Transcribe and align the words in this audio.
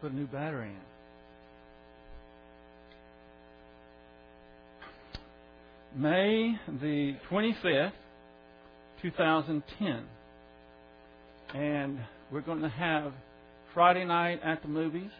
put 0.00 0.12
a 0.12 0.14
new 0.14 0.26
battery 0.26 0.70
in. 0.70 0.90
May 6.00 6.56
the 6.80 7.16
25th, 7.30 7.92
2010. 9.02 10.04
And 11.54 11.98
we're 12.30 12.40
going 12.42 12.62
to 12.62 12.68
have 12.68 13.12
Friday 13.74 14.04
night 14.04 14.40
at 14.44 14.62
the 14.62 14.68
movies 14.68 15.10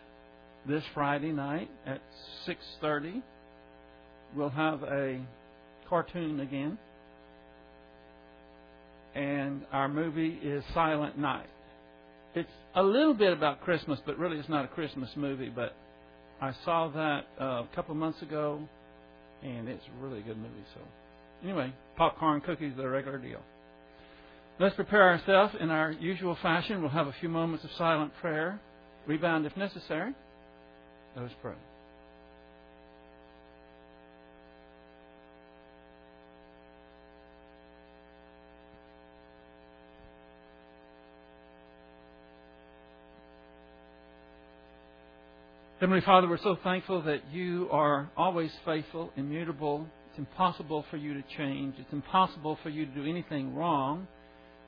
this 0.68 0.84
Friday 0.94 1.32
night 1.32 1.68
at 1.86 2.00
6:30. 2.46 3.22
We'll 4.36 4.50
have 4.50 4.82
a 4.84 5.20
cartoon 5.88 6.40
again. 6.40 6.78
And 9.14 9.66
our 9.72 9.88
movie 9.88 10.38
is 10.42 10.62
Silent 10.72 11.18
Night. 11.18 11.48
It's 12.34 12.48
a 12.74 12.82
little 12.82 13.14
bit 13.14 13.32
about 13.32 13.60
Christmas, 13.62 13.98
but 14.06 14.18
really 14.18 14.38
it's 14.38 14.48
not 14.48 14.64
a 14.64 14.68
Christmas 14.68 15.10
movie, 15.16 15.48
but 15.48 15.74
I 16.40 16.52
saw 16.64 16.88
that 16.88 17.26
uh, 17.40 17.44
a 17.44 17.68
couple 17.74 17.94
months 17.94 18.22
ago 18.22 18.60
and 19.42 19.68
it's 19.68 19.84
a 19.86 20.04
really 20.04 20.22
good 20.22 20.36
movie. 20.36 20.64
So, 20.74 20.80
anyway, 21.42 21.72
popcorn, 21.96 22.40
cookies, 22.40 22.74
are 22.74 22.82
the 22.82 22.88
regular 22.88 23.18
deal. 23.18 23.40
Let's 24.58 24.74
prepare 24.74 25.08
ourselves 25.08 25.54
in 25.58 25.70
our 25.70 25.90
usual 25.90 26.36
fashion. 26.42 26.82
We'll 26.82 26.90
have 26.90 27.06
a 27.06 27.14
few 27.18 27.28
moments 27.30 27.64
of 27.64 27.70
silent 27.78 28.12
prayer, 28.20 28.60
rebound 29.06 29.46
if 29.46 29.56
necessary. 29.56 30.12
Let 31.16 31.24
us 31.24 31.32
pray. 31.40 31.54
Heavenly 45.80 46.02
Father, 46.02 46.28
we're 46.28 46.36
so 46.36 46.58
thankful 46.62 47.00
that 47.04 47.22
you 47.32 47.66
are 47.72 48.10
always 48.14 48.50
faithful, 48.66 49.10
immutable. 49.16 49.86
It's 50.10 50.18
impossible 50.18 50.84
for 50.90 50.98
you 50.98 51.14
to 51.14 51.22
change. 51.38 51.74
It's 51.78 51.94
impossible 51.94 52.58
for 52.62 52.68
you 52.68 52.84
to 52.84 52.92
do 52.92 53.06
anything 53.08 53.54
wrong. 53.54 54.06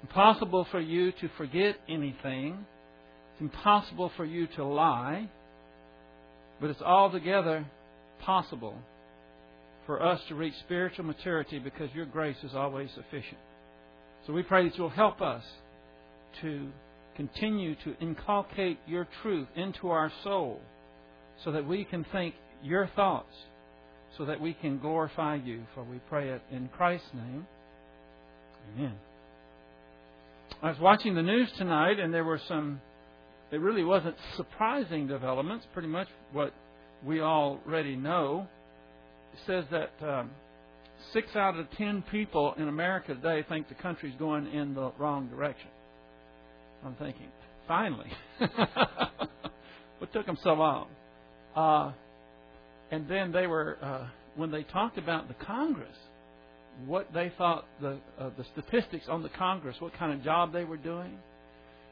Impossible 0.01 0.67
for 0.71 0.81
you 0.81 1.13
to 1.13 1.29
forget 1.37 1.77
anything. 1.87 2.65
It's 3.35 3.43
impossible 3.43 4.11
for 4.17 4.25
you 4.25 4.47
to 4.57 4.65
lie. 4.65 5.29
But 6.63 6.71
it's 6.71 6.81
altogether 6.81 7.67
possible 8.23 8.79
for 9.85 10.03
us 10.03 10.19
to 10.31 10.35
reach 10.35 10.55
spiritual 10.61 11.05
maturity 11.05 11.59
because 11.59 11.91
your 11.95 12.07
grace 12.07 12.43
is 12.43 12.55
always 12.55 12.89
sufficient. 12.95 13.41
So 14.27 14.33
we 14.33 14.45
pray 14.45 14.67
that 14.67 14.79
you'll 14.79 14.89
help 14.89 15.21
us 15.21 15.45
to 16.41 16.71
continue 17.17 17.75
to 17.85 17.95
inculcate 18.01 18.79
your 18.87 19.07
truth 19.21 19.49
into 19.55 19.91
our 19.91 20.11
soul 20.25 20.63
so 21.45 21.53
that 21.53 21.67
we 21.67 21.85
can 21.85 22.05
think 22.13 22.35
your 22.63 22.89
thoughts, 22.95 23.35
so 24.17 24.25
that 24.27 24.41
we 24.41 24.55
can 24.55 24.79
glorify 24.79 25.37
you. 25.37 25.63
For 25.75 25.83
we 25.83 25.99
pray 26.09 26.31
it 26.31 26.43
in 26.51 26.69
Christ's 26.69 27.09
name. 27.15 27.47
Amen. 28.77 28.95
I 30.63 30.71
was 30.71 30.79
watching 30.79 31.15
the 31.15 31.23
news 31.23 31.51
tonight, 31.59 31.99
and 31.99 32.13
there 32.13 32.25
were 32.25 32.41
some, 32.47 32.81
it 33.51 33.61
really 33.61 33.85
wasn't 33.85 34.17
surprising 34.37 35.07
developments, 35.07 35.67
pretty 35.73 35.89
much 35.89 36.09
what 36.33 36.53
we 37.05 37.21
already 37.21 37.97
know. 37.97 38.47
It 39.33 39.41
says 39.47 39.65
that 39.71 39.91
um, 40.07 40.31
six 41.13 41.35
out 41.35 41.59
of 41.59 41.71
ten 41.73 42.03
people 42.11 42.55
in 42.59 42.69
America 42.69 43.15
today 43.15 43.45
think 43.49 43.69
the 43.69 43.75
country's 43.75 44.15
going 44.19 44.47
in 44.53 44.75
the 44.75 44.93
wrong 44.99 45.29
direction. 45.29 45.69
I'm 46.85 46.95
thinking, 46.95 47.29
finally. 47.67 48.11
what 49.99 50.13
took 50.13 50.27
them 50.27 50.39
so 50.43 50.53
long? 50.53 50.89
Uh, 51.55 51.93
and 52.91 53.09
then 53.09 53.33
they 53.33 53.47
were, 53.47 53.79
uh, 53.83 54.07
when 54.37 54.51
they 54.51 54.63
talked 54.65 54.99
about 54.99 55.29
the 55.29 55.35
Congress, 55.35 55.97
what 56.87 57.13
they 57.13 57.33
thought 57.37 57.67
the 57.81 57.99
uh, 58.19 58.31
the 58.37 58.45
statistics 58.53 59.07
on 59.09 59.23
the 59.23 59.29
Congress, 59.29 59.77
what 59.81 59.93
kind 59.95 60.13
of 60.13 60.25
job 60.25 60.53
they 60.53 60.65
were 60.65 60.77
doing, 60.77 61.19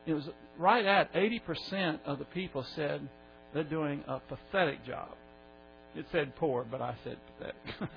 it 0.06 0.14
was 0.14 0.28
right 0.58 0.84
at 0.84 1.12
80% 1.12 2.00
of 2.06 2.18
the 2.18 2.24
people 2.26 2.64
said 2.74 3.06
they're 3.52 3.64
doing 3.64 4.02
a 4.08 4.20
pathetic 4.20 4.84
job. 4.86 5.10
It 5.94 6.06
said 6.12 6.34
poor, 6.36 6.64
but 6.70 6.80
I 6.80 6.94
said 7.04 7.18
pathetic. 7.38 7.92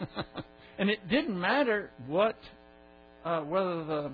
and 0.77 0.89
it 0.89 1.07
didn't 1.09 1.39
matter 1.39 1.91
what, 2.07 2.37
uh, 3.23 3.41
whether 3.41 3.83
the, 3.85 4.11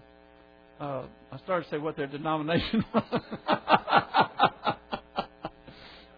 uh, 0.80 1.06
I 1.32 1.38
started 1.44 1.66
to 1.66 1.70
say 1.72 1.78
what 1.78 1.96
their 1.96 2.08
denomination 2.08 2.84
was 2.94 4.29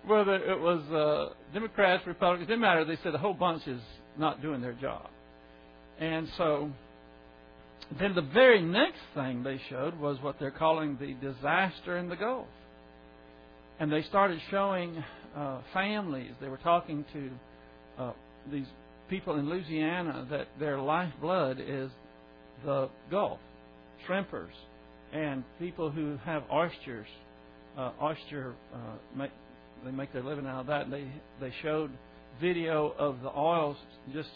whether 0.05 0.35
it 0.35 0.59
was 0.59 0.81
uh, 0.91 1.33
Democrats, 1.53 2.05
Republicans, 2.07 2.47
it 2.47 2.47
didn't 2.47 2.61
matter. 2.61 2.85
They 2.85 2.97
said 3.03 3.13
the 3.13 3.19
whole 3.19 3.33
bunch 3.33 3.67
is 3.67 3.81
not 4.17 4.41
doing 4.41 4.61
their 4.61 4.73
job. 4.73 5.09
And 5.99 6.27
so 6.37 6.71
then 7.99 8.15
the 8.15 8.21
very 8.21 8.61
next 8.61 9.01
thing 9.13 9.43
they 9.43 9.59
showed 9.69 9.99
was 9.99 10.17
what 10.21 10.39
they're 10.39 10.51
calling 10.51 10.97
the 10.99 11.13
disaster 11.13 11.97
in 11.97 12.09
the 12.09 12.15
Gulf. 12.15 12.47
And 13.79 13.91
they 13.91 14.03
started 14.03 14.39
showing 14.49 15.03
uh, 15.35 15.59
families. 15.73 16.31
They 16.39 16.47
were 16.47 16.57
talking 16.57 17.05
to 17.13 17.29
uh, 18.01 18.11
these 18.51 18.67
people 19.09 19.37
in 19.37 19.49
Louisiana 19.49 20.25
that 20.31 20.47
their 20.59 20.79
lifeblood 20.79 21.59
is 21.59 21.91
the 22.65 22.89
Gulf, 23.09 23.39
shrimpers, 24.07 24.53
and 25.13 25.43
people 25.59 25.91
who 25.91 26.17
have 26.23 26.43
oysters, 26.51 27.07
uh, 27.77 27.91
oyster 28.01 28.55
uh, 28.73 28.77
they 29.85 29.91
make 29.91 30.13
their 30.13 30.23
living 30.23 30.45
out 30.45 30.61
of 30.61 30.67
that. 30.67 30.83
And 30.83 30.93
they 30.93 31.07
they 31.39 31.53
showed 31.61 31.91
video 32.39 32.93
of 32.97 33.21
the 33.21 33.29
oils 33.37 33.77
just 34.13 34.29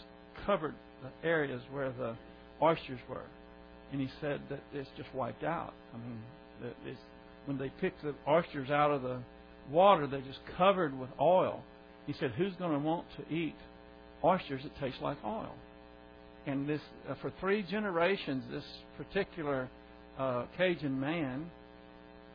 covered 0.44 0.74
the 1.02 1.28
areas 1.28 1.60
where 1.70 1.90
the 1.92 2.16
oysters 2.62 3.00
were, 3.08 3.24
and 3.92 4.00
he 4.00 4.08
said 4.20 4.40
that 4.50 4.60
it's 4.72 4.88
just 4.96 5.12
wiped 5.14 5.44
out. 5.44 5.74
I 5.94 5.98
mean, 5.98 6.18
that 6.62 6.74
it's, 6.86 7.00
when 7.46 7.58
they 7.58 7.70
pick 7.80 7.94
the 8.02 8.14
oysters 8.28 8.70
out 8.70 8.90
of 8.90 9.02
the 9.02 9.18
water, 9.70 10.06
they're 10.06 10.20
just 10.20 10.40
covered 10.56 10.98
with 10.98 11.10
oil. 11.20 11.62
He 12.06 12.14
said, 12.18 12.32
"Who's 12.32 12.54
going 12.54 12.72
to 12.72 12.78
want 12.78 13.06
to 13.16 13.34
eat 13.34 13.56
oysters 14.24 14.62
that 14.62 14.78
taste 14.80 15.02
like 15.02 15.18
oil?" 15.24 15.54
And 16.46 16.68
this, 16.68 16.80
uh, 17.08 17.14
for 17.20 17.32
three 17.40 17.64
generations, 17.64 18.44
this 18.50 18.64
particular 18.96 19.68
uh, 20.18 20.44
Cajun 20.56 20.98
man 20.98 21.50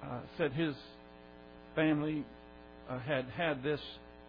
uh, 0.03 0.19
said 0.37 0.51
his 0.51 0.75
family 1.75 2.25
had 2.99 3.25
had 3.35 3.63
this 3.63 3.79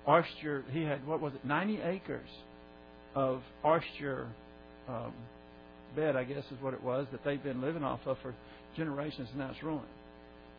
oyster. 0.09 0.65
He 0.71 0.83
had 0.83 1.06
what 1.06 1.21
was 1.21 1.33
it, 1.34 1.45
90 1.45 1.81
acres 1.83 2.28
of 3.15 3.43
oyster 3.65 4.28
um, 4.89 5.12
bed, 5.95 6.17
I 6.17 6.25
guess 6.25 6.45
is 6.50 6.61
what 6.61 6.75
it 6.75 6.83
was 6.83 7.06
that 7.12 7.25
they've 7.25 7.43
been 7.43 7.61
living 7.61 7.84
off 7.84 8.01
of 8.06 8.17
for 8.22 8.34
generations, 8.77 9.28
and 9.31 9.39
now 9.39 9.51
it's 9.51 9.62
ruined. 9.62 9.87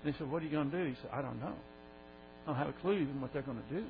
And 0.04 0.14
he 0.14 0.18
said, 0.18 0.30
"What 0.30 0.42
are 0.42 0.46
you 0.46 0.52
going 0.52 0.72
to 0.72 0.84
do?" 0.84 0.90
He 0.90 0.96
said, 1.02 1.12
"I 1.14 1.22
don't 1.22 1.40
know. 1.40 1.56
I 2.44 2.48
don't 2.48 2.56
have 2.56 2.70
a 2.70 2.82
clue 2.82 2.94
even 2.94 3.22
what 3.22 3.34
they're 3.34 3.42
going 3.42 3.62
to 3.70 3.76
do." 3.76 3.86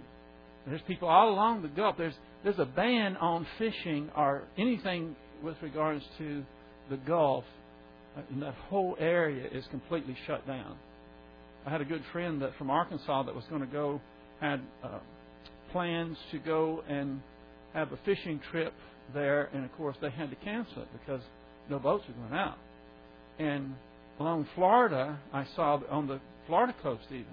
And 0.66 0.72
there's 0.72 0.82
people 0.88 1.10
all 1.10 1.30
along 1.30 1.62
the 1.62 1.68
Gulf. 1.68 1.98
There's 1.98 2.14
there's 2.44 2.60
a 2.60 2.66
ban 2.66 3.18
on 3.18 3.46
fishing 3.58 4.10
or 4.16 4.44
anything 4.58 5.16
with 5.42 5.56
regards 5.62 6.04
to 6.20 6.44
the 6.90 6.98
Gulf. 6.98 7.44
Uh, 8.16 8.22
and 8.32 8.44
that 8.44 8.54
whole 8.70 8.96
area 9.00 9.48
is 9.52 9.66
completely 9.72 10.16
shut 10.28 10.46
down. 10.46 10.78
I 11.66 11.70
had 11.70 11.82
a 11.82 11.86
good 11.86 12.04
friend 12.12 12.42
that 12.42 12.56
from 12.58 12.70
Arkansas 12.70 13.24
that 13.24 13.36
was 13.36 13.46
going 13.50 13.62
to 13.62 13.68
go, 13.68 14.02
had 14.42 14.60
uh, 14.84 15.00
plans 15.72 16.18
to 16.32 16.40
go 16.40 16.84
and 16.90 17.22
have 17.74 17.92
a 17.92 18.00
fishing 18.06 18.40
trip 18.52 18.74
there, 19.14 19.50
and 19.54 19.64
of 19.64 19.72
course 19.74 19.96
they 20.02 20.10
had 20.10 20.30
to 20.30 20.36
cancel 20.38 20.82
it 20.82 20.88
because 21.00 21.22
no 21.70 21.80
boats 21.80 22.04
were 22.08 22.14
going 22.14 22.40
out. 22.40 22.58
And 23.40 23.76
along 24.20 24.48
Florida, 24.56 25.20
I 25.32 25.46
saw 25.56 25.80
on 25.90 26.08
the 26.08 26.20
Florida 26.48 26.76
coast 26.84 27.06
even, 27.10 27.26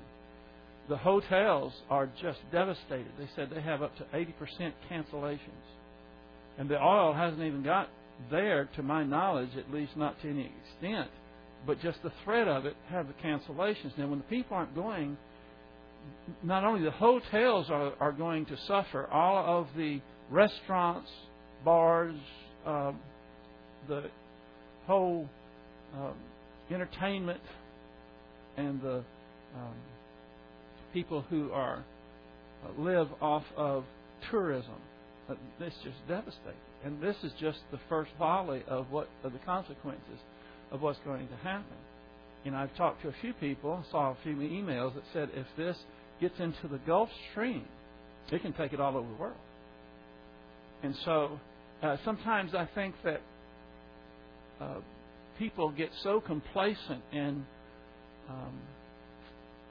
the 0.89 0.97
hotels 0.97 1.73
are 1.89 2.09
just 2.21 2.39
devastated. 2.53 3.13
They 3.19 3.28
said 3.37 3.51
they 3.54 3.60
have 3.60 3.83
up 3.83 3.97
to 3.99 4.04
80% 4.15 4.72
cancellations. 4.91 5.39
And 6.59 6.69
the 6.69 6.83
oil 6.83 7.13
hasn't 7.15 7.43
even 7.43 7.63
got 7.63 7.89
there, 8.31 8.69
to 8.77 8.83
my 8.83 9.04
knowledge, 9.04 9.51
at 9.57 9.72
least 9.72 9.97
not 9.97 10.21
to 10.22 10.28
any 10.28 10.53
extent 10.63 11.10
but 11.66 11.80
just 11.80 12.03
the 12.03 12.12
threat 12.24 12.48
of 12.48 12.66
it 12.66 12.74
have 12.89 13.07
the 13.07 13.15
cancellations. 13.15 13.97
Now, 13.98 14.09
when 14.09 14.18
the 14.18 14.24
people 14.24 14.57
aren't 14.57 14.74
going, 14.74 15.16
not 16.42 16.65
only 16.65 16.83
the 16.83 16.91
hotels 16.91 17.66
are, 17.71 17.92
are 18.01 18.12
going 18.12 18.47
to 18.47 18.57
suffer, 18.66 19.07
all 19.09 19.60
of 19.60 19.68
the 19.77 20.01
restaurants, 20.30 21.10
bars, 21.65 22.16
uh, 22.66 22.92
the 23.89 24.04
whole 24.86 25.28
um, 25.95 26.15
entertainment, 26.71 27.41
and 28.56 28.80
the 28.80 29.04
um, 29.56 29.74
people 30.92 31.22
who 31.28 31.53
are 31.53 31.84
uh, 32.65 32.80
live 32.80 33.09
off 33.21 33.45
of 33.56 33.84
tourism. 34.30 34.74
Uh, 35.28 35.34
it's 35.60 35.77
just 35.84 35.97
devastating, 36.09 36.54
and 36.84 37.01
this 37.01 37.16
is 37.22 37.33
just 37.41 37.59
the 37.71 37.78
first 37.89 38.10
volley 38.18 38.63
of 38.66 38.91
what 38.91 39.09
of 39.22 39.33
the 39.33 39.39
consequences 39.41 40.18
of 40.71 40.83
what's 40.83 40.99
going 41.05 41.28
to 41.28 41.37
happen. 41.37 41.77
You 42.45 42.53
know, 42.53 42.59
I've 42.59 42.75
talked 42.77 43.03
to 43.03 43.09
a 43.09 43.15
few 43.21 43.33
people, 43.34 43.84
saw 43.91 44.13
a 44.13 44.17
few 44.22 44.34
emails 44.34 44.95
that 44.95 45.05
said 45.13 45.31
if 45.34 45.47
this 45.57 45.77
gets 46.21 46.39
into 46.39 46.69
the 46.69 46.78
Gulf 46.78 47.09
Stream, 47.31 47.65
it 48.31 48.43
can 48.43 48.53
take 48.53 48.72
it 48.72 48.81
all 48.81 48.97
over 48.97 49.07
the 49.07 49.15
world. 49.15 49.37
And 50.83 50.95
so 51.05 51.39
uh, 51.83 51.97
sometimes 52.05 52.55
I 52.55 52.69
think 52.75 52.95
that 53.05 53.21
uh, 54.61 54.81
people 55.39 55.71
get 55.71 55.91
so 56.03 56.21
complacent 56.21 57.03
and 57.13 57.45
um, 58.28 58.61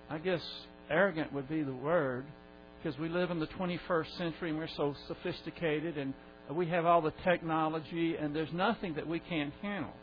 I 0.09 0.17
guess 0.17 0.41
arrogant 0.89 1.31
would 1.33 1.47
be 1.47 1.61
the 1.61 1.73
word 1.73 2.25
because 2.81 2.99
we 2.99 3.09
live 3.09 3.31
in 3.31 3.39
the 3.39 3.47
21st 3.47 4.17
century 4.17 4.49
and 4.49 4.57
we're 4.57 4.67
so 4.75 4.95
sophisticated 5.07 5.97
and 5.97 6.13
we 6.51 6.67
have 6.67 6.85
all 6.85 7.01
the 7.01 7.13
technology 7.23 8.15
and 8.15 8.35
there's 8.35 8.51
nothing 8.53 8.95
that 8.95 9.07
we 9.07 9.19
can't 9.19 9.53
handle. 9.61 9.93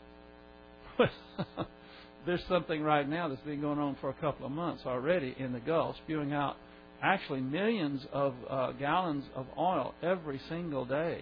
there's 2.25 2.43
something 2.49 2.81
right 2.81 3.07
now 3.07 3.27
that's 3.27 3.41
been 3.41 3.61
going 3.61 3.79
on 3.79 3.95
for 4.01 4.09
a 4.09 4.13
couple 4.15 4.45
of 4.45 4.51
months 4.51 4.83
already 4.85 5.35
in 5.39 5.53
the 5.53 5.59
Gulf, 5.59 5.95
spewing 6.03 6.33
out 6.33 6.57
actually 7.01 7.41
millions 7.41 8.05
of 8.11 8.33
uh, 8.49 8.71
gallons 8.73 9.23
of 9.35 9.45
oil 9.57 9.93
every 10.01 10.39
single 10.49 10.85
day, 10.85 11.21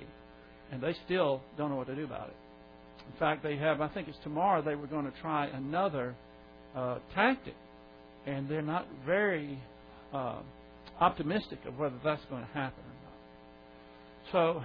and 0.71 0.81
they 0.81 0.95
still 1.05 1.41
don't 1.57 1.69
know 1.69 1.75
what 1.75 1.87
to 1.87 1.95
do 1.95 2.05
about 2.05 2.29
it. 2.29 2.35
In 3.11 3.19
fact, 3.19 3.43
they 3.43 3.57
have, 3.57 3.81
I 3.81 3.87
think 3.89 4.07
it's 4.07 4.17
tomorrow, 4.23 4.61
they 4.61 4.75
were 4.75 4.87
going 4.87 5.05
to 5.05 5.13
try 5.21 5.47
another 5.47 6.15
uh, 6.75 6.99
tactic, 7.13 7.55
and 8.25 8.49
they're 8.49 8.61
not 8.61 8.87
very 9.05 9.59
uh, 10.13 10.39
optimistic 10.99 11.59
of 11.67 11.77
whether 11.77 11.95
that's 12.03 12.23
going 12.29 12.41
to 12.41 12.51
happen 12.51 12.83
or 12.83 12.95
not. 13.03 14.31
So, 14.31 14.63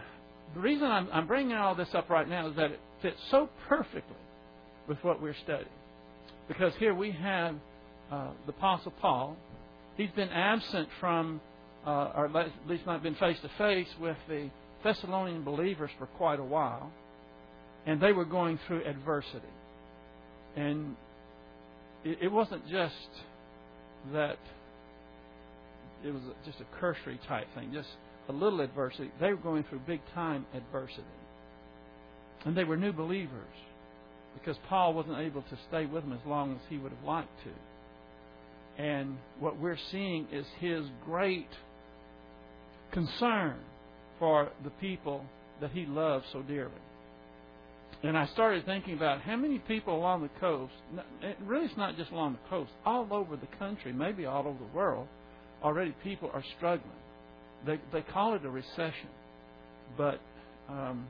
the 0.54 0.60
reason 0.60 0.86
I'm, 0.86 1.08
I'm 1.12 1.26
bringing 1.26 1.54
all 1.54 1.74
this 1.74 1.90
up 1.94 2.08
right 2.08 2.28
now 2.28 2.48
is 2.48 2.56
that 2.56 2.70
it 2.72 2.80
fits 3.02 3.18
so 3.30 3.48
perfectly 3.68 4.16
with 4.90 5.02
what 5.04 5.22
we're 5.22 5.36
studying. 5.44 5.70
Because 6.48 6.72
here 6.80 6.92
we 6.92 7.12
have 7.12 7.54
uh, 8.10 8.30
the 8.44 8.50
Apostle 8.50 8.92
Paul. 9.00 9.36
He's 9.96 10.10
been 10.10 10.30
absent 10.30 10.88
from, 10.98 11.40
uh, 11.86 12.10
or 12.16 12.36
at 12.36 12.50
least 12.66 12.84
not 12.86 13.00
been 13.00 13.14
face 13.14 13.38
to 13.42 13.50
face 13.56 13.86
with 14.00 14.16
the 14.28 14.50
Thessalonian 14.82 15.44
believers 15.44 15.90
for 15.96 16.06
quite 16.06 16.40
a 16.40 16.44
while. 16.44 16.90
And 17.86 18.00
they 18.00 18.10
were 18.10 18.24
going 18.24 18.58
through 18.66 18.84
adversity. 18.84 19.54
And 20.56 20.96
it, 22.04 22.18
it 22.22 22.32
wasn't 22.32 22.66
just 22.68 23.10
that 24.12 24.38
it 26.04 26.12
was 26.12 26.22
just 26.44 26.58
a 26.60 26.80
cursory 26.80 27.20
type 27.28 27.46
thing, 27.54 27.70
just 27.72 27.90
a 28.28 28.32
little 28.32 28.60
adversity. 28.60 29.12
They 29.20 29.28
were 29.28 29.36
going 29.36 29.62
through 29.70 29.82
big 29.86 30.00
time 30.14 30.46
adversity. 30.52 31.04
And 32.44 32.56
they 32.56 32.64
were 32.64 32.76
new 32.76 32.92
believers 32.92 33.54
because 34.34 34.56
Paul 34.68 34.94
wasn't 34.94 35.18
able 35.18 35.42
to 35.42 35.58
stay 35.68 35.86
with 35.86 36.04
them 36.04 36.12
as 36.12 36.26
long 36.26 36.52
as 36.52 36.60
he 36.68 36.78
would 36.78 36.92
have 36.92 37.04
liked 37.04 37.30
to. 37.44 38.82
And 38.82 39.18
what 39.38 39.58
we're 39.58 39.78
seeing 39.90 40.26
is 40.32 40.46
his 40.58 40.84
great 41.04 41.48
concern 42.92 43.56
for 44.18 44.50
the 44.64 44.70
people 44.70 45.24
that 45.60 45.70
he 45.70 45.86
loves 45.86 46.24
so 46.32 46.42
dearly. 46.42 46.72
And 48.02 48.16
I 48.16 48.26
started 48.28 48.64
thinking 48.64 48.94
about 48.94 49.20
how 49.20 49.36
many 49.36 49.58
people 49.58 49.94
along 49.94 50.22
the 50.22 50.40
coast, 50.40 50.72
really 51.44 51.66
it's 51.66 51.76
not 51.76 51.96
just 51.96 52.10
along 52.10 52.32
the 52.42 52.48
coast, 52.48 52.70
all 52.86 53.06
over 53.10 53.36
the 53.36 53.48
country, 53.58 53.92
maybe 53.92 54.24
all 54.24 54.46
over 54.46 54.58
the 54.58 54.76
world, 54.76 55.06
already 55.62 55.94
people 56.02 56.30
are 56.32 56.44
struggling. 56.56 56.90
They, 57.66 57.78
they 57.92 58.00
call 58.00 58.34
it 58.34 58.44
a 58.44 58.50
recession, 58.50 59.10
but 59.98 60.18
um, 60.70 61.06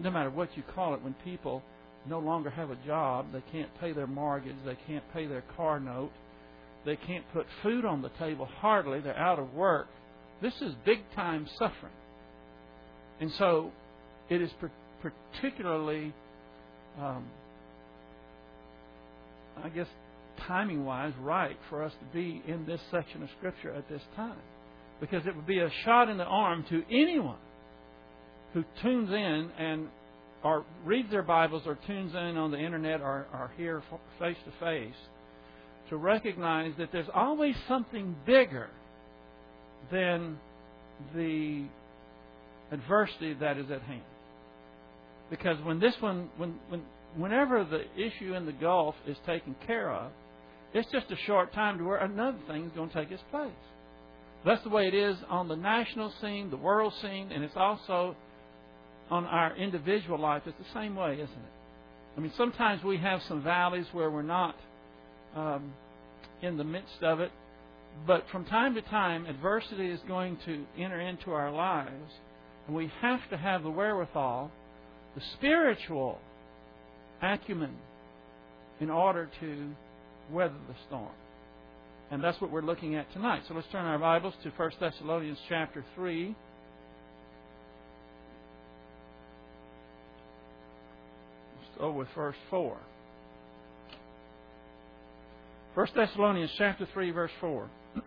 no 0.00 0.10
matter 0.10 0.30
what 0.30 0.56
you 0.56 0.62
call 0.74 0.94
it, 0.94 1.02
when 1.02 1.14
people 1.24 1.62
no 2.06 2.18
longer 2.18 2.50
have 2.50 2.70
a 2.70 2.76
job, 2.86 3.26
they 3.32 3.42
can't 3.52 3.68
pay 3.80 3.92
their 3.92 4.06
mortgage, 4.06 4.56
they 4.64 4.76
can't 4.86 5.04
pay 5.12 5.26
their 5.26 5.44
car 5.56 5.78
note, 5.78 6.10
they 6.84 6.96
can't 6.96 7.24
put 7.32 7.46
food 7.62 7.84
on 7.84 8.02
the 8.02 8.08
table 8.18 8.46
hardly, 8.46 9.00
they're 9.00 9.18
out 9.18 9.38
of 9.38 9.52
work. 9.54 9.88
This 10.40 10.54
is 10.62 10.74
big 10.84 11.00
time 11.14 11.46
suffering. 11.58 11.92
And 13.20 13.30
so 13.38 13.70
it 14.30 14.40
is 14.40 14.50
particularly, 15.02 16.14
um, 16.98 17.26
I 19.62 19.68
guess, 19.68 19.88
timing 20.46 20.86
wise, 20.86 21.12
right 21.20 21.56
for 21.68 21.84
us 21.84 21.92
to 21.92 22.16
be 22.16 22.42
in 22.46 22.64
this 22.64 22.80
section 22.90 23.22
of 23.22 23.28
Scripture 23.36 23.74
at 23.74 23.88
this 23.90 24.00
time. 24.16 24.38
Because 25.00 25.26
it 25.26 25.36
would 25.36 25.46
be 25.46 25.60
a 25.60 25.70
shot 25.84 26.08
in 26.08 26.16
the 26.16 26.24
arm 26.24 26.64
to 26.70 26.82
anyone 26.90 27.36
who 28.52 28.64
tunes 28.82 29.10
in 29.10 29.50
and 29.58 29.88
or 30.42 30.64
reads 30.84 31.10
their 31.10 31.22
Bibles 31.22 31.62
or 31.66 31.78
tunes 31.86 32.14
in 32.14 32.36
on 32.36 32.50
the 32.50 32.58
internet 32.58 33.00
or, 33.00 33.26
or 33.32 33.50
here 33.56 33.82
face 34.18 34.36
to 34.44 34.64
face 34.64 34.96
to 35.90 35.96
recognize 35.96 36.72
that 36.78 36.90
there's 36.92 37.08
always 37.14 37.54
something 37.68 38.14
bigger 38.24 38.70
than 39.90 40.38
the 41.14 41.64
adversity 42.70 43.34
that 43.34 43.58
is 43.58 43.70
at 43.70 43.82
hand. 43.82 44.02
Because 45.30 45.56
when 45.64 45.80
this 45.80 45.94
one, 46.00 46.30
when, 46.36 46.54
when, 46.68 46.82
whenever 47.16 47.64
the 47.64 47.84
issue 48.00 48.34
in 48.34 48.46
the 48.46 48.52
Gulf 48.52 48.94
is 49.06 49.16
taken 49.26 49.54
care 49.66 49.92
of, 49.92 50.10
it's 50.72 50.90
just 50.92 51.10
a 51.10 51.16
short 51.26 51.52
time 51.52 51.78
to 51.78 51.84
where 51.84 51.98
another 51.98 52.38
thing 52.46 52.66
is 52.66 52.72
going 52.72 52.88
to 52.90 52.94
take 52.94 53.10
its 53.10 53.22
place. 53.30 53.50
That's 54.46 54.62
the 54.62 54.70
way 54.70 54.86
it 54.86 54.94
is 54.94 55.16
on 55.28 55.48
the 55.48 55.56
national 55.56 56.12
scene, 56.20 56.50
the 56.50 56.56
world 56.56 56.94
scene, 57.02 57.30
and 57.32 57.42
it's 57.42 57.56
also 57.56 58.16
on 59.10 59.24
our 59.26 59.56
individual 59.56 60.18
life, 60.18 60.42
it's 60.46 60.56
the 60.58 60.80
same 60.80 60.94
way, 60.94 61.14
isn't 61.14 61.24
it? 61.24 61.52
I 62.16 62.20
mean, 62.20 62.32
sometimes 62.36 62.82
we 62.82 62.98
have 62.98 63.20
some 63.28 63.42
valleys 63.42 63.86
where 63.92 64.10
we're 64.10 64.22
not 64.22 64.56
um, 65.34 65.72
in 66.42 66.56
the 66.56 66.64
midst 66.64 67.02
of 67.02 67.20
it, 67.20 67.30
but 68.06 68.24
from 68.30 68.44
time 68.44 68.74
to 68.74 68.82
time, 68.82 69.26
adversity 69.26 69.88
is 69.88 70.00
going 70.06 70.38
to 70.46 70.64
enter 70.78 71.00
into 71.00 71.32
our 71.32 71.50
lives, 71.50 72.12
and 72.66 72.76
we 72.76 72.90
have 73.00 73.20
to 73.30 73.36
have 73.36 73.62
the 73.62 73.70
wherewithal, 73.70 74.50
the 75.14 75.22
spiritual 75.36 76.18
acumen, 77.22 77.74
in 78.80 78.90
order 78.90 79.28
to 79.40 79.70
weather 80.32 80.54
the 80.68 80.74
storm. 80.86 81.10
And 82.10 82.22
that's 82.22 82.40
what 82.40 82.50
we're 82.50 82.62
looking 82.62 82.96
at 82.96 83.12
tonight. 83.12 83.42
So 83.46 83.54
let's 83.54 83.68
turn 83.70 83.84
our 83.84 83.98
Bibles 83.98 84.34
to 84.42 84.50
1 84.50 84.70
Thessalonians 84.80 85.38
chapter 85.48 85.84
3. 85.94 86.34
Oh, 91.80 91.92
with 91.92 92.08
verse 92.14 92.36
4. 92.50 92.76
1 95.74 95.88
Thessalonians 95.96 96.50
chapter 96.58 96.86
3, 96.92 97.10
verse 97.10 97.30
4. 97.40 97.70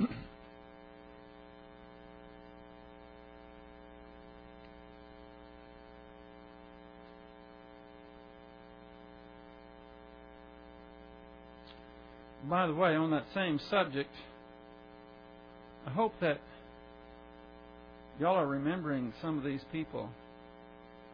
By 12.48 12.68
the 12.68 12.76
way, 12.76 12.96
on 12.96 13.10
that 13.10 13.26
same 13.34 13.60
subject, 13.72 14.12
I 15.88 15.90
hope 15.90 16.14
that 16.22 16.40
y'all 18.20 18.36
are 18.36 18.46
remembering 18.46 19.14
some 19.20 19.40
of 19.40 19.44
these 19.44 19.64
people 19.72 20.12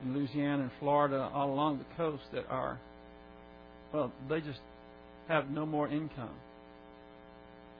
in 0.04 0.14
Louisiana 0.14 0.64
and 0.64 0.72
Florida, 0.80 1.30
all 1.34 1.52
along 1.52 1.80
the 1.80 1.96
coast 1.96 2.24
that 2.34 2.46
are, 2.50 2.80
well, 3.94 4.12
they 4.30 4.42
just 4.42 4.60
have 5.28 5.50
no 5.50 5.66
more 5.66 5.88
income. 5.88 6.36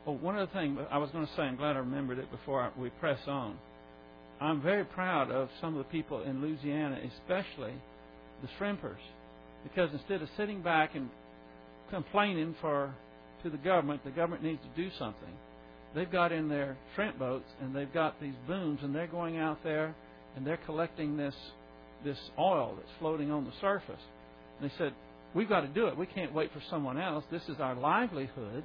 Oh, 0.08 0.14
one 0.14 0.36
other 0.36 0.52
thing 0.52 0.78
I 0.90 0.98
was 0.98 1.10
going 1.12 1.26
to 1.26 1.32
say, 1.36 1.44
I'm 1.44 1.56
glad 1.56 1.76
I 1.76 1.80
remembered 1.80 2.20
it 2.20 2.32
before 2.32 2.72
we 2.78 2.90
press 2.90 3.20
on. 3.28 3.58
I'm 4.42 4.62
very 4.62 4.86
proud 4.86 5.32
of 5.32 5.50
some 5.60 5.78
of 5.78 5.86
the 5.86 5.92
people 5.92 6.24
in 6.24 6.42
Louisiana, 6.42 7.00
especially 7.22 7.74
the 8.42 8.48
shrimpers, 8.58 9.02
because 9.64 9.90
instead 9.92 10.22
of 10.22 10.30
sitting 10.38 10.62
back 10.62 10.96
and 10.96 11.10
complaining 11.90 12.56
for 12.62 12.94
to 13.44 13.50
the 13.50 13.58
government, 13.58 14.04
the 14.04 14.12
government 14.12 14.44
needs 14.44 14.62
to 14.62 14.82
do 14.82 14.90
something. 14.98 15.34
They've 15.96 16.12
got 16.12 16.32
in 16.32 16.50
their 16.50 16.78
shrimp 16.96 17.18
boats 17.18 17.50
and 17.62 17.76
they've 17.76 17.94
got 17.94 18.22
these 18.22 18.36
booms 18.48 18.80
and 18.84 18.94
they're 18.94 19.08
going 19.08 19.38
out 19.38 19.64
there 19.64 19.96
and 20.36 20.46
they're 20.46 20.60
collecting 20.66 21.18
this 21.18 21.34
this 22.04 22.18
oil 22.38 22.76
that's 22.78 22.92
floating 23.00 23.32
on 23.32 23.46
the 23.46 23.52
surface. 23.62 24.02
And 24.60 24.70
they 24.70 24.74
said, 24.78 24.94
We've 25.36 25.50
got 25.50 25.62
to 25.62 25.68
do 25.68 25.88
it. 25.88 25.98
We 25.98 26.08
can't 26.08 26.34
wait 26.34 26.52
for 26.52 26.62
someone 26.70 27.00
else. 27.00 27.24
This 27.32 27.44
is 27.50 27.60
our 27.60 27.76
livelihood. 27.76 28.64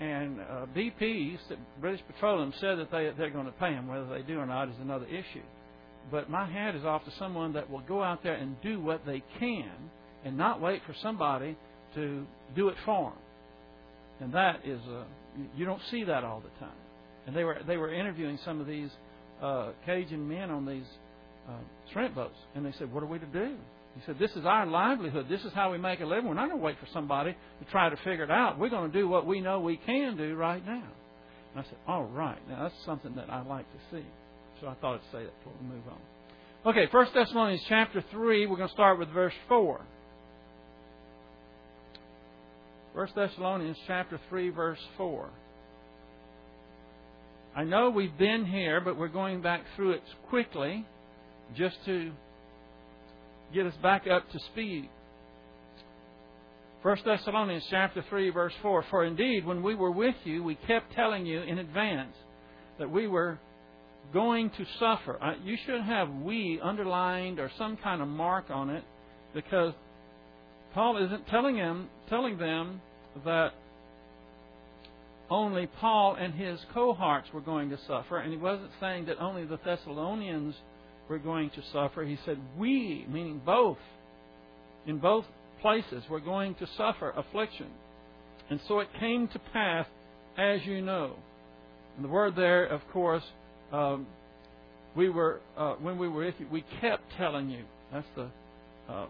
And 0.00 0.40
uh, 0.40 0.66
BP, 0.76 1.38
British 1.80 2.00
Petroleum, 2.06 2.52
said 2.60 2.78
that 2.78 2.90
they, 2.90 3.10
they're 3.16 3.30
going 3.30 3.46
to 3.46 3.52
pay 3.52 3.72
them. 3.72 3.86
Whether 3.86 4.08
they 4.08 4.22
do 4.22 4.38
or 4.38 4.46
not 4.46 4.68
is 4.68 4.74
another 4.80 5.06
issue. 5.06 5.42
But 6.10 6.30
my 6.30 6.50
hat 6.50 6.74
is 6.74 6.84
off 6.84 7.04
to 7.04 7.12
someone 7.18 7.52
that 7.52 7.70
will 7.70 7.82
go 7.82 8.02
out 8.02 8.22
there 8.22 8.34
and 8.34 8.60
do 8.60 8.80
what 8.80 9.04
they 9.06 9.22
can 9.38 9.70
and 10.24 10.36
not 10.36 10.60
wait 10.60 10.82
for 10.86 10.94
somebody 11.02 11.56
to 11.94 12.26
do 12.56 12.68
it 12.68 12.76
for 12.84 13.10
them. 13.10 13.18
And 14.20 14.34
that 14.34 14.60
is, 14.64 14.80
uh, 14.88 15.04
you 15.56 15.64
don't 15.64 15.82
see 15.90 16.04
that 16.04 16.24
all 16.24 16.40
the 16.40 16.64
time. 16.64 16.74
And 17.26 17.36
they 17.36 17.44
were, 17.44 17.58
they 17.66 17.76
were 17.76 17.92
interviewing 17.92 18.38
some 18.44 18.60
of 18.60 18.66
these 18.66 18.90
uh, 19.42 19.70
Cajun 19.86 20.26
men 20.26 20.50
on 20.50 20.66
these 20.66 20.86
uh, 21.48 21.52
shrimp 21.92 22.14
boats. 22.14 22.36
And 22.54 22.64
they 22.64 22.72
said, 22.78 22.92
What 22.92 23.02
are 23.02 23.06
we 23.06 23.18
to 23.18 23.26
do? 23.26 23.56
He 23.94 24.02
said, 24.06 24.18
This 24.18 24.30
is 24.32 24.44
our 24.44 24.66
livelihood. 24.66 25.26
This 25.28 25.42
is 25.42 25.52
how 25.54 25.72
we 25.72 25.78
make 25.78 26.00
a 26.00 26.06
living. 26.06 26.26
We're 26.26 26.34
not 26.34 26.48
going 26.48 26.60
to 26.60 26.64
wait 26.64 26.78
for 26.78 26.88
somebody 26.92 27.32
to 27.32 27.70
try 27.70 27.88
to 27.88 27.96
figure 27.96 28.24
it 28.24 28.30
out. 28.30 28.58
We're 28.58 28.68
going 28.68 28.90
to 28.90 28.98
do 28.98 29.08
what 29.08 29.26
we 29.26 29.40
know 29.40 29.60
we 29.60 29.76
can 29.76 30.16
do 30.16 30.36
right 30.36 30.64
now. 30.64 30.84
And 31.54 31.60
I 31.60 31.62
said, 31.64 31.78
All 31.86 32.04
right. 32.04 32.38
Now, 32.48 32.64
that's 32.64 32.84
something 32.84 33.14
that 33.16 33.30
I 33.30 33.42
like 33.42 33.66
to 33.72 33.96
see. 33.96 34.04
So 34.60 34.68
I 34.68 34.74
thought 34.74 34.94
I'd 34.96 35.12
say 35.12 35.24
that 35.24 35.38
before 35.38 35.54
we 35.60 35.68
move 35.68 35.84
on. 35.90 36.72
Okay, 36.72 36.88
1 36.90 37.06
Thessalonians 37.14 37.62
chapter 37.68 38.04
3, 38.10 38.46
we're 38.46 38.56
going 38.56 38.68
to 38.68 38.74
start 38.74 38.98
with 38.98 39.08
verse 39.10 39.34
4. 39.48 39.80
1 42.94 43.08
Thessalonians 43.14 43.76
chapter 43.86 44.20
3, 44.28 44.50
verse 44.50 44.78
4. 44.96 45.30
I 47.54 47.64
know 47.64 47.90
we've 47.90 48.16
been 48.18 48.44
here, 48.44 48.80
but 48.80 48.98
we're 48.98 49.08
going 49.08 49.40
back 49.40 49.62
through 49.76 49.92
it 49.92 50.02
quickly 50.28 50.84
just 51.56 51.76
to 51.86 52.12
get 53.54 53.66
us 53.66 53.74
back 53.82 54.06
up 54.06 54.30
to 54.30 54.38
speed. 54.52 54.88
1 56.82 56.96
Thessalonians 57.04 57.64
chapter 57.70 58.04
3 58.08 58.30
verse 58.30 58.52
4 58.62 58.84
For 58.90 59.04
indeed 59.04 59.44
when 59.44 59.62
we 59.62 59.74
were 59.74 59.90
with 59.90 60.14
you 60.24 60.44
we 60.44 60.54
kept 60.54 60.92
telling 60.94 61.26
you 61.26 61.40
in 61.40 61.58
advance 61.58 62.14
that 62.78 62.88
we 62.88 63.08
were 63.08 63.38
going 64.12 64.50
to 64.50 64.64
suffer. 64.78 65.18
You 65.42 65.56
should 65.66 65.82
have 65.82 66.08
we 66.08 66.60
underlined 66.62 67.40
or 67.40 67.50
some 67.58 67.76
kind 67.76 68.00
of 68.00 68.08
mark 68.08 68.46
on 68.50 68.70
it 68.70 68.84
because 69.34 69.74
Paul 70.72 71.04
isn't 71.04 71.26
telling 71.26 71.56
them 71.56 71.88
telling 72.08 72.38
them 72.38 72.80
that 73.24 73.50
only 75.30 75.66
Paul 75.66 76.14
and 76.14 76.32
his 76.32 76.58
cohorts 76.72 77.28
were 77.34 77.40
going 77.40 77.70
to 77.70 77.78
suffer, 77.86 78.18
and 78.18 78.32
he 78.32 78.38
wasn't 78.38 78.70
saying 78.80 79.06
that 79.06 79.18
only 79.18 79.44
the 79.44 79.58
Thessalonians 79.62 80.54
were 81.08 81.18
going 81.18 81.50
to 81.50 81.62
suffer. 81.72 82.04
He 82.04 82.18
said, 82.24 82.38
We, 82.56 83.06
meaning 83.08 83.40
both, 83.44 83.78
in 84.86 84.98
both 84.98 85.24
places, 85.60 86.02
we're 86.10 86.20
going 86.20 86.54
to 86.56 86.66
suffer 86.76 87.10
affliction. 87.10 87.68
And 88.50 88.60
so 88.68 88.80
it 88.80 88.88
came 88.98 89.28
to 89.28 89.38
pass, 89.52 89.86
as 90.36 90.60
you 90.64 90.80
know. 90.80 91.16
And 91.96 92.04
the 92.04 92.08
word 92.08 92.36
there, 92.36 92.64
of 92.64 92.80
course, 92.92 93.24
um, 93.72 94.06
we 94.94 95.08
were 95.08 95.40
uh, 95.56 95.74
when 95.74 95.98
we 95.98 96.08
were 96.08 96.24
with 96.24 96.34
you, 96.38 96.46
we 96.50 96.64
kept 96.80 97.02
telling 97.16 97.50
you. 97.50 97.64
That's 97.92 98.06
the 98.16 98.28
um, 98.92 99.08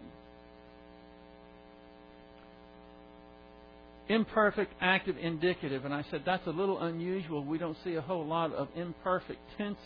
imperfect, 4.09 4.73
active, 4.81 5.17
indicative. 5.17 5.85
And 5.85 5.93
I 5.93 6.03
said 6.11 6.23
that's 6.25 6.45
a 6.47 6.51
little 6.51 6.81
unusual. 6.81 7.43
We 7.45 7.57
don't 7.57 7.77
see 7.83 7.95
a 7.95 8.01
whole 8.01 8.25
lot 8.25 8.53
of 8.53 8.67
imperfect 8.75 9.39
tenses. 9.57 9.79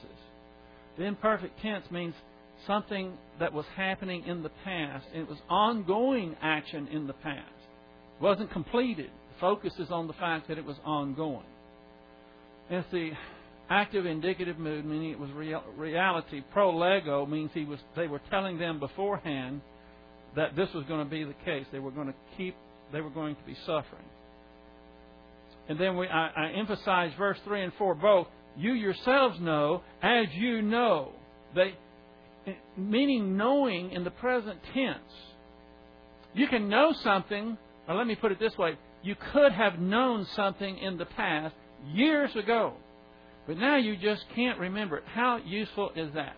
The 0.97 1.05
imperfect 1.05 1.59
tense 1.62 1.89
means 1.91 2.13
something 2.67 3.13
that 3.39 3.51
was 3.51 3.65
happening 3.75 4.25
in 4.25 4.43
the 4.43 4.51
past. 4.63 5.05
It 5.13 5.27
was 5.27 5.38
ongoing 5.50 6.35
action 6.41 6.88
in 6.88 7.07
the 7.07 7.13
past. 7.13 7.50
It 8.19 8.23
wasn't 8.23 8.51
completed. 8.51 9.09
The 9.33 9.39
focus 9.39 9.73
is 9.79 9.89
on 9.89 10.07
the 10.07 10.13
fact 10.13 10.47
that 10.47 10.57
it 10.57 10.65
was 10.65 10.77
ongoing. 10.85 11.45
It's 12.69 12.88
the 12.91 13.12
active 13.69 14.05
indicative 14.05 14.59
mood, 14.59 14.85
meaning 14.85 15.12
it 15.12 15.19
was 15.19 15.31
real, 15.31 15.63
reality. 15.77 16.43
Prolego 16.55 17.27
means 17.27 17.51
he 17.53 17.65
was. 17.65 17.79
They 17.95 18.07
were 18.07 18.21
telling 18.29 18.57
them 18.57 18.79
beforehand 18.79 19.62
that 20.35 20.55
this 20.55 20.69
was 20.73 20.85
going 20.85 21.03
to 21.03 21.09
be 21.09 21.23
the 21.23 21.35
case. 21.45 21.65
They 21.71 21.79
were 21.79 21.91
going 21.91 22.07
to 22.07 22.15
keep. 22.38 22.55
They 22.91 23.01
were 23.01 23.09
going 23.09 23.35
to 23.35 23.43
be 23.43 23.55
suffering. 23.65 24.05
And 25.67 25.79
then 25.79 25.97
we, 25.97 26.07
I, 26.07 26.27
I 26.27 26.51
emphasize 26.57 27.12
verse 27.17 27.38
three 27.45 27.63
and 27.63 27.73
four 27.77 27.95
both 27.95 28.27
you 28.57 28.74
yourselves 28.74 29.39
know 29.39 29.81
as 30.01 30.27
you 30.33 30.62
know. 30.62 31.12
They, 31.55 31.75
meaning 32.77 33.38
knowing 33.38 33.91
in 33.91 34.03
the 34.03 34.12
present 34.12 34.60
tense. 34.74 35.00
You 36.33 36.48
can 36.48 36.67
know 36.67 36.93
something, 37.03 37.57
or 37.88 37.95
let 37.95 38.07
me 38.07 38.15
put 38.15 38.31
it 38.31 38.39
this 38.39 38.57
way 38.57 38.77
you 39.03 39.15
could 39.33 39.51
have 39.51 39.79
known 39.79 40.25
something 40.33 40.77
in 40.77 40.98
the 40.98 41.05
past 41.05 41.53
years 41.91 42.33
ago, 42.36 42.74
but 43.45 43.57
now 43.57 43.75
you 43.75 43.98
just 43.98 44.24
can't 44.33 44.57
remember 44.57 44.98
it. 44.98 45.03
How 45.13 45.38
useful 45.45 45.91
is 45.95 46.13
that? 46.13 46.38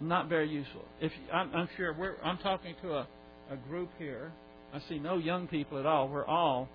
Not 0.00 0.28
very 0.28 0.48
useful. 0.48 0.84
If 1.00 1.12
I'm, 1.32 1.54
I'm 1.54 1.68
sure 1.76 1.92
we're, 1.92 2.16
I'm 2.22 2.38
talking 2.38 2.74
to 2.82 2.94
a, 2.94 3.06
a 3.50 3.56
group 3.68 3.90
here. 3.98 4.32
I 4.74 4.80
see 4.88 4.98
no 4.98 5.18
young 5.18 5.46
people 5.46 5.78
at 5.78 5.86
all. 5.86 6.08
We're 6.08 6.26
all 6.26 6.68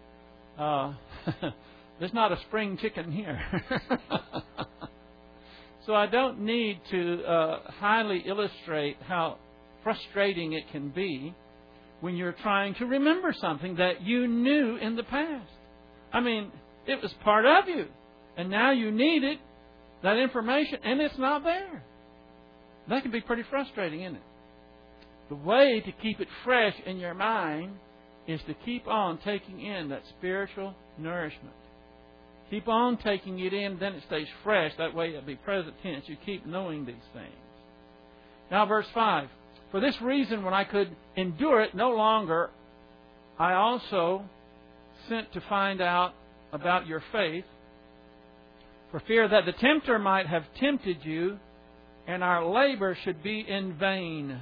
uh, 0.58 0.94
There's 2.03 2.13
not 2.13 2.33
a 2.33 2.41
spring 2.50 2.77
chicken 2.81 3.13
here. 3.13 3.39
so 5.86 5.95
I 5.95 6.05
don't 6.05 6.41
need 6.41 6.81
to 6.91 7.24
uh, 7.24 7.60
highly 7.79 8.25
illustrate 8.27 8.98
how 9.07 9.38
frustrating 9.86 10.51
it 10.51 10.65
can 10.74 10.89
be 10.89 11.33
when 12.01 12.17
you're 12.17 12.36
trying 12.43 12.75
to 12.75 12.86
remember 12.88 13.33
something 13.39 13.77
that 13.77 14.01
you 14.01 14.27
knew 14.27 14.75
in 14.75 14.98
the 14.98 15.03
past. 15.03 15.50
I 16.12 16.19
mean, 16.19 16.51
it 16.86 17.01
was 17.01 17.10
part 17.24 17.45
of 17.45 17.69
you, 17.69 17.86
and 18.36 18.50
now 18.50 18.74
you 18.74 18.91
need 18.91 19.24
it, 19.24 19.39
that 20.03 20.17
information, 20.17 20.79
and 20.83 21.00
it's 21.00 21.17
not 21.17 21.45
there. 21.45 21.86
That 22.89 23.01
can 23.03 23.12
be 23.13 23.22
pretty 23.22 23.43
frustrating, 23.50 24.01
isn't 24.01 24.17
it? 24.17 24.24
The 25.29 25.36
way 25.36 25.81
to 25.86 25.91
keep 26.01 26.19
it 26.19 26.27
fresh 26.43 26.75
in 26.86 26.98
your 26.98 27.13
mind 27.13 27.77
is 28.27 28.41
to 28.48 28.53
keep 28.65 28.89
on 28.89 29.19
taking 29.24 29.62
in 29.62 29.88
that 29.88 30.01
spiritual 30.17 30.75
nourishment. 30.98 31.55
Keep 32.53 32.67
on 32.67 32.98
taking 32.98 33.39
it 33.39 33.51
in, 33.51 33.79
then 33.79 33.93
it 33.93 34.03
stays 34.05 34.27
fresh. 34.43 34.74
That 34.77 34.93
way 34.93 35.10
it'll 35.10 35.24
be 35.24 35.36
present 35.38 35.74
tense. 35.81 36.03
You 36.05 36.15
keep 36.24 36.45
knowing 36.45 36.86
these 36.86 36.93
things. 37.12 37.33
Now, 38.51 38.67
verse 38.67 38.86
5. 38.93 39.27
For 39.72 39.79
this 39.79 40.00
reason, 40.03 40.43
when 40.43 40.53
I 40.53 40.63
could 40.63 40.95
endure 41.15 41.62
it 41.62 41.74
no 41.74 41.89
longer, 41.89 42.51
I 43.39 43.53
also 43.53 44.25
sent 45.10 45.33
to 45.33 45.41
find 45.50 45.81
out 45.81 46.13
about 46.51 46.86
your 46.86 47.01
faith, 47.12 47.45
for 48.91 49.00
fear 49.00 49.27
that 49.27 49.48
the 49.48 49.53
tempter 49.53 49.98
might 49.98 50.27
have 50.27 50.43
tempted 50.60 51.03
you, 51.03 51.39
and 52.05 52.24
our 52.24 52.45
labor 52.45 52.95
should 53.03 53.24
be 53.24 53.39
in 53.39 53.74
vain. 53.79 54.39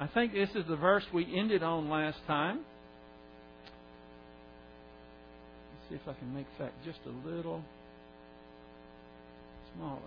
I 0.00 0.08
think 0.08 0.32
this 0.32 0.50
is 0.56 0.64
the 0.66 0.74
verse 0.74 1.04
we 1.14 1.32
ended 1.32 1.62
on 1.62 1.88
last 1.88 2.18
time. 2.26 2.62
See 5.90 5.96
if 5.96 6.02
I 6.06 6.12
can 6.14 6.32
make 6.32 6.46
that 6.58 6.72
just 6.84 7.00
a 7.04 7.28
little 7.28 7.62
smaller. 9.74 9.98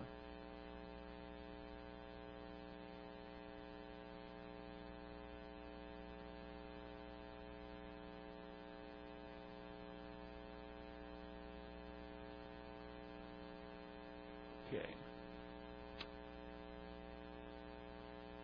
Okay. 14.69 14.85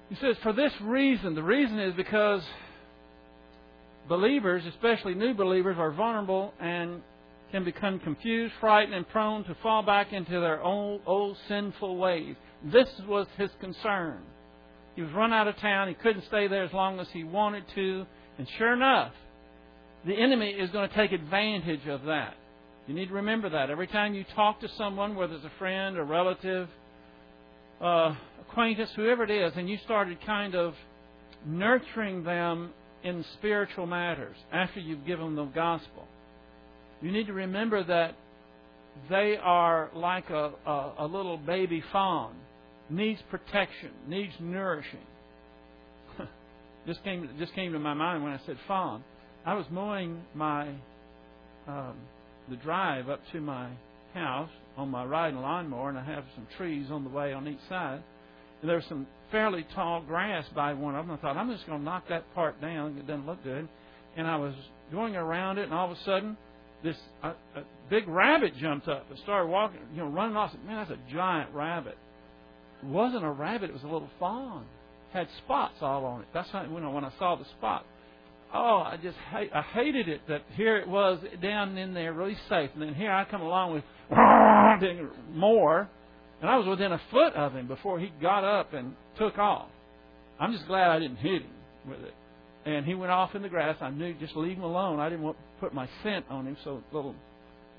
He 0.10 0.16
says, 0.16 0.36
for 0.44 0.52
this 0.52 0.74
reason, 0.82 1.36
the 1.36 1.44
reason 1.44 1.80
is 1.80 1.94
because 1.94 2.42
believers, 4.10 4.64
especially 4.66 5.14
new 5.14 5.34
believers, 5.34 5.78
are 5.80 5.92
vulnerable 5.92 6.54
and 6.60 7.02
can 7.52 7.64
become 7.64 8.00
confused, 8.00 8.54
frightened, 8.60 8.94
and 8.94 9.08
prone 9.10 9.44
to 9.46 9.56
fall 9.62 9.82
back 9.82 10.14
into 10.14 10.40
their 10.40 10.62
old, 10.62 11.02
old 11.06 11.38
sinful 11.48 11.98
ways. 11.98 12.36
This 12.64 12.90
was 13.08 13.28
his 13.38 13.50
concern. 13.60 14.22
He 14.96 15.02
was 15.02 15.12
run 15.12 15.34
out 15.34 15.48
of 15.48 15.58
town. 15.58 15.88
He 15.88 15.94
couldn't 15.94 16.26
stay 16.26 16.48
there 16.48 16.64
as 16.64 16.74
long 16.74 17.00
as 17.00 17.08
he 17.14 17.24
wanted 17.24 17.64
to. 17.76 18.06
And 18.38 18.48
sure 18.58 18.74
enough, 18.74 19.14
the 20.06 20.14
enemy 20.14 20.52
is 20.52 20.70
going 20.72 20.90
to 20.90 20.96
take 20.96 21.12
advantage 21.12 21.88
of 21.88 22.04
that. 22.04 22.36
You 22.88 22.94
need 22.94 23.08
to 23.08 23.14
remember 23.16 23.50
that. 23.50 23.70
Every 23.70 23.88
time 23.88 24.14
you 24.14 24.26
talk 24.36 24.62
to 24.62 24.70
someone, 24.78 25.16
whether 25.16 25.36
it's 25.36 25.46
a 25.46 25.52
friend, 25.60 25.98
a 25.98 26.04
relative, 26.04 26.68
uh, 27.82 28.16
acquaintance, 28.42 28.90
whoever 28.96 29.24
it 29.24 29.32
is, 29.32 29.54
and 29.56 29.70
you 29.70 29.78
started 29.86 30.18
kind 30.26 30.56
of 30.56 30.74
nurturing 31.46 32.24
them 32.24 32.72
in 33.04 33.24
spiritual 33.38 33.86
matters 33.86 34.36
after 34.52 34.80
you've 34.80 35.06
given 35.06 35.36
them 35.36 35.36
the 35.36 35.46
gospel 35.46 36.09
you 37.02 37.12
need 37.12 37.28
to 37.28 37.34
remember 37.34 37.84
that 37.84 38.16
they 39.10 39.38
are 39.42 39.90
like 39.94 40.30
a, 40.30 40.52
a, 40.66 40.94
a 41.00 41.06
little 41.06 41.38
baby 41.38 41.84
fawn, 41.92 42.36
needs 42.90 43.22
protection, 43.30 43.92
needs 44.08 44.34
nourishing. 44.40 45.00
just 46.88 47.04
came 47.04 47.30
just 47.40 47.54
came 47.54 47.72
to 47.72 47.80
my 47.80 47.94
mind 47.94 48.24
when 48.24 48.34
I 48.34 48.40
said 48.46 48.58
fawn. 48.68 49.04
I 49.46 49.54
was 49.54 49.66
mowing 49.72 50.22
my 50.34 50.70
um, 51.68 51.96
the 52.50 52.58
drive 52.58 53.10
up 53.10 53.22
to 53.32 53.40
my 53.40 53.70
house 54.14 54.50
on 54.76 54.90
my 54.90 55.06
riding 55.06 55.40
lawnmower, 55.40 55.90
and 55.90 55.98
I 55.98 56.04
have 56.04 56.26
some 56.36 56.48
trees 56.58 56.88
on 56.92 57.04
the 57.04 57.10
way 57.10 57.32
on 57.32 57.48
each 57.48 57.60
side. 57.70 58.02
And 58.62 58.70
there 58.70 58.76
was 58.76 58.86
some 58.90 59.08
fairly 59.32 59.66
tall 59.76 60.02
grass 60.02 60.46
by 60.54 60.74
one 60.74 60.96
of 60.96 61.06
them. 61.06 61.16
I 61.16 61.22
thought 61.22 61.38
I'm 61.38 61.52
just 61.52 61.66
going 61.68 61.80
to 61.80 61.86
knock 61.86 62.10
that 62.10 62.34
part 62.34 62.60
down. 62.60 62.98
It 62.98 63.08
doesn't 63.08 63.26
look 63.26 63.44
good. 63.44 63.70
And 64.18 64.28
I 64.28 64.36
was 64.36 64.54
going 64.92 65.16
around 65.16 65.60
it, 65.60 65.64
and 65.64 65.74
all 65.74 65.92
of 65.92 65.98
a 65.98 66.04
sudden 66.04 66.36
this 66.84 66.96
a, 67.24 67.30
a 67.30 67.64
big 67.90 68.08
rabbit 68.08 68.56
jumped 68.58 68.88
up 68.88 69.10
and 69.10 69.20
started 69.20 69.50
walking, 69.50 69.80
you 69.94 70.00
know, 70.00 70.08
running 70.08 70.36
off. 70.36 70.54
Man, 70.66 70.78
that's 70.78 70.92
a 70.92 71.14
giant 71.14 71.54
rabbit. 71.54 71.98
It 72.82 72.88
wasn't 72.88 73.26
a 73.26 73.32
rabbit; 73.32 73.70
it 73.70 73.74
was 73.74 73.84
a 73.84 73.88
little 73.88 74.10
fawn. 74.20 74.66
Had 75.12 75.28
spots 75.44 75.76
all 75.82 76.06
on 76.06 76.22
it. 76.22 76.28
That's 76.34 76.50
how, 76.52 76.64
you 76.64 76.70
when 76.70 77.04
I 77.04 77.12
saw 77.18 77.36
the 77.36 77.46
spot. 77.58 77.86
oh, 78.54 78.84
I 78.86 78.98
just 79.02 79.18
hate, 79.32 79.50
I 79.54 79.62
hated 79.62 80.08
it 80.08 80.22
that 80.28 80.44
here 80.56 80.78
it 80.78 80.88
was 80.88 81.20
down 81.42 81.78
in 81.78 81.94
there 81.94 82.14
really 82.14 82.38
safe, 82.48 82.70
and 82.74 82.82
then 82.82 82.94
here 82.94 83.12
I 83.12 83.26
come 83.26 83.42
along 83.42 83.74
with 83.74 83.84
more, 85.34 85.90
and 86.42 86.50
I 86.50 86.58
was 86.58 86.68
within 86.68 86.92
a 86.92 87.02
foot 87.12 87.34
of 87.34 87.54
him 87.54 87.68
before 87.68 88.00
he 88.00 88.12
got 88.22 88.44
up 88.44 88.74
and 88.74 88.96
took 89.18 89.38
off. 89.38 89.70
I'm 90.40 90.54
just 90.54 90.68
glad 90.68 90.90
I 90.90 91.00
didn't 91.00 91.18
hit 91.18 91.42
him 91.42 91.52
with 91.88 92.00
it. 92.00 92.14
And 92.70 92.86
he 92.86 92.94
went 92.94 93.12
off 93.12 93.34
in 93.34 93.42
the 93.42 93.50
grass. 93.50 93.78
I 93.82 93.90
knew 93.90 94.14
just 94.20 94.36
leave 94.36 94.58
him 94.58 94.64
alone. 94.64 95.00
I 95.00 95.10
didn't 95.10 95.24
want 95.24 95.38
to 95.38 95.44
put 95.60 95.74
my 95.74 95.90
scent 96.04 96.26
on 96.30 96.46
him 96.46 96.56
so 96.64 96.84
little 96.92 97.16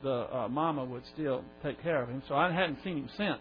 the 0.02 0.34
uh, 0.34 0.48
mama 0.48 0.84
would 0.84 1.02
still 1.14 1.44
take 1.62 1.80
care 1.82 2.02
of 2.02 2.08
him. 2.08 2.22
So 2.26 2.34
I 2.34 2.50
hadn't 2.50 2.78
seen 2.82 2.96
him 2.96 3.10
since. 3.16 3.38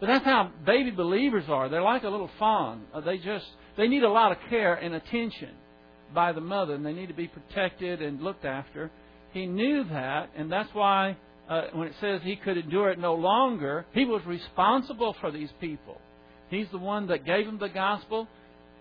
But 0.00 0.08
that's 0.08 0.24
how 0.24 0.50
baby 0.66 0.90
believers 0.90 1.44
are. 1.48 1.70
They're 1.70 1.82
like 1.82 2.02
a 2.02 2.08
little 2.08 2.30
fawn. 2.38 2.84
Uh, 2.92 3.00
they 3.00 3.16
just 3.16 3.46
they 3.78 3.88
need 3.88 4.02
a 4.02 4.10
lot 4.10 4.32
of 4.32 4.38
care 4.50 4.74
and 4.74 4.94
attention 4.94 5.50
by 6.14 6.32
the 6.32 6.40
mother, 6.42 6.74
and 6.74 6.84
they 6.84 6.92
need 6.92 7.08
to 7.08 7.14
be 7.14 7.28
protected 7.28 8.02
and 8.02 8.20
looked 8.20 8.44
after. 8.44 8.90
He 9.32 9.46
knew 9.46 9.84
that, 9.84 10.30
and 10.36 10.52
that's 10.52 10.72
why 10.74 11.16
uh, 11.48 11.62
when 11.72 11.88
it 11.88 11.94
says 12.00 12.20
he 12.22 12.36
could 12.36 12.58
endure 12.58 12.90
it 12.90 12.98
no 12.98 13.14
longer, 13.14 13.86
he 13.92 14.04
was 14.04 14.22
responsible 14.26 15.16
for 15.20 15.30
these 15.30 15.50
people. 15.60 16.00
He's 16.50 16.66
the 16.70 16.78
one 16.78 17.08
that 17.08 17.24
gave 17.24 17.46
them 17.46 17.58
the 17.58 17.68
gospel, 17.68 18.28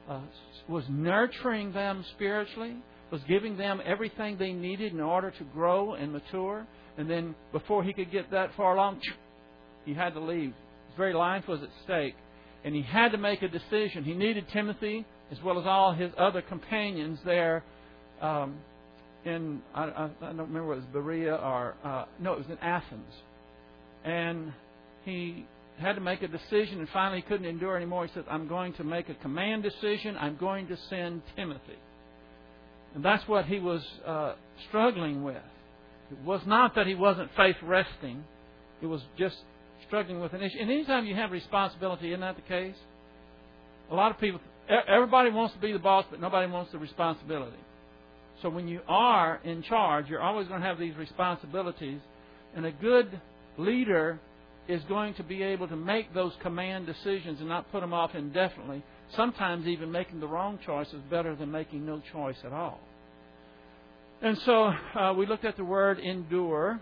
uh, 0.10 0.22
was 0.68 0.84
nurturing 0.90 1.72
them 1.74 2.06
spiritually, 2.16 2.76
was 3.12 3.22
giving 3.28 3.58
them 3.58 3.82
everything 3.86 4.38
they 4.38 4.52
needed 4.52 4.94
in 4.94 5.00
order 5.00 5.32
to 5.32 5.44
grow 5.46 5.94
and 5.94 6.12
mature. 6.12 6.66
And 6.98 7.10
then 7.10 7.36
before 7.52 7.84
he 7.84 7.94
could 7.94 8.12
get 8.12 8.32
that 8.32 8.52
far 8.56 8.76
along, 8.76 9.02
he 9.86 9.94
had 9.94 10.14
to 10.14 10.20
leave. 10.20 10.50
His 10.50 10.98
very 10.98 11.14
life 11.14 11.48
was 11.48 11.62
at 11.62 11.70
stake. 11.84 12.16
And 12.64 12.76
he 12.76 12.82
had 12.82 13.12
to 13.12 13.18
make 13.18 13.42
a 13.44 13.48
decision. 13.48 14.04
He 14.04 14.14
needed 14.14 14.46
Timothy 14.52 15.06
as 15.32 15.38
well 15.44 15.60
as 15.60 15.66
all 15.66 15.94
his 15.94 16.12
other 16.18 16.42
companions 16.42 17.20
there 17.24 17.64
um, 18.22 18.56
in, 19.26 19.62
I, 19.76 19.84
I, 19.84 20.10
I, 20.22 20.26
don't 20.28 20.48
remember 20.48 20.74
it 20.74 20.78
was 20.78 20.86
Berea 20.92 21.36
or, 21.36 21.76
uh, 21.84 22.06
no, 22.20 22.34
it 22.34 22.40
was 22.40 22.48
in 22.50 22.58
Athens. 22.60 23.14
And 24.04 24.54
he 25.06 25.46
had 25.79 25.93
to 25.93 26.01
make 26.01 26.22
a 26.24 26.27
decision 26.27 26.79
and 26.79 26.89
finally 26.89 27.22
couldn't 27.22 27.46
endure 27.46 27.75
anymore. 27.75 28.05
He 28.05 28.13
said, 28.13 28.25
I'm 28.29 28.48
going 28.48 28.74
to 28.74 28.84
make 28.84 29.10
a 29.10 29.13
command 29.15 29.63
decision. 29.63 30.17
I'm 30.19 30.38
going 30.38 30.67
to 30.67 30.77
send 30.89 31.22
Timothy. 31.36 31.77
And 32.96 33.03
that's 33.05 33.27
what 33.27 33.46
he 33.46 33.60
was 33.60 33.86
uh, 34.05 34.34
struggling 34.69 35.24
with. 35.24 35.38
It 36.12 36.17
was 36.25 36.41
not 36.46 36.75
that 36.75 36.88
he 36.88 36.96
wasn't 36.96 37.29
faith 37.36 37.57
resting, 37.62 38.24
it 38.81 38.88
was 38.88 39.01
just 39.17 39.36
struggling 39.86 40.19
with 40.19 40.34
an 40.34 40.41
issue. 40.41 40.57
And 40.60 40.72
anytime 40.72 41.05
you 41.05 41.15
have 41.15 41.31
responsibility, 41.31 42.10
isn't 42.10 42.22
that 42.22 42.36
the 42.36 42.41
case? 42.43 42.75
A 43.91 43.96
lot 43.96 44.12
of 44.12 44.19
people, 44.19 44.39
everybody 44.88 45.29
wants 45.31 45.53
to 45.53 45.60
be 45.60 45.72
the 45.72 45.79
boss, 45.79 46.05
but 46.10 46.19
nobody 46.19 46.51
wants 46.51 46.72
the 46.72 46.77
responsibility. 46.77 47.57
So 48.41 48.50
when 48.50 48.67
you 48.67 48.81
are 48.88 49.39
in 49.43 49.63
charge, 49.63 50.07
you're 50.10 50.22
always 50.22 50.48
going 50.48 50.62
to 50.62 50.67
have 50.67 50.77
these 50.77 50.96
responsibilities. 50.96 52.00
And 52.55 52.65
a 52.65 52.72
good 52.72 53.19
leader 53.57 54.19
is 54.67 54.81
going 54.83 55.13
to 55.15 55.24
be 55.24 55.43
able 55.43 55.67
to 55.67 55.75
make 55.75 56.13
those 56.13 56.33
command 56.41 56.86
decisions 56.86 57.39
and 57.39 57.47
not 57.47 57.71
put 57.71 57.81
them 57.81 57.93
off 57.93 58.15
indefinitely. 58.15 58.83
Sometimes 59.15 59.65
even 59.67 59.91
making 59.91 60.19
the 60.19 60.27
wrong 60.27 60.59
choice 60.65 60.88
is 60.88 61.01
better 61.09 61.36
than 61.36 61.51
making 61.51 61.86
no 61.86 62.01
choice 62.12 62.38
at 62.43 62.51
all. 62.51 62.79
And 64.21 64.38
so 64.39 64.74
uh, 65.00 65.13
we 65.17 65.25
looked 65.25 65.45
at 65.45 65.57
the 65.57 65.63
word 65.63 66.00
endure. 66.00 66.79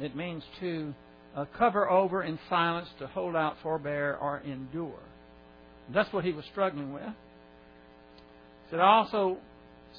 It 0.00 0.16
means 0.16 0.42
to 0.60 0.94
uh, 1.36 1.44
cover 1.58 1.90
over 1.90 2.22
in 2.22 2.38
silence, 2.48 2.88
to 3.00 3.06
hold 3.08 3.36
out, 3.36 3.56
forbear, 3.62 4.16
or 4.16 4.40
endure. 4.40 5.00
That's 5.92 6.12
what 6.12 6.24
he 6.24 6.32
was 6.32 6.44
struggling 6.52 6.92
with. 6.92 7.02
He 7.02 8.70
Said 8.70 8.80
I 8.80 8.86
also 8.86 9.38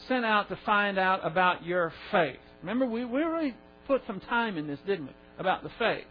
sent 0.07 0.25
out 0.25 0.49
to 0.49 0.57
find 0.65 0.97
out 0.97 1.25
about 1.25 1.65
your 1.65 1.91
faith. 2.11 2.39
Remember, 2.61 2.85
we, 2.85 3.05
we 3.05 3.21
really 3.21 3.55
put 3.87 4.01
some 4.07 4.19
time 4.21 4.57
in 4.57 4.67
this, 4.67 4.79
didn't 4.85 5.07
we? 5.07 5.13
About 5.39 5.63
the 5.63 5.69
faith. 5.77 6.05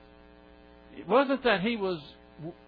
It 0.99 1.09
wasn't 1.09 1.45
that 1.45 1.61
he 1.61 1.77
was 1.77 2.01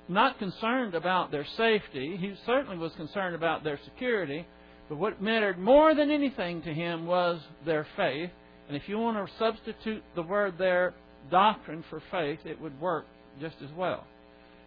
not 0.09 0.39
concerned 0.39 0.95
about 0.95 1.31
their 1.31 1.47
safety. 1.57 2.17
He 2.17 2.35
certainly 2.47 2.79
was 2.79 2.93
concerned 2.93 3.35
about 3.35 3.65
their 3.65 3.79
security. 3.85 4.47
But 4.89 4.99
what 4.99 5.21
mattered 5.21 5.59
more 5.59 5.95
than 5.95 6.11
anything 6.11 6.63
to 6.63 6.73
him 6.73 7.07
was 7.07 7.41
their 7.65 7.87
faith. 7.97 8.31
And 8.69 8.77
if 8.77 8.89
you 8.89 8.99
want 8.99 9.17
to 9.17 9.33
substitute 9.39 10.03
the 10.15 10.23
word 10.23 10.55
there, 10.59 10.95
doctrine, 11.31 11.85
for 11.91 12.03
faith, 12.11 12.41
it 12.45 12.61
would 12.61 12.81
work 12.81 13.07
just 13.41 13.57
as 13.65 13.71
well. 13.77 14.05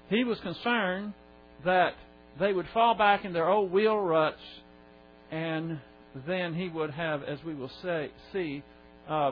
He 0.10 0.23
was 0.23 0.39
concerned 0.41 1.13
that 1.63 1.93
they 2.39 2.52
would 2.52 2.67
fall 2.73 2.95
back 2.95 3.26
in 3.26 3.34
their 3.34 3.49
old 3.49 3.71
wheel 3.71 3.97
ruts, 3.97 4.41
and 5.32 5.80
then 6.28 6.54
he 6.54 6.69
would 6.69 6.91
have, 6.91 7.23
as 7.23 7.39
we 7.45 7.54
will 7.54 7.71
say, 7.82 8.12
see, 8.32 8.63
uh, 9.10 9.32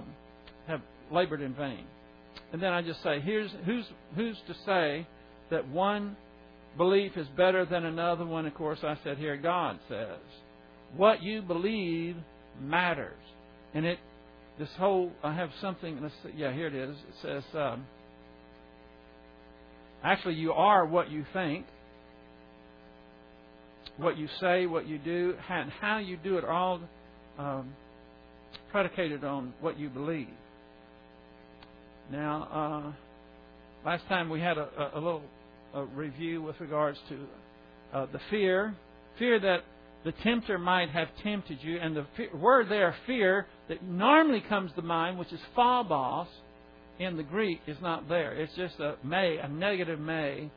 have 0.67 0.81
labored 1.11 1.41
in 1.41 1.53
vain. 1.53 1.85
And 2.53 2.61
then 2.61 2.73
I 2.73 2.81
just 2.81 3.01
say, 3.03 3.19
here's 3.21 3.51
who's 3.65 3.85
who's 4.15 4.37
to 4.47 4.53
say 4.65 5.07
that 5.49 5.67
one 5.67 6.17
belief 6.77 7.17
is 7.17 7.27
better 7.37 7.65
than 7.65 7.85
another 7.85 8.25
one? 8.25 8.45
Of 8.45 8.53
course, 8.55 8.79
I 8.83 8.97
said 9.03 9.17
here, 9.17 9.37
God 9.37 9.79
says, 9.87 10.19
what 10.95 11.21
you 11.21 11.41
believe 11.41 12.15
matters, 12.61 13.19
and 13.73 13.85
it. 13.85 13.99
This 14.59 14.69
whole, 14.77 15.11
I 15.23 15.33
have 15.33 15.49
something. 15.59 15.99
Let's 16.03 16.13
see, 16.21 16.33
yeah, 16.35 16.53
here 16.53 16.67
it 16.67 16.75
is. 16.75 16.95
It 16.95 17.15
says, 17.23 17.43
um, 17.55 17.87
actually, 20.03 20.35
you 20.35 20.51
are 20.51 20.85
what 20.85 21.09
you 21.09 21.25
think, 21.33 21.65
what 23.97 24.17
you 24.17 24.27
say, 24.39 24.67
what 24.67 24.87
you 24.87 24.99
do, 24.99 25.35
and 25.49 25.71
how 25.71 25.97
you 25.97 26.17
do 26.17 26.37
it, 26.37 26.45
all 26.45 26.81
um, 27.39 27.73
predicated 28.71 29.23
on 29.23 29.53
what 29.61 29.79
you 29.79 29.89
believe. 29.89 30.27
Now, 32.11 32.93
uh, 33.85 33.87
last 33.87 34.05
time 34.09 34.29
we 34.29 34.41
had 34.41 34.57
a, 34.57 34.67
a, 34.77 34.91
a 34.95 34.99
little 34.99 35.21
a 35.73 35.85
review 35.85 36.41
with 36.41 36.59
regards 36.59 36.99
to 37.07 37.17
uh, 37.93 38.05
the 38.11 38.19
fear, 38.29 38.75
fear 39.17 39.39
that 39.39 39.59
the 40.03 40.11
tempter 40.23 40.57
might 40.57 40.89
have 40.89 41.07
tempted 41.23 41.59
you, 41.61 41.77
and 41.77 41.95
the 41.95 42.05
word 42.35 42.67
there, 42.69 42.93
fear, 43.07 43.47
that 43.69 43.81
normally 43.83 44.43
comes 44.49 44.71
to 44.75 44.81
mind, 44.81 45.17
which 45.17 45.31
is 45.31 45.39
phobos, 45.55 46.27
in 46.99 47.15
the 47.15 47.23
Greek, 47.23 47.61
is 47.65 47.77
not 47.81 48.09
there. 48.09 48.33
It's 48.33 48.53
just 48.55 48.79
a 48.79 48.95
may, 49.05 49.37
a 49.37 49.47
negative 49.47 49.99
may, 49.99 50.51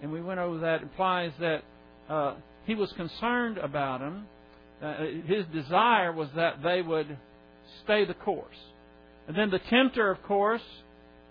and 0.00 0.10
we 0.10 0.22
went 0.22 0.40
over 0.40 0.58
that. 0.60 0.80
Implies 0.80 1.32
that 1.38 1.62
uh, 2.08 2.34
he 2.64 2.74
was 2.74 2.90
concerned 2.96 3.58
about 3.58 4.00
them. 4.00 4.26
Uh, 4.82 4.96
his 5.26 5.44
desire 5.52 6.12
was 6.12 6.28
that 6.34 6.62
they 6.62 6.80
would 6.80 7.18
stay 7.84 8.06
the 8.06 8.14
course. 8.14 8.56
And 9.28 9.36
then 9.36 9.50
the 9.50 9.60
tempter, 9.70 10.10
of 10.10 10.22
course, 10.22 10.62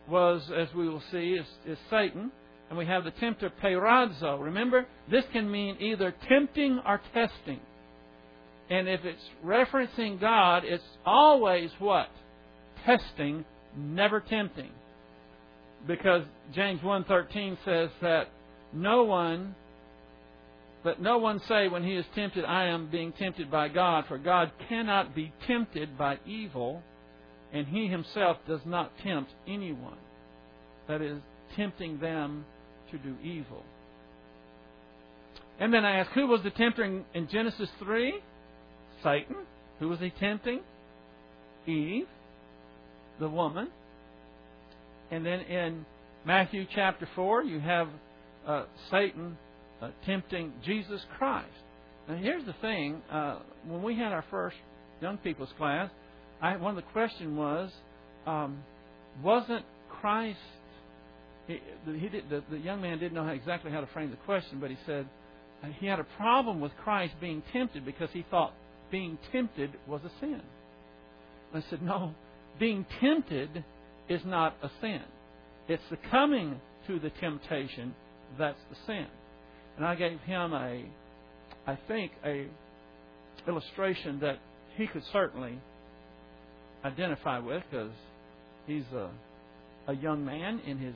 was, 0.07 0.41
as 0.55 0.67
we 0.75 0.87
will 0.87 1.03
see, 1.11 1.33
is, 1.33 1.47
is 1.65 1.77
Satan. 1.89 2.31
And 2.69 2.77
we 2.77 2.85
have 2.85 3.03
the 3.03 3.11
tempter 3.11 3.51
peirazo. 3.63 4.41
Remember, 4.41 4.85
this 5.09 5.25
can 5.31 5.49
mean 5.49 5.77
either 5.79 6.13
tempting 6.27 6.79
or 6.85 7.01
testing. 7.13 7.59
And 8.69 8.87
if 8.87 9.01
it's 9.03 9.23
referencing 9.45 10.19
God, 10.19 10.63
it's 10.65 10.83
always 11.05 11.69
what? 11.79 12.09
Testing, 12.85 13.45
never 13.77 14.19
tempting. 14.19 14.71
Because 15.85 16.23
James 16.53 16.81
1:13 16.81 17.57
says 17.65 17.89
that 18.01 18.29
no 18.71 19.03
one 19.03 19.55
but 20.83 21.01
no 21.01 21.17
one 21.17 21.39
say 21.47 21.69
when 21.69 21.83
he 21.83 21.93
is 21.93 22.05
tempted, 22.13 22.43
I 22.43 22.65
am 22.65 22.87
being 22.87 23.13
tempted 23.13 23.49
by 23.49 23.69
God, 23.69 24.05
for 24.07 24.17
God 24.17 24.51
cannot 24.67 25.15
be 25.15 25.31
tempted 25.47 25.97
by 25.97 26.19
evil, 26.25 26.83
and 27.53 27.67
he 27.67 27.87
himself 27.87 28.37
does 28.47 28.61
not 28.65 28.91
tempt 29.03 29.31
anyone. 29.47 29.97
That 30.87 31.01
is, 31.01 31.19
tempting 31.55 31.99
them 31.99 32.45
to 32.91 32.97
do 32.97 33.15
evil. 33.23 33.63
And 35.59 35.73
then 35.73 35.85
I 35.85 35.97
ask, 35.97 36.11
who 36.11 36.27
was 36.27 36.41
the 36.43 36.49
tempter 36.49 36.83
in, 36.83 37.27
Genesis 37.29 37.69
3? 37.79 38.15
Satan. 39.03 39.35
Who 39.79 39.89
was 39.89 39.99
he 39.99 40.09
tempting? 40.09 40.61
Eve, 41.67 42.07
the 43.19 43.29
woman. 43.29 43.69
And 45.11 45.25
then 45.25 45.41
in 45.41 45.85
Matthew 46.25 46.65
chapter 46.73 47.07
4, 47.15 47.43
you 47.43 47.59
have 47.59 47.87
uh, 48.47 48.65
Satan 48.89 49.37
uh, 49.81 49.89
tempting 50.05 50.53
Jesus 50.65 51.01
Christ. 51.17 51.47
Now, 52.07 52.15
here's 52.15 52.45
the 52.45 52.55
thing. 52.61 53.01
Uh, 53.11 53.39
when 53.67 53.83
we 53.83 53.95
had 53.95 54.11
our 54.11 54.25
first 54.31 54.57
young 55.01 55.17
people's 55.17 55.53
class, 55.57 55.89
I, 56.43 56.57
one 56.57 56.77
of 56.77 56.83
the 56.83 56.91
questions 56.91 57.37
was, 57.37 57.71
um, 58.27 58.63
wasn't 59.23 59.65
Christ? 60.01 60.37
He, 61.47 61.61
he 61.85 62.09
did, 62.09 62.29
the, 62.29 62.43
the 62.51 62.57
young 62.57 62.81
man 62.81 62.99
didn't 62.99 63.13
know 63.13 63.23
how, 63.23 63.31
exactly 63.31 63.71
how 63.71 63.79
to 63.79 63.87
frame 63.87 64.11
the 64.11 64.17
question, 64.17 64.59
but 64.59 64.69
he 64.69 64.77
said 64.85 65.07
uh, 65.63 65.67
he 65.79 65.87
had 65.87 66.01
a 66.01 66.03
problem 66.17 66.59
with 66.59 66.73
Christ 66.83 67.13
being 67.21 67.41
tempted 67.53 67.85
because 67.85 68.09
he 68.11 68.25
thought 68.29 68.53
being 68.91 69.17
tempted 69.31 69.71
was 69.87 70.01
a 70.03 70.11
sin. 70.19 70.41
I 71.53 71.63
said, 71.69 71.81
no, 71.81 72.13
being 72.59 72.85
tempted 72.99 73.63
is 74.09 74.21
not 74.25 74.57
a 74.61 74.69
sin. 74.81 75.01
It's 75.69 75.83
succumbing 75.89 76.59
to 76.87 76.99
the 76.99 77.09
temptation 77.21 77.95
that's 78.37 78.59
the 78.69 78.75
sin. 78.85 79.07
And 79.77 79.85
I 79.85 79.95
gave 79.95 80.19
him 80.21 80.53
a, 80.53 80.85
I 81.65 81.77
think, 81.87 82.11
a 82.25 82.47
illustration 83.47 84.19
that 84.19 84.39
he 84.75 84.87
could 84.87 85.03
certainly 85.13 85.57
identify 86.85 87.39
with 87.39 87.63
because 87.69 87.91
he's 88.67 88.85
a, 88.93 89.09
a 89.87 89.95
young 89.95 90.25
man 90.25 90.59
in 90.65 90.77
his 90.77 90.95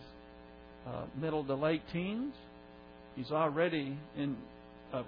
uh, 0.87 1.05
middle 1.19 1.43
to 1.45 1.55
late 1.55 1.81
teens. 1.91 2.33
He's 3.15 3.31
already 3.31 3.97
in 4.17 4.37
uh, 4.93 5.03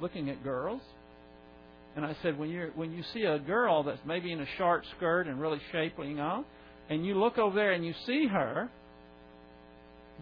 looking 0.00 0.30
at 0.30 0.42
girls. 0.42 0.82
And 1.96 2.04
I 2.04 2.16
said, 2.22 2.38
when 2.38 2.50
you 2.50 2.70
when 2.76 2.92
you 2.92 3.02
see 3.12 3.22
a 3.22 3.38
girl 3.38 3.82
that's 3.82 4.00
maybe 4.06 4.30
in 4.30 4.40
a 4.40 4.46
short 4.58 4.84
skirt 4.96 5.26
and 5.26 5.40
really 5.40 5.60
shapely, 5.72 6.08
you 6.08 6.14
know, 6.14 6.44
and 6.88 7.04
you 7.04 7.14
look 7.14 7.36
over 7.36 7.54
there 7.54 7.72
and 7.72 7.84
you 7.84 7.94
see 8.06 8.26
her, 8.28 8.70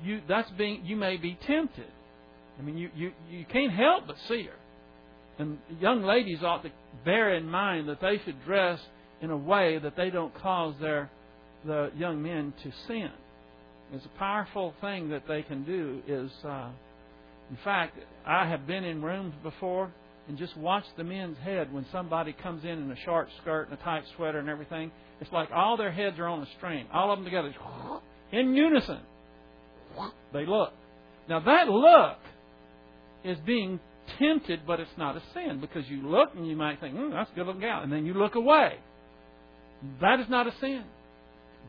you 0.02 0.22
that's 0.26 0.50
being 0.52 0.84
you 0.84 0.96
may 0.96 1.18
be 1.18 1.38
tempted. 1.46 1.90
I 2.58 2.62
mean, 2.62 2.78
you 2.78 2.90
you 2.96 3.12
you 3.30 3.44
can't 3.44 3.72
help 3.72 4.06
but 4.06 4.16
see 4.28 4.44
her. 4.44 4.56
And 5.38 5.58
young 5.78 6.02
ladies 6.02 6.42
ought 6.42 6.62
to 6.62 6.70
bear 7.04 7.34
in 7.34 7.46
mind 7.48 7.88
that 7.88 8.00
they 8.00 8.20
should 8.24 8.42
dress 8.44 8.80
in 9.20 9.30
a 9.30 9.36
way 9.36 9.78
that 9.78 9.96
they 9.96 10.10
don't 10.10 10.34
cause 10.34 10.74
their 10.80 11.10
the 11.64 11.90
young 11.96 12.22
men 12.22 12.52
to 12.62 12.72
sin. 12.86 13.10
It's 13.92 14.04
a 14.04 14.18
powerful 14.18 14.74
thing 14.80 15.08
that 15.10 15.26
they 15.26 15.42
can 15.42 15.64
do. 15.64 16.02
Is 16.06 16.30
uh, 16.44 16.70
in 17.50 17.58
fact, 17.64 17.98
I 18.26 18.46
have 18.46 18.66
been 18.66 18.84
in 18.84 19.02
rooms 19.02 19.34
before 19.42 19.90
and 20.28 20.36
just 20.36 20.56
watched 20.56 20.94
the 20.96 21.04
men's 21.04 21.38
head 21.38 21.72
when 21.72 21.86
somebody 21.90 22.34
comes 22.34 22.62
in 22.62 22.70
in 22.70 22.90
a 22.90 22.96
short 23.04 23.28
skirt 23.40 23.70
and 23.70 23.78
a 23.78 23.82
tight 23.82 24.04
sweater 24.16 24.38
and 24.38 24.48
everything. 24.48 24.92
It's 25.20 25.32
like 25.32 25.48
all 25.52 25.76
their 25.76 25.90
heads 25.90 26.18
are 26.18 26.26
on 26.26 26.42
a 26.42 26.46
string, 26.58 26.86
all 26.92 27.10
of 27.10 27.18
them 27.18 27.24
together, 27.24 27.54
in 28.32 28.54
unison. 28.54 29.00
They 30.32 30.44
look. 30.44 30.74
Now 31.26 31.40
that 31.40 31.68
look 31.68 32.18
is 33.24 33.38
being 33.46 33.80
tempted, 34.18 34.60
but 34.66 34.78
it's 34.78 34.90
not 34.98 35.16
a 35.16 35.22
sin 35.32 35.58
because 35.60 35.88
you 35.88 36.06
look 36.06 36.34
and 36.36 36.46
you 36.46 36.54
might 36.54 36.80
think, 36.80 36.94
mm, 36.94 37.10
that's 37.10 37.30
a 37.30 37.34
good 37.34 37.46
looking 37.46 37.62
gal. 37.62 37.82
And 37.82 37.90
then 37.90 38.04
you 38.04 38.14
look 38.14 38.34
away. 38.34 38.74
That 40.00 40.20
is 40.20 40.28
not 40.28 40.46
a 40.46 40.52
sin. 40.60 40.84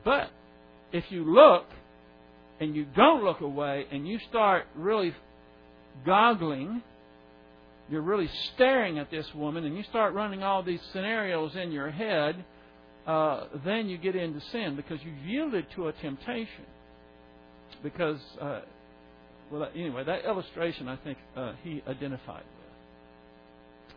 But 0.04 0.30
if 0.92 1.06
you 1.10 1.24
look 1.24 1.66
and 2.60 2.76
you 2.76 2.86
don't 2.96 3.24
look 3.24 3.42
away 3.42 3.86
and 3.92 4.08
you 4.08 4.20
start 4.30 4.66
really 4.76 5.14
goggling, 6.06 6.82
you're 7.90 8.02
really 8.02 8.30
staring 8.54 9.00
at 9.00 9.10
this 9.12 9.26
woman 9.34 9.66
and 9.66 9.76
you 9.76 9.84
start 9.84 10.14
running 10.14 10.44
all 10.44 10.64
these 10.64 10.82
scenarios 10.94 11.56
in 11.56 11.72
your 11.72 11.90
head, 11.90 12.44
uh, 13.08 13.46
then 13.66 13.88
you 13.90 13.98
get 13.98 14.16
into 14.16 14.42
sin 14.52 14.76
because 14.76 15.00
you've 15.04 15.26
yielded 15.26 15.66
to 15.76 15.88
a 15.88 15.94
temptation. 15.94 16.66
Because 17.82 18.20
uh, 18.42 18.62
well, 19.52 19.68
anyway, 19.76 20.04
that 20.04 20.26
illustration 20.26 20.88
I 20.88 20.96
think 20.98 21.18
uh, 21.36 21.54
he 21.64 21.82
identified 21.88 22.44
with. 22.44 23.96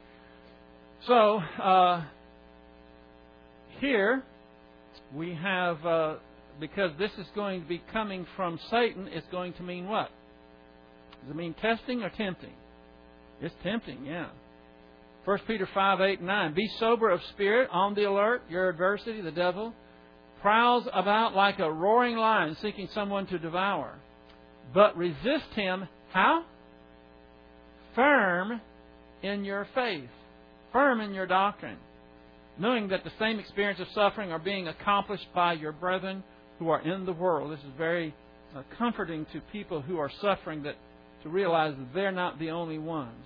So, 1.06 1.38
uh, 1.38 2.04
here 3.82 4.22
we 5.14 5.34
have, 5.34 5.84
uh, 5.84 6.14
because 6.60 6.92
this 6.98 7.10
is 7.18 7.26
going 7.34 7.60
to 7.60 7.68
be 7.68 7.82
coming 7.92 8.24
from 8.36 8.58
Satan, 8.70 9.08
it's 9.08 9.26
going 9.30 9.52
to 9.54 9.62
mean 9.62 9.88
what? 9.88 10.08
Does 11.20 11.30
it 11.30 11.36
mean 11.36 11.54
testing 11.60 12.02
or 12.02 12.08
tempting? 12.10 12.54
It's 13.40 13.54
tempting, 13.62 14.06
yeah. 14.06 14.28
1 15.24 15.38
Peter 15.46 15.68
5, 15.74 16.00
8, 16.00 16.18
and 16.18 16.26
9. 16.28 16.54
Be 16.54 16.68
sober 16.78 17.10
of 17.10 17.20
spirit, 17.32 17.68
on 17.72 17.94
the 17.94 18.04
alert. 18.04 18.42
Your 18.48 18.68
adversity, 18.68 19.20
the 19.20 19.32
devil, 19.32 19.74
prowls 20.40 20.84
about 20.92 21.34
like 21.34 21.58
a 21.58 21.70
roaring 21.70 22.16
lion 22.16 22.56
seeking 22.62 22.88
someone 22.94 23.26
to 23.26 23.38
devour. 23.38 23.94
But 24.72 24.96
resist 24.96 25.52
him, 25.54 25.88
how? 26.12 26.44
Firm 27.94 28.60
in 29.22 29.44
your 29.44 29.66
faith, 29.74 30.08
firm 30.72 31.00
in 31.00 31.14
your 31.14 31.26
doctrine, 31.26 31.78
knowing 32.58 32.88
that 32.88 33.04
the 33.04 33.12
same 33.18 33.38
experience 33.38 33.80
of 33.80 33.86
suffering 33.94 34.30
are 34.30 34.38
being 34.38 34.68
accomplished 34.68 35.26
by 35.34 35.54
your 35.54 35.72
brethren 35.72 36.22
who 36.58 36.68
are 36.68 36.80
in 36.80 37.06
the 37.06 37.12
world. 37.12 37.52
This 37.52 37.60
is 37.60 37.72
very 37.76 38.14
uh, 38.54 38.62
comforting 38.78 39.26
to 39.32 39.40
people 39.52 39.80
who 39.80 39.98
are 39.98 40.10
suffering 40.20 40.62
that 40.64 40.76
to 41.22 41.28
realize 41.28 41.74
that 41.76 41.94
they're 41.94 42.12
not 42.12 42.38
the 42.38 42.50
only 42.50 42.78
ones. 42.78 43.24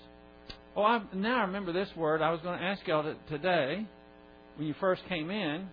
Oh, 0.77 0.83
I, 0.83 1.03
now 1.15 1.39
I 1.39 1.43
remember 1.43 1.73
this 1.73 1.89
word. 1.97 2.23
I 2.23 2.31
was 2.31 2.41
going 2.43 2.59
to 2.59 2.65
ask 2.65 2.87
y'all 2.87 3.15
today 3.29 3.87
when 4.57 4.69
you 4.69 4.75
first 4.79 5.03
came 5.09 5.31
in. 5.31 5.69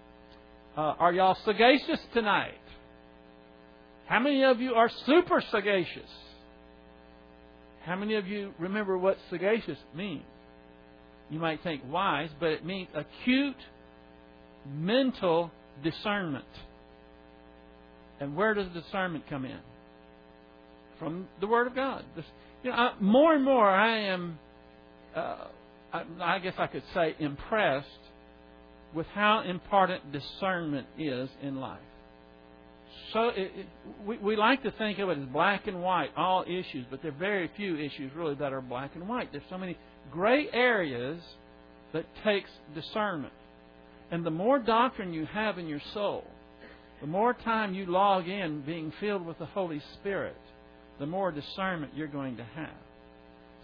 Uh, 0.75 0.81
are 0.81 1.13
y'all 1.13 1.37
sagacious 1.45 1.99
tonight? 2.13 2.53
How 4.07 4.19
many 4.19 4.43
of 4.43 4.59
you 4.59 4.73
are 4.73 4.89
super 5.05 5.43
sagacious? 5.51 6.09
How 7.83 7.95
many 7.95 8.15
of 8.15 8.27
you 8.27 8.53
remember 8.59 8.97
what 8.97 9.17
sagacious 9.29 9.77
means? 9.93 10.23
You 11.33 11.39
might 11.39 11.63
think 11.63 11.81
wise, 11.89 12.29
but 12.39 12.49
it 12.49 12.63
means 12.63 12.89
acute 12.93 13.57
mental 14.71 15.49
discernment. 15.83 16.45
And 18.19 18.35
where 18.35 18.53
does 18.53 18.67
discernment 18.73 19.23
come 19.27 19.43
in? 19.43 19.59
From 20.99 21.27
the 21.41 21.47
Word 21.47 21.65
of 21.65 21.75
God. 21.75 22.05
This, 22.15 22.25
you 22.63 22.69
know, 22.69 22.75
I, 22.75 22.93
more 22.99 23.33
and 23.33 23.43
more 23.43 23.67
I 23.67 23.97
am, 24.03 24.37
uh, 25.15 25.45
I, 25.91 26.03
I 26.21 26.39
guess 26.39 26.53
I 26.59 26.67
could 26.67 26.83
say, 26.93 27.15
impressed 27.19 27.87
with 28.93 29.07
how 29.07 29.41
important 29.41 30.11
discernment 30.11 30.85
is 30.99 31.29
in 31.41 31.55
life 31.55 31.79
so 33.13 33.29
it, 33.29 33.51
it, 33.55 33.65
we, 34.05 34.17
we 34.17 34.35
like 34.35 34.63
to 34.63 34.71
think 34.71 34.99
of 34.99 35.09
it 35.09 35.19
as 35.19 35.25
black 35.25 35.67
and 35.67 35.81
white, 35.81 36.09
all 36.17 36.43
issues, 36.43 36.85
but 36.89 37.01
there 37.01 37.11
are 37.11 37.15
very 37.17 37.49
few 37.55 37.77
issues 37.77 38.11
really 38.15 38.35
that 38.35 38.51
are 38.51 38.61
black 38.61 38.95
and 38.95 39.07
white. 39.07 39.31
There's 39.31 39.43
so 39.49 39.57
many 39.57 39.77
gray 40.11 40.47
areas 40.51 41.21
that 41.93 42.05
takes 42.23 42.49
discernment. 42.75 43.33
And 44.11 44.25
the 44.25 44.31
more 44.31 44.59
doctrine 44.59 45.13
you 45.13 45.25
have 45.25 45.57
in 45.57 45.67
your 45.67 45.81
soul, 45.93 46.25
the 47.01 47.07
more 47.07 47.33
time 47.33 47.73
you 47.73 47.85
log 47.85 48.27
in 48.27 48.61
being 48.61 48.93
filled 48.99 49.25
with 49.25 49.37
the 49.39 49.45
Holy 49.45 49.81
Spirit, 49.99 50.37
the 50.99 51.05
more 51.05 51.31
discernment 51.31 51.93
you're 51.95 52.07
going 52.07 52.37
to 52.37 52.43
have. 52.43 52.77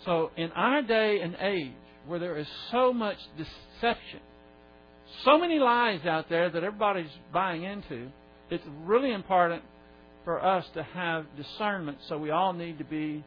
So 0.05 0.31
in 0.37 0.51
our 0.51 0.81
day 0.81 1.21
and 1.21 1.35
age 1.39 1.73
where 2.07 2.19
there 2.19 2.37
is 2.37 2.47
so 2.71 2.93
much 2.93 3.17
deception, 3.37 4.19
so 5.25 5.37
many 5.37 5.59
lies 5.59 6.05
out 6.05 6.29
there 6.29 6.49
that 6.49 6.63
everybody's 6.63 7.11
buying 7.33 7.63
into, 7.63 8.09
it's 8.49 8.63
really 8.83 9.13
important 9.13 9.63
for 10.23 10.43
us 10.43 10.65
to 10.73 10.83
have 10.83 11.25
discernment, 11.37 11.97
so 12.07 12.17
we 12.17 12.31
all 12.31 12.53
need 12.53 12.77
to 12.77 12.83
be 12.83 13.23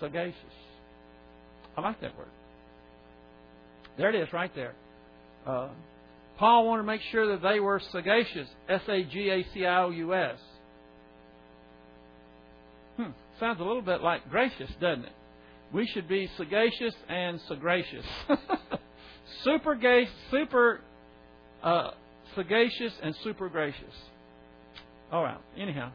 sagacious. 0.00 0.34
I 1.76 1.80
like 1.80 2.00
that 2.00 2.16
word. 2.16 2.28
There 4.00 4.08
it 4.08 4.14
is, 4.14 4.32
right 4.32 4.50
there. 4.54 4.72
Uh, 5.46 5.68
Paul 6.38 6.66
wanted 6.66 6.84
to 6.84 6.86
make 6.86 7.02
sure 7.12 7.36
that 7.36 7.46
they 7.46 7.60
were 7.60 7.82
sagacious. 7.92 8.48
S 8.66 8.80
A 8.88 9.04
G 9.04 9.28
A 9.28 9.44
C 9.52 9.66
I 9.66 9.82
O 9.82 9.90
U 9.90 10.14
S. 10.14 10.38
Hmm. 12.96 13.10
Sounds 13.38 13.60
a 13.60 13.62
little 13.62 13.82
bit 13.82 14.00
like 14.00 14.26
gracious, 14.30 14.70
doesn't 14.80 15.04
it? 15.04 15.12
We 15.74 15.86
should 15.86 16.08
be 16.08 16.30
sagacious 16.38 16.94
and 17.10 17.42
sagacious. 17.46 18.06
super 19.44 19.74
gay, 19.74 20.08
super 20.30 20.80
uh, 21.62 21.90
sagacious 22.34 22.94
and 23.02 23.14
super 23.22 23.50
gracious. 23.50 23.94
All 25.12 25.22
right. 25.22 25.36
Anyhow, 25.58 25.92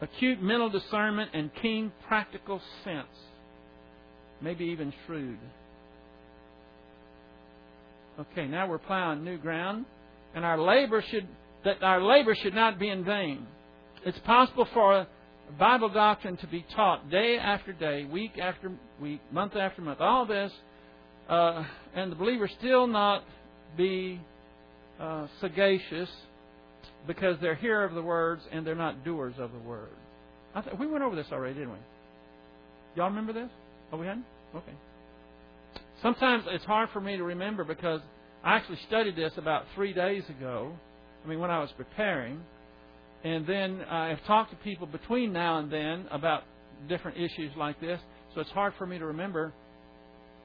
acute 0.00 0.42
mental 0.42 0.70
discernment 0.70 1.32
and 1.34 1.50
keen 1.60 1.92
practical 2.08 2.58
sense, 2.84 3.06
maybe 4.40 4.64
even 4.64 4.94
shrewd. 5.04 5.36
Okay, 8.18 8.46
now 8.46 8.68
we're 8.68 8.78
plowing 8.78 9.24
new 9.24 9.38
ground, 9.38 9.86
and 10.34 10.44
our 10.44 10.60
labor 10.60 11.02
should 11.10 11.26
that 11.64 11.82
our 11.82 12.02
labor 12.02 12.34
should 12.34 12.54
not 12.54 12.78
be 12.78 12.88
in 12.88 13.04
vain. 13.04 13.46
It's 14.04 14.18
possible 14.20 14.66
for 14.72 15.06
Bible 15.58 15.88
doctrine 15.90 16.36
to 16.38 16.46
be 16.46 16.64
taught 16.74 17.10
day 17.10 17.36
after 17.38 17.72
day, 17.72 18.04
week 18.04 18.38
after 18.38 18.72
week, 19.00 19.20
month 19.30 19.56
after 19.56 19.82
month, 19.82 20.00
all 20.00 20.26
this, 20.26 20.52
uh, 21.28 21.64
and 21.94 22.10
the 22.10 22.16
believer 22.16 22.48
still 22.58 22.86
not 22.86 23.24
be 23.76 24.20
uh, 24.98 25.26
sagacious 25.40 26.08
because 27.06 27.36
they're 27.40 27.54
hearers 27.54 27.90
of 27.90 27.94
the 27.94 28.02
words 28.02 28.42
and 28.52 28.66
they're 28.66 28.74
not 28.74 29.04
doers 29.04 29.34
of 29.38 29.52
the 29.52 29.58
word. 29.58 29.88
I 30.54 30.60
th- 30.60 30.76
we 30.78 30.86
went 30.86 31.04
over 31.04 31.16
this 31.16 31.26
already, 31.32 31.54
didn't 31.54 31.72
we? 31.72 31.78
Y'all 32.96 33.08
remember 33.08 33.32
this? 33.32 33.50
Oh, 33.92 33.96
we 33.96 34.06
hadn't? 34.06 34.24
Okay. 34.54 34.72
Sometimes 36.02 36.44
it's 36.48 36.64
hard 36.64 36.88
for 36.92 37.00
me 37.00 37.16
to 37.16 37.24
remember 37.24 37.64
because 37.64 38.00
I 38.42 38.56
actually 38.56 38.78
studied 38.88 39.16
this 39.16 39.32
about 39.36 39.64
three 39.74 39.92
days 39.92 40.22
ago. 40.28 40.72
I 41.24 41.28
mean, 41.28 41.40
when 41.40 41.50
I 41.50 41.58
was 41.58 41.70
preparing. 41.76 42.40
And 43.22 43.46
then 43.46 43.82
I've 43.82 44.24
talked 44.24 44.50
to 44.50 44.56
people 44.56 44.86
between 44.86 45.32
now 45.32 45.58
and 45.58 45.70
then 45.70 46.06
about 46.10 46.44
different 46.88 47.18
issues 47.18 47.52
like 47.56 47.78
this. 47.80 48.00
So 48.34 48.40
it's 48.40 48.50
hard 48.50 48.72
for 48.78 48.86
me 48.86 48.98
to 48.98 49.06
remember 49.06 49.52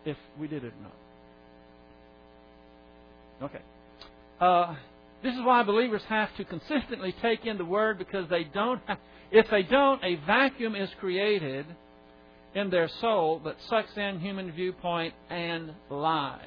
if 0.05 0.17
we 0.39 0.47
did 0.47 0.63
it 0.63 0.73
or 0.73 0.83
not. 0.83 0.95
Okay. 3.49 3.61
Uh, 4.39 4.75
this 5.23 5.33
is 5.33 5.41
why 5.43 5.63
believers 5.63 6.01
have 6.09 6.35
to 6.37 6.43
consistently 6.43 7.15
take 7.21 7.45
in 7.45 7.57
the 7.57 7.65
Word 7.65 7.97
because 7.97 8.29
they 8.29 8.43
don't. 8.43 8.81
Have, 8.87 8.97
if 9.31 9.49
they 9.49 9.63
don't, 9.63 10.03
a 10.03 10.15
vacuum 10.25 10.75
is 10.75 10.89
created, 10.99 11.65
in 12.55 12.69
their 12.69 12.89
soul 13.01 13.41
that 13.43 13.57
sucks 13.69 13.95
in 13.97 14.19
human 14.19 14.51
viewpoint 14.51 15.13
and 15.29 15.71
lies. 15.89 16.39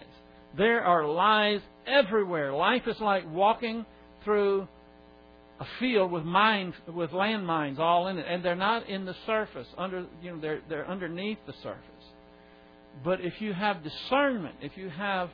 There 0.56 0.82
are 0.82 1.06
lies 1.06 1.60
everywhere. 1.86 2.52
Life 2.52 2.82
is 2.86 2.98
like 2.98 3.30
walking 3.30 3.84
through 4.24 4.66
a 5.60 5.66
field 5.78 6.10
with 6.10 6.24
mines 6.24 6.74
with 6.86 7.10
landmines 7.10 7.78
all 7.78 8.06
in 8.08 8.18
it, 8.18 8.26
and 8.28 8.44
they're 8.44 8.54
not 8.54 8.88
in 8.88 9.04
the 9.04 9.14
surface. 9.26 9.66
Under 9.76 10.06
you 10.22 10.32
know 10.32 10.40
they're 10.40 10.60
they're 10.68 10.88
underneath 10.88 11.38
the 11.46 11.52
surface. 11.62 11.82
But 13.04 13.20
if 13.20 13.40
you 13.40 13.52
have 13.52 13.82
discernment, 13.82 14.56
if 14.62 14.76
you 14.76 14.88
have 14.88 15.30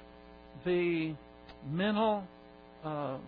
the 0.65 1.15
mental 1.71 2.25
uh, 2.85 3.19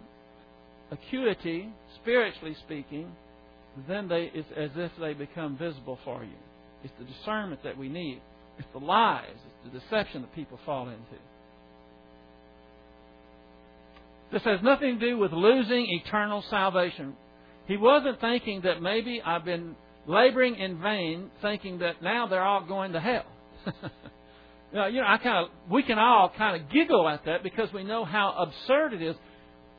acuity, 0.90 1.68
spiritually 2.02 2.56
speaking, 2.64 3.12
then 3.87 4.09
they 4.09 4.30
it's 4.35 4.48
as 4.56 4.70
if 4.74 4.90
they 5.00 5.12
become 5.14 5.56
visible 5.56 5.98
for 6.04 6.24
you. 6.24 6.37
It's 6.85 6.93
the 6.99 7.05
discernment 7.05 7.62
that 7.65 7.77
we 7.77 7.89
need. 7.89 8.21
It's 8.59 8.69
the 8.73 8.79
lies, 8.79 9.25
it's 9.35 9.73
the 9.73 9.81
deception 9.81 10.23
that 10.23 10.35
people 10.35 10.59
fall 10.65 10.89
into. 10.89 11.21
This 14.33 14.43
has 14.43 14.61
nothing 14.62 14.99
to 14.99 15.07
do 15.11 15.19
with 15.19 15.33
losing 15.33 15.87
eternal 16.05 16.43
salvation. 16.51 17.15
He 17.67 17.77
wasn't 17.77 18.21
thinking 18.21 18.62
that 18.62 18.83
maybe 18.83 19.23
I've 19.25 19.45
been 19.45 19.77
laboring 20.07 20.57
in 20.57 20.81
vain, 20.81 21.31
thinking 21.43 21.79
that 21.79 22.03
now 22.03 22.27
they're 22.27 22.43
all 22.43 22.65
going 22.65 22.93
to 22.93 23.01
hell. 23.01 23.27
you 24.73 25.01
know, 25.01 25.07
I 25.07 25.19
kind 25.19 25.45
of 25.45 25.71
we 25.71 25.83
can 25.83 25.99
all 25.99 26.33
kind 26.37 26.61
of 26.61 26.71
giggle 26.71 27.09
at 27.09 27.25
that 27.27 27.43
because 27.43 27.73
we 27.73 27.85
know 27.85 28.05
how 28.05 28.35
absurd 28.49 28.95
it 28.95 29.03
is. 29.03 29.17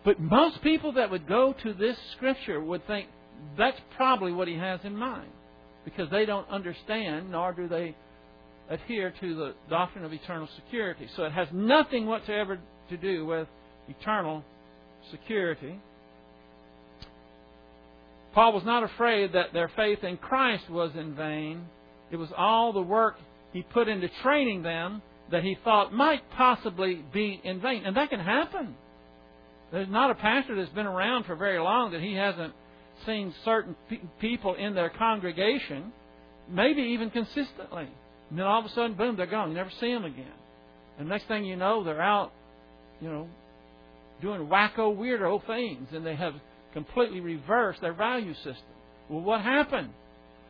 But 0.05 0.19
most 0.19 0.61
people 0.61 0.93
that 0.93 1.11
would 1.11 1.27
go 1.27 1.53
to 1.63 1.73
this 1.73 1.97
scripture 2.15 2.61
would 2.61 2.85
think 2.87 3.07
that's 3.57 3.79
probably 3.95 4.31
what 4.31 4.47
he 4.47 4.55
has 4.55 4.79
in 4.83 4.95
mind 4.95 5.31
because 5.87 6.09
they 6.11 6.25
don't 6.25 6.49
understand 6.49 7.31
nor 7.31 7.53
do 7.53 7.69
they 7.69 7.95
adhere 8.69 9.13
to 9.21 9.35
the 9.35 9.53
doctrine 9.69 10.03
of 10.03 10.11
eternal 10.11 10.49
security. 10.57 11.07
So 11.15 11.23
it 11.23 11.31
has 11.31 11.47
nothing 11.53 12.05
whatsoever 12.05 12.59
to 12.89 12.97
do 12.97 13.25
with 13.25 13.47
eternal 13.87 14.43
security. 15.11 15.79
Paul 18.33 18.51
was 18.51 18.65
not 18.65 18.83
afraid 18.83 19.31
that 19.31 19.53
their 19.53 19.71
faith 19.77 20.03
in 20.03 20.17
Christ 20.17 20.69
was 20.69 20.91
in 20.93 21.15
vain. 21.15 21.65
It 22.11 22.17
was 22.17 22.29
all 22.37 22.73
the 22.73 22.81
work 22.81 23.15
he 23.53 23.61
put 23.61 23.87
into 23.87 24.09
training 24.21 24.63
them 24.63 25.01
that 25.31 25.43
he 25.43 25.57
thought 25.63 25.93
might 25.93 26.29
possibly 26.31 27.01
be 27.13 27.39
in 27.45 27.61
vain. 27.61 27.85
And 27.85 27.95
that 27.95 28.09
can 28.09 28.19
happen. 28.19 28.75
There's 29.71 29.87
not 29.87 30.11
a 30.11 30.15
pastor 30.15 30.57
that's 30.57 30.73
been 30.73 30.85
around 30.85 31.25
for 31.27 31.37
very 31.37 31.59
long 31.59 31.93
that 31.93 32.01
he 32.01 32.13
hasn't 32.13 32.53
seen 33.05 33.33
certain 33.45 33.75
pe- 33.89 34.01
people 34.19 34.55
in 34.55 34.73
their 34.73 34.89
congregation, 34.89 35.91
maybe 36.49 36.81
even 36.81 37.09
consistently. 37.09 37.87
And 38.29 38.39
then 38.39 38.45
all 38.45 38.59
of 38.59 38.65
a 38.65 38.69
sudden, 38.69 38.95
boom, 38.95 39.15
they're 39.15 39.25
gone. 39.25 39.49
You 39.49 39.55
never 39.55 39.71
see 39.79 39.91
them 39.91 40.05
again. 40.05 40.25
And 40.99 41.07
next 41.07 41.27
thing 41.27 41.45
you 41.45 41.55
know, 41.55 41.83
they're 41.83 42.01
out, 42.01 42.31
you 42.99 43.09
know, 43.09 43.27
doing 44.21 44.47
wacko, 44.47 44.95
weirdo 44.95 45.45
things, 45.45 45.87
and 45.93 46.05
they 46.05 46.15
have 46.15 46.33
completely 46.73 47.19
reversed 47.19 47.81
their 47.81 47.93
value 47.93 48.33
system. 48.35 48.75
Well, 49.09 49.21
what 49.21 49.41
happened? 49.41 49.89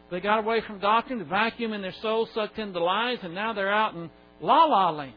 They 0.10 0.22
got 0.22 0.40
away 0.40 0.62
from 0.66 0.80
doctrine, 0.80 1.20
the 1.20 1.26
vacuum 1.26 1.74
in 1.74 1.82
their 1.82 1.94
soul 2.02 2.28
sucked 2.34 2.58
in 2.58 2.72
the 2.72 2.80
lies, 2.80 3.18
and 3.24 3.36
now 3.36 3.54
they're 3.54 3.74
out 3.74 3.94
in 3.94 4.10
la 4.42 4.66
la 4.66 4.90
land. 4.92 5.14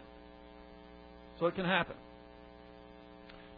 So 1.39 1.47
it 1.47 1.55
can 1.55 1.65
happen. 1.65 1.97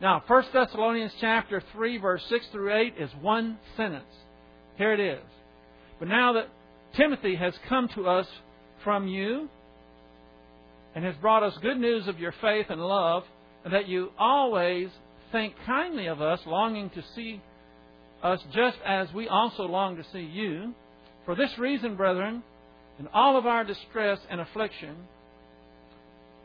Now, 0.03 0.21
1 0.27 0.45
Thessalonians 0.53 1.13
chapter 1.21 1.63
3, 1.73 1.99
verse 1.99 2.25
6 2.29 2.47
through 2.51 2.75
8 2.75 2.95
is 2.99 3.11
one 3.21 3.57
sentence. 3.77 4.03
Here 4.77 4.93
it 4.93 4.99
is. 4.99 5.23
But 6.01 6.09
now 6.09 6.33
that 6.33 6.49
Timothy 6.97 7.37
has 7.37 7.55
come 7.69 7.89
to 7.95 8.09
us 8.09 8.27
from 8.83 9.07
you 9.07 9.49
and 10.97 11.05
has 11.05 11.15
brought 11.21 11.45
us 11.45 11.57
good 11.63 11.79
news 11.79 12.09
of 12.09 12.19
your 12.19 12.35
faith 12.41 12.67
and 12.69 12.81
love, 12.81 13.23
and 13.65 13.73
that 13.73 13.87
you 13.87 14.11
always 14.19 14.89
think 15.31 15.55
kindly 15.67 16.09
of 16.09 16.21
us, 16.21 16.41
longing 16.47 16.91
to 16.91 17.05
see 17.15 17.41
us 18.25 18.41
just 18.53 18.79
as 18.85 19.07
we 19.15 19.29
also 19.29 19.63
long 19.63 19.97
to 19.97 20.05
see 20.13 20.19
you. 20.19 20.75
For 21.27 21.37
this 21.37 21.57
reason, 21.59 21.95
brethren, 21.95 22.43
in 22.99 23.07
all 23.15 23.39
of 23.39 23.47
our 23.47 23.63
distress 23.63 24.19
and 24.29 24.41
affliction, 24.41 24.97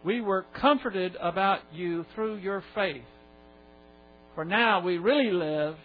we 0.05 0.21
were 0.21 0.45
comforted 0.61 1.17
about 1.19 1.61
you 1.73 2.05
through 2.13 2.35
your 2.35 2.63
faith. 2.75 3.01
For 4.37 4.45
now 4.45 4.81
we 4.81 4.99
really 4.99 5.31
live 5.31 5.77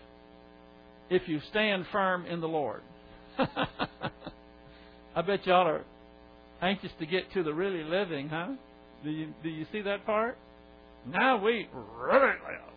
if 1.08 1.26
you 1.26 1.40
stand 1.48 1.86
firm 1.90 2.26
in 2.26 2.42
the 2.42 2.48
Lord. 2.48 2.82
I 5.16 5.22
bet 5.26 5.46
y'all 5.46 5.66
are 5.66 5.84
anxious 6.60 6.90
to 6.98 7.06
get 7.06 7.32
to 7.32 7.42
the 7.42 7.54
really 7.54 7.82
living, 7.82 8.28
huh? 8.28 8.48
Do 9.04 9.10
you, 9.10 9.28
do 9.42 9.48
you 9.48 9.64
see 9.72 9.80
that 9.80 10.04
part? 10.04 10.36
Now 11.06 11.42
we 11.42 11.66
really 11.98 12.26
live. 12.26 12.74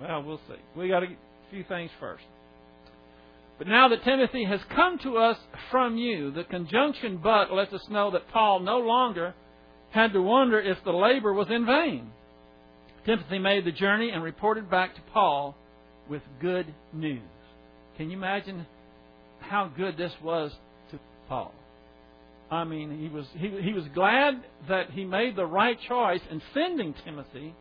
Well, 0.00 0.22
we'll 0.22 0.40
see. 0.46 0.62
We 0.76 0.86
got 0.86 1.02
a 1.02 1.08
few 1.50 1.64
things 1.64 1.90
first. 1.98 2.22
But 3.58 3.66
now 3.66 3.88
that 3.88 4.04
Timothy 4.04 4.44
has 4.44 4.60
come 4.72 5.00
to 5.00 5.16
us 5.16 5.36
from 5.72 5.96
you, 5.96 6.30
the 6.30 6.44
conjunction 6.44 7.18
but 7.20 7.52
lets 7.52 7.72
us 7.72 7.82
know 7.90 8.12
that 8.12 8.30
Paul 8.30 8.60
no 8.60 8.78
longer 8.78 9.34
had 9.90 10.12
to 10.12 10.22
wonder 10.22 10.60
if 10.60 10.78
the 10.84 10.92
labor 10.92 11.32
was 11.32 11.48
in 11.50 11.66
vain. 11.66 12.12
Timothy 13.08 13.38
made 13.38 13.64
the 13.64 13.72
journey 13.72 14.10
and 14.10 14.22
reported 14.22 14.70
back 14.70 14.94
to 14.94 15.00
Paul 15.14 15.56
with 16.10 16.20
good 16.42 16.66
news. 16.92 17.22
Can 17.96 18.10
you 18.10 18.18
imagine 18.18 18.66
how 19.40 19.72
good 19.74 19.96
this 19.96 20.12
was 20.22 20.52
to 20.90 20.98
Paul? 21.26 21.54
I 22.50 22.64
mean, 22.64 23.00
he 23.00 23.08
was 23.08 23.24
he, 23.32 23.48
he 23.62 23.72
was 23.72 23.84
glad 23.94 24.34
that 24.68 24.90
he 24.90 25.06
made 25.06 25.36
the 25.36 25.46
right 25.46 25.78
choice 25.88 26.20
in 26.30 26.42
sending 26.52 26.94
Timothy, 27.02 27.54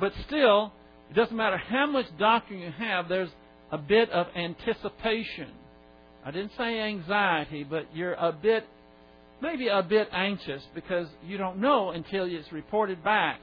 but 0.00 0.12
still, 0.26 0.72
it 1.10 1.14
doesn't 1.14 1.36
matter 1.36 1.58
how 1.58 1.86
much 1.86 2.06
doctrine 2.18 2.58
you 2.58 2.72
have. 2.72 3.08
There's 3.08 3.30
a 3.70 3.78
bit 3.78 4.10
of 4.10 4.26
anticipation. 4.34 5.50
I 6.24 6.32
didn't 6.32 6.52
say 6.58 6.80
anxiety, 6.80 7.62
but 7.62 7.86
you're 7.94 8.14
a 8.14 8.32
bit, 8.32 8.64
maybe 9.40 9.68
a 9.68 9.84
bit 9.84 10.08
anxious 10.12 10.62
because 10.74 11.06
you 11.24 11.38
don't 11.38 11.58
know 11.58 11.90
until 11.90 12.24
it's 12.24 12.50
reported 12.50 13.04
back 13.04 13.38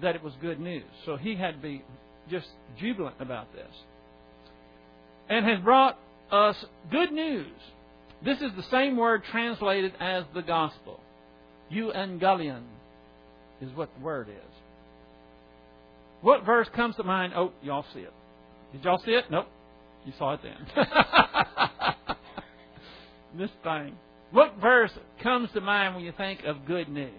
that 0.00 0.16
it 0.16 0.22
was 0.22 0.32
good 0.40 0.60
news. 0.60 0.84
So 1.04 1.16
he 1.16 1.36
had 1.36 1.56
to 1.56 1.60
be 1.60 1.82
just 2.30 2.46
jubilant 2.78 3.16
about 3.20 3.52
this. 3.52 3.68
And 5.28 5.44
has 5.46 5.60
brought 5.60 5.98
us 6.30 6.56
good 6.90 7.12
news. 7.12 7.52
This 8.24 8.38
is 8.38 8.52
the 8.56 8.64
same 8.70 8.96
word 8.96 9.22
translated 9.30 9.92
as 10.00 10.24
the 10.34 10.42
gospel. 10.42 11.00
Euangelion 11.72 12.62
is 13.60 13.70
what 13.74 13.90
the 13.96 14.04
word 14.04 14.28
is. 14.28 14.34
What 16.20 16.44
verse 16.44 16.68
comes 16.74 16.96
to 16.96 17.02
mind? 17.02 17.32
Oh, 17.34 17.52
y'all 17.62 17.84
see 17.92 18.00
it. 18.00 18.12
Did 18.72 18.84
y'all 18.84 19.02
see 19.04 19.12
it? 19.12 19.24
Nope. 19.30 19.46
You 20.04 20.12
saw 20.18 20.34
it 20.34 20.40
then. 20.42 20.56
this 23.38 23.50
thing. 23.62 23.94
What 24.30 24.56
verse 24.60 24.92
comes 25.22 25.50
to 25.52 25.60
mind 25.60 25.94
when 25.94 26.04
you 26.04 26.12
think 26.16 26.44
of 26.44 26.66
good 26.66 26.88
news? 26.88 27.10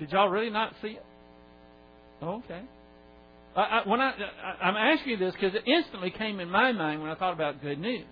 Did 0.00 0.10
y'all 0.12 0.28
really 0.28 0.50
not 0.50 0.72
see 0.82 0.88
it? 0.88 1.04
Oh, 2.22 2.42
okay. 2.44 2.62
I, 3.54 3.60
I, 3.60 3.88
when 3.88 4.00
I, 4.00 4.10
I, 4.10 4.64
I'm 4.64 4.76
asking 4.76 5.12
you 5.12 5.16
this 5.18 5.34
because 5.34 5.54
it 5.54 5.68
instantly 5.68 6.10
came 6.10 6.40
in 6.40 6.50
my 6.50 6.72
mind 6.72 7.02
when 7.02 7.10
I 7.10 7.14
thought 7.14 7.34
about 7.34 7.62
good 7.62 7.78
news. 7.78 8.06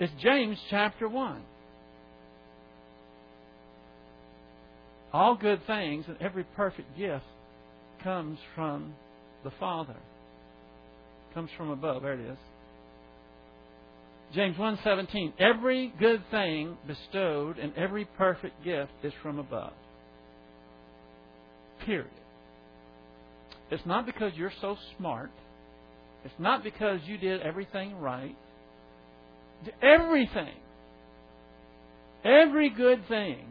It's 0.00 0.12
James 0.20 0.58
chapter 0.70 1.08
1. 1.08 1.40
All 5.12 5.36
good 5.36 5.64
things 5.68 6.04
and 6.08 6.16
every 6.20 6.42
perfect 6.56 6.98
gift 6.98 7.24
comes 8.02 8.38
from 8.56 8.92
the 9.44 9.52
Father. 9.60 9.96
Comes 11.32 11.50
from 11.56 11.70
above. 11.70 12.02
There 12.02 12.14
it 12.14 12.20
is. 12.32 12.38
James 14.34 14.56
1:17 14.56 15.34
Every 15.38 15.92
good 16.00 16.22
thing 16.32 16.76
bestowed 16.88 17.58
and 17.58 17.72
every 17.76 18.04
perfect 18.18 18.64
gift 18.64 18.90
is 19.04 19.12
from 19.22 19.38
above. 19.38 19.72
Period. 21.84 22.10
It's 23.70 23.84
not 23.86 24.06
because 24.06 24.32
you're 24.36 24.52
so 24.60 24.76
smart. 24.96 25.30
It's 26.24 26.34
not 26.38 26.62
because 26.62 27.00
you 27.06 27.18
did 27.18 27.40
everything 27.42 27.98
right. 27.98 28.36
Everything. 29.82 30.54
Every 32.24 32.70
good 32.70 33.06
thing. 33.08 33.46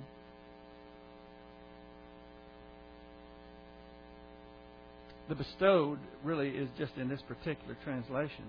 The 5.29 5.35
bestowed 5.35 5.99
really 6.23 6.49
is 6.49 6.67
just 6.77 6.91
in 6.97 7.07
this 7.07 7.21
particular 7.27 7.77
translation. 7.83 8.45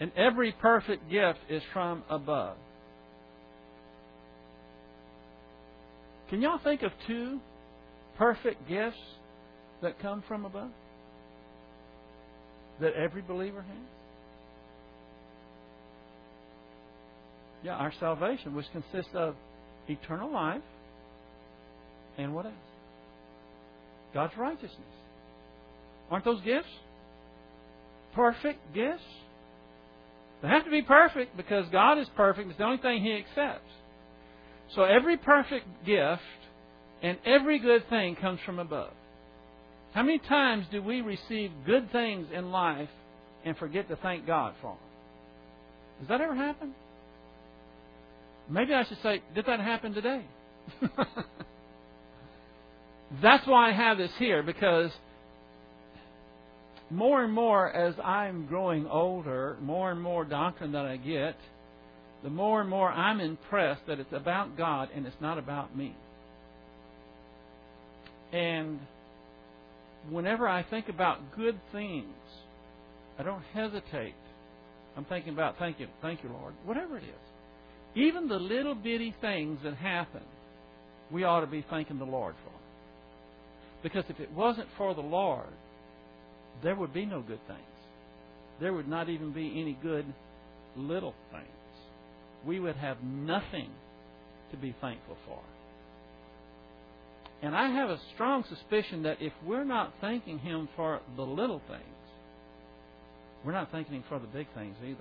And 0.00 0.10
every 0.16 0.52
perfect 0.52 1.10
gift 1.10 1.38
is 1.50 1.62
from 1.72 2.02
above. 2.08 2.56
Can 6.30 6.40
y'all 6.40 6.60
think 6.62 6.82
of 6.82 6.92
two 7.06 7.40
perfect 8.22 8.68
gifts 8.68 9.02
that 9.82 9.98
come 9.98 10.22
from 10.28 10.44
above? 10.44 10.70
That 12.80 12.92
every 12.94 13.20
believer 13.20 13.62
has? 13.62 13.88
Yeah, 17.64 17.72
our 17.72 17.92
salvation, 17.98 18.54
which 18.54 18.66
consists 18.70 19.10
of 19.14 19.34
eternal 19.88 20.32
life 20.32 20.62
and 22.16 22.32
what 22.32 22.46
else? 22.46 22.54
God's 24.14 24.36
righteousness. 24.36 24.94
Aren't 26.08 26.24
those 26.24 26.42
gifts? 26.42 26.68
Perfect 28.14 28.60
gifts? 28.72 29.02
They 30.42 30.48
have 30.48 30.64
to 30.64 30.70
be 30.70 30.82
perfect 30.82 31.36
because 31.36 31.64
God 31.72 31.98
is 31.98 32.06
perfect. 32.16 32.50
It's 32.50 32.58
the 32.58 32.64
only 32.64 32.78
thing 32.78 33.02
He 33.02 33.14
accepts. 33.14 33.70
So 34.76 34.84
every 34.84 35.16
perfect 35.16 35.66
gift 35.84 36.20
and 37.02 37.18
every 37.26 37.58
good 37.58 37.88
thing 37.88 38.16
comes 38.16 38.40
from 38.46 38.58
above. 38.58 38.92
How 39.92 40.02
many 40.02 40.18
times 40.18 40.66
do 40.70 40.82
we 40.82 41.02
receive 41.02 41.50
good 41.66 41.90
things 41.92 42.28
in 42.32 42.50
life 42.50 42.88
and 43.44 43.56
forget 43.58 43.88
to 43.88 43.96
thank 43.96 44.26
God 44.26 44.54
for 44.62 44.70
them? 44.70 44.78
Does 46.00 46.08
that 46.08 46.20
ever 46.20 46.34
happen? 46.34 46.74
Maybe 48.48 48.72
I 48.72 48.84
should 48.84 49.02
say, 49.02 49.22
did 49.34 49.46
that 49.46 49.60
happen 49.60 49.92
today? 49.92 50.24
That's 53.22 53.46
why 53.46 53.68
I 53.68 53.72
have 53.72 53.98
this 53.98 54.10
here, 54.18 54.42
because 54.42 54.90
more 56.90 57.22
and 57.22 57.32
more 57.32 57.70
as 57.70 57.94
I'm 58.02 58.46
growing 58.46 58.86
older, 58.86 59.56
more 59.60 59.90
and 59.90 60.00
more 60.00 60.24
doctrine 60.24 60.72
that 60.72 60.86
I 60.86 60.96
get, 60.96 61.36
the 62.22 62.30
more 62.30 62.60
and 62.60 62.70
more 62.70 62.90
I'm 62.90 63.20
impressed 63.20 63.86
that 63.86 63.98
it's 63.98 64.12
about 64.12 64.56
God 64.56 64.88
and 64.94 65.06
it's 65.06 65.20
not 65.20 65.38
about 65.38 65.76
me. 65.76 65.94
And 68.32 68.80
whenever 70.10 70.48
I 70.48 70.62
think 70.62 70.88
about 70.88 71.36
good 71.36 71.58
things, 71.70 72.14
I 73.18 73.22
don't 73.22 73.42
hesitate. 73.54 74.14
I'm 74.96 75.04
thinking 75.04 75.32
about 75.32 75.58
thank 75.58 75.80
you, 75.80 75.86
thank 76.00 76.22
you, 76.22 76.30
Lord. 76.30 76.54
Whatever 76.64 76.96
it 76.98 77.04
is. 77.04 77.94
Even 77.94 78.28
the 78.28 78.38
little 78.38 78.74
bitty 78.74 79.14
things 79.20 79.58
that 79.64 79.74
happen, 79.74 80.22
we 81.10 81.24
ought 81.24 81.40
to 81.40 81.46
be 81.46 81.64
thanking 81.68 81.98
the 81.98 82.04
Lord 82.04 82.34
for. 82.44 82.52
Because 83.82 84.04
if 84.08 84.18
it 84.20 84.30
wasn't 84.32 84.68
for 84.78 84.94
the 84.94 85.02
Lord, 85.02 85.52
there 86.62 86.74
would 86.74 86.94
be 86.94 87.04
no 87.04 87.20
good 87.20 87.40
things. 87.46 87.60
There 88.60 88.72
would 88.72 88.88
not 88.88 89.08
even 89.08 89.32
be 89.32 89.60
any 89.60 89.76
good 89.82 90.06
little 90.76 91.14
things. 91.30 91.46
We 92.46 92.60
would 92.60 92.76
have 92.76 93.02
nothing 93.02 93.70
to 94.52 94.56
be 94.56 94.74
thankful 94.80 95.16
for. 95.26 95.40
And 97.42 97.56
I 97.56 97.68
have 97.70 97.90
a 97.90 97.98
strong 98.14 98.44
suspicion 98.48 99.02
that 99.02 99.20
if 99.20 99.32
we're 99.44 99.64
not 99.64 99.92
thanking 100.00 100.38
Him 100.38 100.68
for 100.76 101.00
the 101.16 101.22
little 101.22 101.60
things, 101.68 101.82
we're 103.44 103.52
not 103.52 103.72
thanking 103.72 103.94
Him 103.96 104.04
for 104.08 104.18
the 104.18 104.28
big 104.28 104.46
things 104.54 104.76
either. 104.82 104.96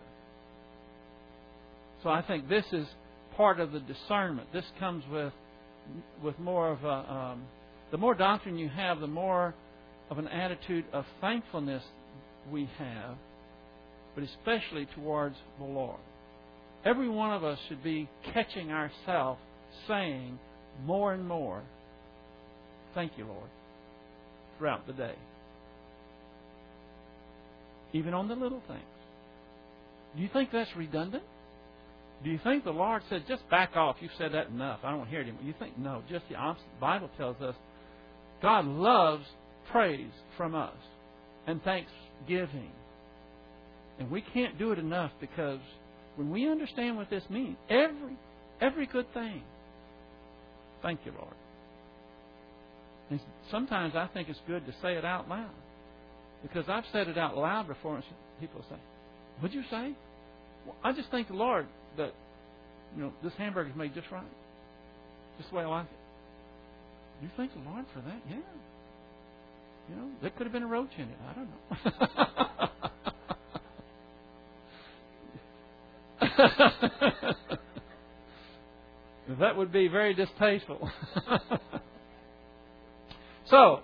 So 2.03 2.09
I 2.09 2.23
think 2.23 2.49
this 2.49 2.65
is 2.71 2.87
part 3.37 3.59
of 3.59 3.71
the 3.71 3.79
discernment. 3.79 4.51
This 4.51 4.65
comes 4.79 5.03
with 5.11 5.33
with 6.23 6.37
more 6.39 6.71
of 6.71 6.83
a 6.83 7.13
um, 7.13 7.43
the 7.91 7.97
more 7.97 8.15
doctrine 8.15 8.57
you 8.57 8.69
have, 8.69 8.99
the 8.99 9.07
more 9.07 9.53
of 10.09 10.17
an 10.17 10.27
attitude 10.27 10.85
of 10.93 11.05
thankfulness 11.19 11.83
we 12.51 12.69
have, 12.77 13.15
but 14.15 14.23
especially 14.23 14.87
towards 14.95 15.35
the 15.57 15.65
Lord. 15.65 15.99
Every 16.83 17.09
one 17.09 17.33
of 17.33 17.43
us 17.43 17.59
should 17.67 17.83
be 17.83 18.09
catching 18.33 18.71
ourselves 18.71 19.39
saying 19.87 20.39
more 20.85 21.13
and 21.13 21.27
more, 21.27 21.61
Thank 22.93 23.17
you, 23.17 23.25
Lord, 23.25 23.49
throughout 24.57 24.85
the 24.87 24.93
day. 24.93 25.15
Even 27.93 28.13
on 28.13 28.27
the 28.27 28.35
little 28.35 28.61
things. 28.67 28.81
Do 30.15 30.21
you 30.21 30.29
think 30.31 30.49
that's 30.51 30.69
redundant? 30.75 31.23
Do 32.23 32.29
you 32.29 32.39
think 32.43 32.63
the 32.63 32.71
Lord 32.71 33.01
said, 33.09 33.23
just 33.27 33.49
back 33.49 33.75
off? 33.75 33.95
You've 33.99 34.11
said 34.17 34.33
that 34.33 34.47
enough. 34.47 34.79
I 34.83 34.91
don't 34.91 35.07
hear 35.07 35.21
it 35.21 35.23
anymore. 35.23 35.43
You 35.43 35.53
think, 35.57 35.77
no, 35.77 36.03
just 36.09 36.27
the 36.29 36.35
opposite. 36.35 36.67
The 36.77 36.81
Bible 36.81 37.09
tells 37.17 37.41
us 37.41 37.55
God 38.41 38.65
loves 38.65 39.25
praise 39.71 40.11
from 40.37 40.53
us 40.53 40.75
and 41.47 41.61
thanksgiving. 41.63 42.71
And 43.99 44.11
we 44.11 44.21
can't 44.21 44.57
do 44.57 44.71
it 44.71 44.79
enough 44.79 45.11
because 45.19 45.59
when 46.15 46.29
we 46.29 46.49
understand 46.49 46.97
what 46.97 47.09
this 47.09 47.23
means, 47.29 47.57
every 47.69 48.17
every 48.59 48.85
good 48.85 49.11
thing. 49.13 49.41
Thank 50.81 50.99
you, 51.05 51.11
Lord. 51.11 51.33
And 53.11 53.19
sometimes 53.51 53.93
I 53.95 54.07
think 54.13 54.29
it's 54.29 54.39
good 54.47 54.65
to 54.65 54.71
say 54.81 54.93
it 54.93 55.03
out 55.03 55.27
loud. 55.27 55.51
Because 56.41 56.65
I've 56.69 56.85
said 56.91 57.07
it 57.09 57.17
out 57.17 57.37
loud 57.37 57.67
before 57.67 57.95
and 57.95 58.03
people 58.39 58.65
say, 58.69 58.77
What'd 59.39 59.53
you 59.53 59.63
say? 59.69 59.93
Well, 60.65 60.75
I 60.83 60.93
just 60.93 61.09
thank 61.11 61.27
the 61.27 61.33
Lord 61.33 61.67
that 61.97 62.13
you 62.95 63.03
know 63.03 63.13
this 63.23 63.33
hamburger 63.37 63.69
is 63.69 63.75
made 63.75 63.93
just 63.93 64.09
right. 64.11 64.23
Just 65.37 65.49
the 65.49 65.57
way 65.57 65.63
I 65.63 65.67
like 65.67 65.85
it. 65.85 67.23
You 67.23 67.29
thank 67.37 67.53
the 67.53 67.69
Lord 67.69 67.85
for 67.93 67.99
that? 68.01 68.21
Yeah. 68.29 68.35
You 69.89 69.95
know, 69.95 70.09
there 70.21 70.31
could 70.31 70.45
have 70.45 70.53
been 70.53 70.63
a 70.63 70.67
roach 70.67 70.91
in 70.97 71.03
it. 71.03 71.17
I 71.27 71.33
don't 71.33 71.49
know. 71.49 71.57
that 79.39 79.57
would 79.57 79.71
be 79.71 79.87
very 79.87 80.13
distasteful. 80.13 80.89
so, 83.51 83.81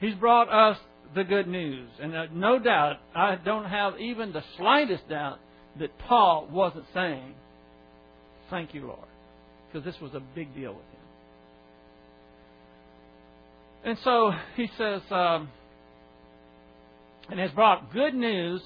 he's 0.00 0.14
brought 0.14 0.48
us 0.48 0.78
the 1.14 1.22
good 1.22 1.46
news. 1.46 1.88
And 2.00 2.16
uh, 2.16 2.26
no 2.32 2.58
doubt, 2.58 2.96
I 3.14 3.36
don't 3.36 3.66
have 3.66 4.00
even 4.00 4.32
the 4.32 4.42
slightest 4.56 5.08
doubt 5.08 5.38
that 5.78 5.96
Paul 5.98 6.48
wasn't 6.50 6.86
saying, 6.92 7.34
Thank 8.50 8.74
you, 8.74 8.86
Lord. 8.86 9.08
Because 9.72 9.84
this 9.84 10.00
was 10.00 10.12
a 10.14 10.20
big 10.34 10.54
deal 10.54 10.72
with 10.72 10.82
him. 10.82 11.04
And 13.84 13.98
so 14.04 14.32
he 14.56 14.68
says, 14.78 15.02
um, 15.10 15.48
and 17.30 17.40
has 17.40 17.50
brought 17.52 17.92
good 17.92 18.14
news 18.14 18.62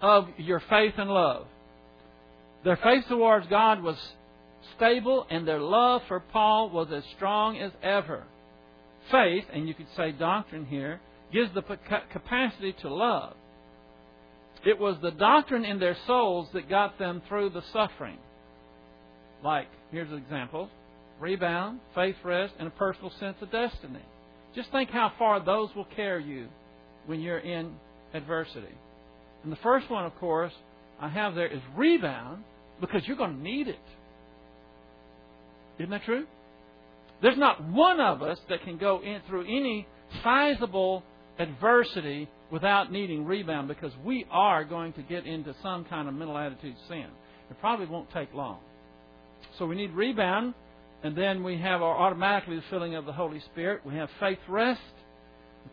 of 0.00 0.28
your 0.38 0.60
faith 0.70 0.94
and 0.98 1.10
love. 1.10 1.46
Their 2.64 2.76
faith 2.76 3.04
towards 3.08 3.46
God 3.48 3.82
was 3.82 3.96
stable, 4.76 5.26
and 5.30 5.46
their 5.46 5.60
love 5.60 6.02
for 6.08 6.20
Paul 6.20 6.70
was 6.70 6.88
as 6.92 7.04
strong 7.16 7.58
as 7.58 7.72
ever. 7.82 8.24
Faith, 9.10 9.44
and 9.52 9.68
you 9.68 9.74
could 9.74 9.86
say 9.96 10.12
doctrine 10.12 10.66
here, 10.66 11.00
gives 11.32 11.52
the 11.54 11.62
capacity 12.12 12.74
to 12.82 12.92
love. 12.92 13.34
It 14.64 14.78
was 14.78 14.96
the 15.00 15.12
doctrine 15.12 15.64
in 15.64 15.78
their 15.78 15.96
souls 16.06 16.48
that 16.52 16.68
got 16.68 16.98
them 16.98 17.22
through 17.28 17.50
the 17.50 17.62
suffering. 17.72 18.18
Like, 19.44 19.68
here's 19.90 20.10
an 20.10 20.18
example 20.18 20.70
rebound, 21.20 21.80
faith 21.94 22.16
rest, 22.24 22.52
and 22.58 22.68
a 22.68 22.72
personal 22.72 23.10
sense 23.18 23.36
of 23.40 23.50
destiny. 23.50 24.04
Just 24.54 24.70
think 24.70 24.90
how 24.90 25.12
far 25.18 25.44
those 25.44 25.68
will 25.74 25.86
carry 25.96 26.24
you 26.24 26.48
when 27.06 27.20
you're 27.20 27.38
in 27.38 27.74
adversity. 28.12 28.74
And 29.42 29.52
the 29.52 29.58
first 29.62 29.90
one, 29.90 30.04
of 30.04 30.14
course, 30.16 30.52
I 31.00 31.08
have 31.08 31.34
there 31.34 31.46
is 31.46 31.60
rebound 31.76 32.42
because 32.80 33.02
you're 33.06 33.16
going 33.16 33.36
to 33.36 33.42
need 33.42 33.68
it. 33.68 33.78
Isn't 35.78 35.90
that 35.90 36.04
true? 36.04 36.26
There's 37.22 37.38
not 37.38 37.62
one 37.64 38.00
of 38.00 38.22
us 38.22 38.38
that 38.48 38.62
can 38.62 38.78
go 38.78 39.00
in 39.02 39.20
through 39.28 39.42
any 39.42 39.86
sizable 40.22 41.02
adversity 41.38 42.28
without 42.50 42.92
needing 42.92 43.24
rebound 43.24 43.68
because 43.68 43.92
we 44.04 44.26
are 44.30 44.64
going 44.64 44.92
to 44.94 45.02
get 45.02 45.26
into 45.26 45.54
some 45.62 45.84
kind 45.84 46.08
of 46.08 46.14
mental 46.14 46.36
attitude 46.36 46.76
sin. 46.88 47.06
It 47.50 47.58
probably 47.60 47.86
won't 47.86 48.10
take 48.12 48.32
long. 48.34 48.58
So 49.58 49.66
we 49.66 49.76
need 49.76 49.92
rebound 49.92 50.54
and 51.02 51.16
then 51.16 51.42
we 51.42 51.58
have 51.58 51.82
our 51.82 51.96
automatically 51.96 52.56
the 52.56 52.64
filling 52.70 52.94
of 52.94 53.04
the 53.06 53.12
Holy 53.12 53.40
Spirit. 53.52 53.82
We 53.84 53.94
have 53.94 54.08
faith 54.18 54.38
rest, 54.48 54.80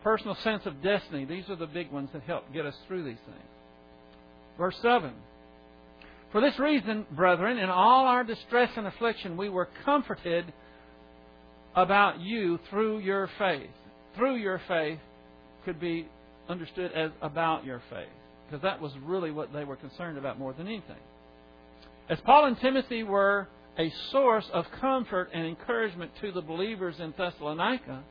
personal 0.03 0.35
sense 0.43 0.65
of 0.65 0.81
destiny. 0.81 1.25
These 1.25 1.49
are 1.49 1.55
the 1.55 1.67
big 1.67 1.91
ones 1.91 2.09
that 2.13 2.23
help 2.23 2.51
get 2.53 2.65
us 2.65 2.75
through 2.87 3.03
these 3.03 3.17
things. 3.25 3.49
Verse 4.57 4.75
7. 4.81 5.11
For 6.31 6.41
this 6.41 6.57
reason, 6.57 7.05
brethren, 7.11 7.57
in 7.57 7.69
all 7.69 8.05
our 8.05 8.23
distress 8.23 8.71
and 8.75 8.87
affliction, 8.87 9.37
we 9.37 9.49
were 9.49 9.69
comforted 9.85 10.51
about 11.75 12.19
you 12.19 12.59
through 12.69 12.99
your 12.99 13.29
faith. 13.37 13.69
Through 14.15 14.35
your 14.35 14.61
faith 14.67 14.99
could 15.65 15.79
be 15.79 16.07
understood 16.47 16.91
as 16.93 17.11
about 17.21 17.65
your 17.65 17.81
faith, 17.89 18.09
because 18.45 18.61
that 18.63 18.81
was 18.81 18.91
really 19.03 19.31
what 19.31 19.53
they 19.53 19.63
were 19.63 19.75
concerned 19.75 20.17
about 20.17 20.37
more 20.37 20.53
than 20.53 20.67
anything. 20.67 20.97
As 22.09 22.19
Paul 22.25 22.45
and 22.45 22.59
Timothy 22.59 23.03
were 23.03 23.47
a 23.79 23.91
source 24.11 24.45
of 24.53 24.65
comfort 24.79 25.29
and 25.33 25.47
encouragement 25.47 26.11
to 26.21 26.31
the 26.31 26.41
believers 26.41 26.95
in 26.99 27.13
Thessalonica, 27.17 28.03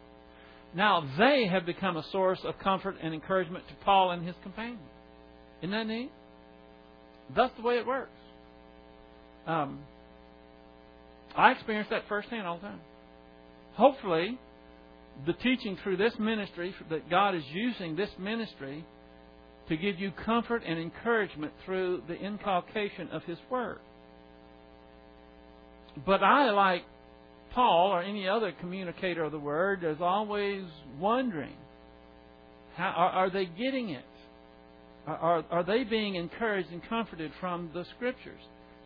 now 0.74 1.06
they 1.18 1.46
have 1.46 1.66
become 1.66 1.96
a 1.96 2.04
source 2.10 2.40
of 2.44 2.58
comfort 2.58 2.96
and 3.02 3.12
encouragement 3.12 3.68
to 3.68 3.74
Paul 3.84 4.12
and 4.12 4.26
his 4.26 4.34
companions. 4.42 4.80
Isn't 5.60 5.70
that 5.72 5.86
neat? 5.86 6.10
That's 7.36 7.54
the 7.56 7.62
way 7.62 7.76
it 7.76 7.86
works. 7.86 8.10
Um, 9.46 9.80
I 11.36 11.52
experience 11.52 11.88
that 11.90 12.04
firsthand 12.08 12.46
all 12.46 12.56
the 12.56 12.68
time. 12.68 12.80
Hopefully, 13.74 14.38
the 15.26 15.32
teaching 15.34 15.78
through 15.82 15.96
this 15.96 16.12
ministry, 16.18 16.74
that 16.90 17.08
God 17.08 17.34
is 17.34 17.42
using 17.52 17.96
this 17.96 18.10
ministry 18.18 18.84
to 19.68 19.76
give 19.76 19.98
you 19.98 20.10
comfort 20.24 20.62
and 20.66 20.78
encouragement 20.78 21.52
through 21.64 22.02
the 22.08 22.14
inculcation 22.14 23.08
of 23.12 23.22
His 23.24 23.38
Word. 23.50 23.78
but 26.04 26.22
I, 26.22 26.50
like 26.50 26.82
Paul 27.52 27.90
or 27.92 28.02
any 28.02 28.28
other 28.28 28.52
communicator 28.60 29.24
of 29.24 29.32
the 29.32 29.38
Word, 29.38 29.84
is 29.84 29.98
always 30.00 30.64
wondering 30.98 31.56
how, 32.76 32.92
are, 32.96 33.10
are 33.10 33.30
they 33.30 33.44
getting 33.44 33.90
it? 33.90 34.04
Are, 35.06 35.44
are 35.50 35.64
they 35.64 35.84
being 35.84 36.14
encouraged 36.14 36.70
and 36.70 36.82
comforted 36.88 37.32
from 37.40 37.70
the 37.74 37.84
Scriptures? 37.96 38.40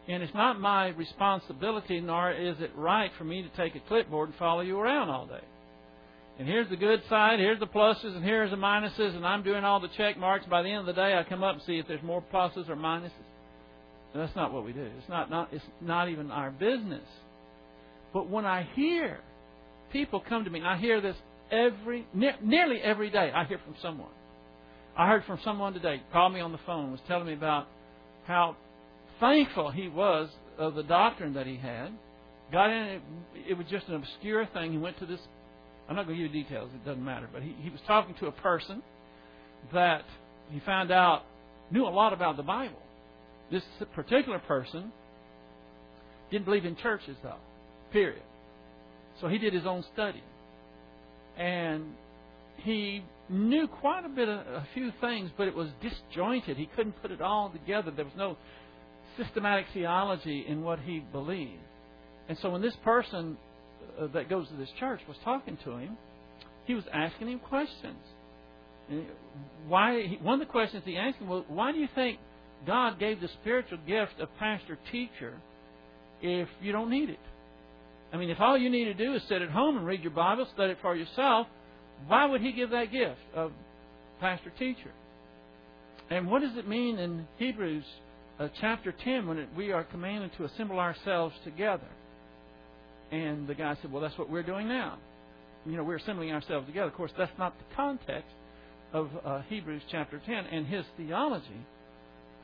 And 0.09 0.23
it's 0.23 0.35
not 0.35 0.61
my 0.61 0.89
responsibility, 0.89 2.01
nor 2.01 2.33
is 2.33 2.57
it 2.61 2.71
right 2.77 3.11
for 3.19 3.25
me 3.25 3.43
to 3.43 3.49
take 3.57 3.75
a 3.75 3.81
clipboard 3.89 4.29
and 4.29 4.39
follow 4.39 4.61
you 4.61 4.79
around 4.79 5.09
all 5.09 5.27
day. 5.27 5.43
And 6.39 6.47
here's 6.47 6.69
the 6.69 6.77
good 6.77 7.03
side, 7.09 7.39
here's 7.39 7.59
the 7.59 7.67
pluses, 7.67 8.15
and 8.15 8.23
here's 8.23 8.51
the 8.51 8.57
minuses, 8.57 9.17
and 9.17 9.27
I'm 9.27 9.43
doing 9.43 9.65
all 9.65 9.81
the 9.81 9.89
check 9.97 10.19
marks. 10.19 10.47
By 10.47 10.63
the 10.63 10.69
end 10.69 10.81
of 10.81 10.87
the 10.87 10.93
day, 10.93 11.15
I 11.15 11.25
come 11.29 11.43
up 11.43 11.55
and 11.55 11.63
see 11.67 11.79
if 11.79 11.89
there's 11.89 12.03
more 12.03 12.23
pluses 12.33 12.69
or 12.69 12.77
minuses. 12.77 13.11
And 14.13 14.23
that's 14.23 14.37
not 14.37 14.53
what 14.53 14.65
we 14.65 14.73
do. 14.73 14.87
It's 14.99 15.09
not, 15.09 15.31
not, 15.31 15.49
it's 15.51 15.65
not 15.81 16.09
even 16.09 16.31
our 16.31 16.51
business. 16.51 17.09
But 18.13 18.29
when 18.29 18.45
I 18.45 18.69
hear 18.75 19.19
people 19.93 20.23
come 20.29 20.45
to 20.45 20.51
me, 20.51 20.61
and 20.61 20.69
I 20.69 20.77
hear 20.77 21.01
this 21.01 21.17
every, 21.51 22.07
ne- 22.15 22.37
nearly 22.43 22.81
every 22.81 23.11
day. 23.11 23.31
I 23.35 23.45
hear 23.45 23.59
from 23.65 23.75
someone. 23.83 24.11
I 24.97 25.09
heard 25.09 25.25
from 25.25 25.39
someone 25.45 25.75
today, 25.75 26.03
called 26.13 26.33
me 26.33 26.41
on 26.41 26.53
the 26.53 26.61
phone, 26.67 26.91
was 26.91 27.01
telling 27.07 27.27
me 27.27 27.35
about 27.35 27.67
how 28.27 28.57
thankful 29.21 29.71
he 29.71 29.89
was 29.89 30.29
of 30.59 30.75
the 30.75 30.83
doctrine 30.83 31.35
that 31.35 31.47
he 31.47 31.57
had. 31.57 31.91
Got 32.53 32.71
in 32.71 32.77
eh, 32.77 32.95
it, 33.35 33.51
it 33.51 33.55
was 33.55 33.67
just 33.71 33.89
an 33.89 33.95
obscure 33.95 34.47
thing. 34.53 34.73
He 34.73 34.79
went 34.79 34.99
to 35.01 35.07
this. 35.07 35.21
I'm 35.89 35.97
not 35.97 36.07
going 36.07 36.19
to 36.19 36.25
give 36.25 36.35
you 36.35 36.43
details. 36.43 36.71
It 36.75 36.85
doesn't 36.85 37.05
matter. 37.05 37.29
But 37.33 37.43
he, 37.43 37.55
he 37.61 37.71
was 37.71 37.81
talking 37.87 38.15
to 38.21 38.27
a 38.27 38.33
person 38.33 38.83
that 39.73 40.05
he 40.51 40.61
found 40.61 40.91
out 40.91 41.23
knew 41.71 41.85
a 41.85 41.91
lot 41.91 42.13
about 42.13 42.37
the 42.37 42.43
Bible. 42.43 42.79
This 43.51 43.63
particular 43.95 44.39
person 44.41 44.93
didn't 46.31 46.45
believe 46.45 46.65
in 46.65 46.77
churches, 46.77 47.17
though. 47.23 47.39
Period. 47.93 48.23
So 49.21 49.29
he 49.29 49.39
did 49.39 49.55
his 49.55 49.65
own 49.65 49.85
study, 49.95 50.23
and 51.39 51.85
he 52.59 53.03
knew 53.29 53.67
quite 53.67 54.05
a 54.05 54.09
bit 54.09 54.29
of 54.29 54.39
a 54.39 54.67
few 54.75 54.93
things, 55.01 55.31
but 55.37 55.49
it 55.49 55.55
was 55.55 55.69
disjointed. 55.81 56.57
He 56.57 56.67
couldn't 56.77 57.01
put 57.01 57.11
it 57.11 57.21
all 57.21 57.51
together. 57.51 57.91
There 57.91 58.05
was 58.05 58.15
no 58.17 58.37
systematic 59.17 59.67
theology 59.73 60.45
in 60.47 60.63
what 60.63 60.81
he 60.81 61.01
believed. 61.13 61.61
And 62.29 62.39
so 62.43 62.51
when 62.51 62.63
this 62.63 62.77
person 62.85 63.37
uh, 64.01 64.09
that 64.09 64.29
goes 64.29 64.49
to 64.49 64.55
this 64.55 64.71
church 64.79 65.01
was 65.09 65.17
talking 65.25 65.59
to 65.65 65.77
him, 65.77 65.97
he 66.65 66.75
was 66.75 66.85
asking 66.93 67.29
him 67.29 67.39
questions. 67.39 68.03
Why? 69.67 70.19
One 70.23 70.41
of 70.41 70.47
the 70.47 70.51
questions 70.51 70.83
he 70.85 70.97
asked 70.97 71.19
him 71.19 71.29
was, 71.29 71.45
"Why 71.49 71.73
do 71.73 71.79
you 71.79 71.89
think 71.95 72.19
God 72.67 72.99
gave 72.99 73.21
the 73.21 73.29
spiritual 73.41 73.79
gift 73.87 74.21
of 74.21 74.29
pastor 74.39 74.79
teacher 74.93 75.35
if 76.23 76.49
you 76.61 76.73
don't 76.73 76.91
need 76.91 77.11
it? 77.11 77.19
I 78.13 78.17
mean, 78.17 78.31
if 78.31 78.41
all 78.41 78.57
you 78.57 78.71
need 78.71 78.85
to 78.85 78.95
do 78.95 79.15
is 79.15 79.23
sit 79.29 79.43
at 79.43 79.51
home 79.51 79.77
and 79.77 79.87
read 79.87 80.03
your 80.03 80.13
Bible, 80.13 80.47
study 80.55 80.73
it 80.73 80.79
for 80.81 80.95
yourself, 80.95 81.49
why 82.07 82.27
would 82.27 82.41
He 82.41 82.53
give 82.53 82.71
that 82.71 82.93
gift 82.93 83.21
of 83.35 83.53
pastor 84.21 84.53
teacher? 84.59 84.93
And 86.09 86.31
what 86.31 86.43
does 86.43 86.57
it 86.57 86.69
mean 86.69 86.99
in 86.99 87.27
Hebrews 87.39 87.85
uh, 88.39 88.49
chapter 88.61 88.93
10 89.05 89.27
when 89.27 89.39
it, 89.39 89.49
we 89.57 89.73
are 89.73 89.85
commanded 89.85 90.31
to 90.37 90.45
assemble 90.45 90.79
ourselves 90.79 91.35
together? 91.45 91.89
And 93.11 93.47
the 93.47 93.55
guy 93.55 93.77
said, 93.81 93.93
Well, 93.93 94.03
that's 94.03 94.19
what 94.19 94.31
we're 94.31 94.43
doing 94.43 94.69
now. 94.69 94.99
You 95.65 95.77
know, 95.77 95.85
we're 95.85 95.97
assembling 95.97 96.33
ourselves 96.33 96.67
together. 96.67 96.89
Of 96.89 96.95
course, 96.95 97.13
that's 97.17 97.37
not 97.39 97.57
the 97.59 97.75
context 97.75 98.31
of 98.93 99.11
uh, 99.25 99.43
Hebrews 99.49 99.83
chapter 99.91 100.21
10. 100.25 100.35
And 100.35 100.67
his 100.67 100.85
theology, 100.97 101.61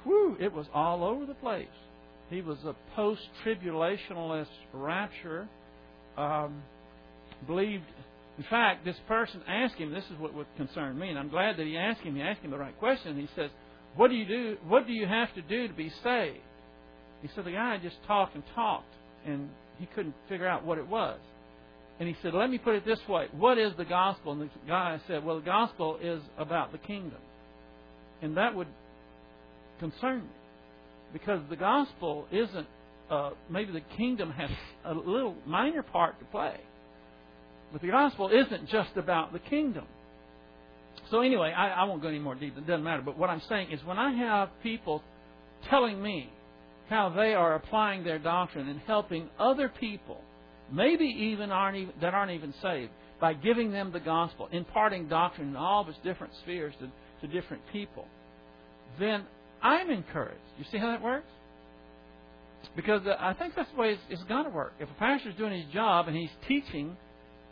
whew, 0.05 0.37
it 0.41 0.53
was 0.53 0.67
all 0.75 1.05
over 1.05 1.27
the 1.27 1.35
place. 1.35 1.69
He 2.31 2.41
was 2.41 2.59
a 2.65 2.75
post 2.97 3.23
tribulationalist 3.45 4.47
rapture, 4.73 5.49
um, 6.17 6.63
believed 7.47 7.85
in 8.39 8.45
fact, 8.45 8.85
this 8.85 8.97
person 9.07 9.43
asked 9.47 9.75
him, 9.75 9.93
this 9.93 10.05
is 10.05 10.19
what 10.19 10.35
would 10.35 10.47
concern 10.57 10.99
me, 10.99 11.11
and 11.11 11.19
I'm 11.19 11.29
glad 11.29 11.59
that 11.59 11.67
he 11.67 11.77
asked 11.77 12.01
him, 12.01 12.17
he 12.17 12.23
asked 12.23 12.41
him 12.41 12.51
the 12.51 12.59
right 12.59 12.77
question. 12.79 13.17
He 13.17 13.29
says, 13.37 13.51
What 13.97 14.09
do 14.09 14.17
you 14.17 14.27
do 14.27 14.57
what 14.67 14.87
do 14.87 14.93
you 14.93 15.07
have 15.07 15.33
to 15.35 15.43
do 15.43 15.69
to 15.69 15.75
be 15.75 15.91
saved? 16.03 16.39
He 17.23 17.29
said 17.35 17.45
the 17.45 17.53
guy 17.53 17.79
just 17.83 17.97
talked 18.07 18.35
and 18.35 18.43
talked 18.55 18.93
and 19.27 19.49
he 19.79 19.87
couldn't 19.87 20.15
figure 20.29 20.49
out 20.49 20.65
what 20.65 20.79
it 20.79 20.87
was. 20.87 21.19
And 22.01 22.09
he 22.09 22.17
said, 22.23 22.35
Let 22.35 22.51
me 22.51 22.59
put 22.59 22.75
it 22.75 22.85
this 22.85 23.01
way, 23.09 23.29
what 23.33 23.59
is 23.59 23.73
the 23.77 23.85
gospel? 23.85 24.33
And 24.33 24.43
the 24.43 24.49
guy 24.67 25.01
said, 25.07 25.25
Well 25.25 25.37
the 25.37 25.47
gospel 25.47 25.99
is 26.03 26.23
about 26.39 26.73
the 26.73 26.79
kingdom. 26.79 27.21
And 28.23 28.37
that 28.37 28.55
would 28.55 28.69
concern 29.79 30.23
me. 30.23 30.29
Because 31.13 31.41
the 31.51 31.57
gospel 31.57 32.27
isn't 32.33 32.67
uh, 33.11 33.31
maybe 33.51 33.73
the 33.73 33.97
kingdom 33.97 34.31
has 34.31 34.51
a 34.85 34.95
little 34.95 35.37
minor 35.47 35.83
part 35.83 36.19
to 36.19 36.25
play 36.27 36.57
but 37.73 37.81
the 37.81 37.89
gospel 37.89 38.29
isn't 38.29 38.69
just 38.69 38.97
about 38.97 39.33
the 39.33 39.39
kingdom. 39.39 39.87
So 41.13 41.21
anyway, 41.21 41.53
I, 41.55 41.69
I 41.69 41.85
won't 41.85 42.01
go 42.01 42.09
any 42.09 42.19
more 42.19 42.35
deep. 42.35 42.57
It 42.57 42.67
doesn't 42.67 42.83
matter. 42.83 43.03
But 43.03 43.19
what 43.19 43.29
I'm 43.29 43.43
saying 43.47 43.71
is 43.71 43.85
when 43.85 43.99
I 43.99 44.15
have 44.15 44.49
people 44.63 45.03
telling 45.69 46.03
me 46.03 46.33
how 46.89 47.11
they 47.11 47.35
are 47.35 47.55
applying 47.55 48.03
their 48.03 48.19
doctrine 48.19 48.67
and 48.67 48.81
helping 48.87 49.29
other 49.39 49.69
people, 49.69 50.23
maybe 50.73 51.05
even 51.05 51.53
aren't 51.53 51.77
even, 51.77 51.93
that 52.01 52.15
aren't 52.15 52.33
even 52.33 52.55
saved, 52.63 52.91
by 53.21 53.35
giving 53.35 53.71
them 53.71 53.93
the 53.93 54.01
gospel, 54.01 54.49
imparting 54.53 55.07
doctrine 55.07 55.51
in 55.51 55.57
all 55.57 55.83
of 55.83 55.89
its 55.91 55.99
different 56.03 56.33
spheres 56.43 56.73
to, 56.81 56.91
to 57.21 57.33
different 57.33 57.63
people, 57.71 58.07
then 58.99 59.27
I'm 59.63 59.91
encouraged. 59.91 60.41
You 60.59 60.65
see 60.73 60.79
how 60.79 60.93
that 60.93 61.03
works? 61.03 61.31
Because 62.75 63.07
uh, 63.07 63.17
I 63.21 63.35
think 63.35 63.55
that's 63.55 63.71
the 63.71 63.79
way 63.79 63.91
it's, 63.91 64.03
it's 64.09 64.23
got 64.25 64.45
to 64.45 64.51
work. 64.51 64.73
If 64.81 64.89
a 64.89 64.95
pastor 64.95 65.29
is 65.29 65.37
doing 65.37 65.53
his 65.53 65.71
job 65.75 66.09
and 66.09 66.17
he's 66.17 66.31
teaching 66.49 66.97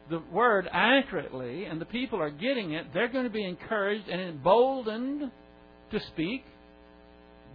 the 0.09 0.23
word 0.33 0.69
accurately 0.73 1.65
and 1.65 1.81
the 1.81 1.87
people 1.87 2.21
are 2.21 2.31
getting 2.31 2.73
it, 2.73 2.87
they're 2.93 3.09
going 3.09 3.25
to 3.25 3.31
be 3.31 3.45
encouraged 3.45 4.09
and 4.09 4.21
emboldened 4.21 5.31
to 5.91 6.01
speak. 6.09 6.45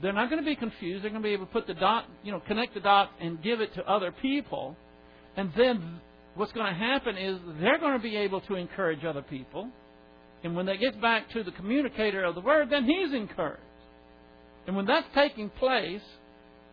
They're 0.02 0.14
not 0.14 0.30
going 0.30 0.42
to 0.42 0.46
be 0.46 0.56
confused. 0.56 1.04
They're 1.04 1.12
going 1.12 1.22
to 1.22 1.28
be 1.28 1.34
able 1.34 1.46
to 1.46 1.52
put 1.52 1.68
the 1.68 1.74
dot, 1.74 2.06
you 2.24 2.32
know, 2.32 2.42
connect 2.42 2.74
the 2.74 2.82
dots 2.82 3.12
and 3.20 3.42
give 3.42 3.62
it 3.62 3.74
to 3.76 3.90
other 3.90 4.12
people. 4.22 4.76
And 5.38 5.52
then 5.58 6.00
what's 6.36 6.52
going 6.52 6.68
to 6.68 6.78
happen 6.78 7.18
is 7.18 7.40
they're 7.60 7.80
going 7.80 7.94
to 7.98 8.04
be 8.04 8.16
able 8.18 8.42
to 8.42 8.56
encourage 8.56 9.04
other 9.06 9.22
people. 9.22 9.70
And 10.44 10.56
when 10.56 10.66
they 10.66 10.78
get 10.78 11.02
back 11.02 11.30
to 11.32 11.44
the 11.44 11.52
communicator 11.52 12.24
of 12.24 12.36
the 12.36 12.42
word, 12.42 12.70
then 12.70 12.86
he's 12.86 13.14
encouraged. 13.14 13.62
And 14.68 14.76
when 14.76 14.86
that's 14.86 15.08
taking 15.16 15.50
place, 15.50 16.02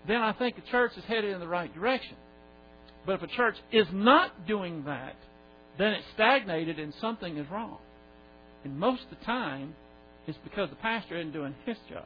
then 0.07 0.21
I 0.21 0.33
think 0.33 0.57
the 0.57 0.71
church 0.71 0.93
is 0.97 1.05
headed 1.05 1.33
in 1.33 1.41
the 1.41 1.49
right 1.49 1.73
direction. 1.75 2.17
But 3.07 3.15
if 3.15 3.23
a 3.23 3.27
church 3.29 3.57
is 3.73 3.87
not 3.93 4.47
doing 4.47 4.85
that, 4.85 5.17
then 5.79 5.93
it's 5.93 6.05
stagnated 6.15 6.79
and 6.79 6.93
something 7.01 7.37
is 7.37 7.47
wrong. 7.51 7.79
And 8.65 8.79
most 8.79 9.03
of 9.05 9.19
the 9.19 9.25
time, 9.25 9.75
it's 10.27 10.39
because 10.45 10.71
the 10.71 10.77
pastor 10.77 11.19
isn't 11.19 11.33
doing 11.33 11.55
his 11.65 11.77
job. 11.91 12.05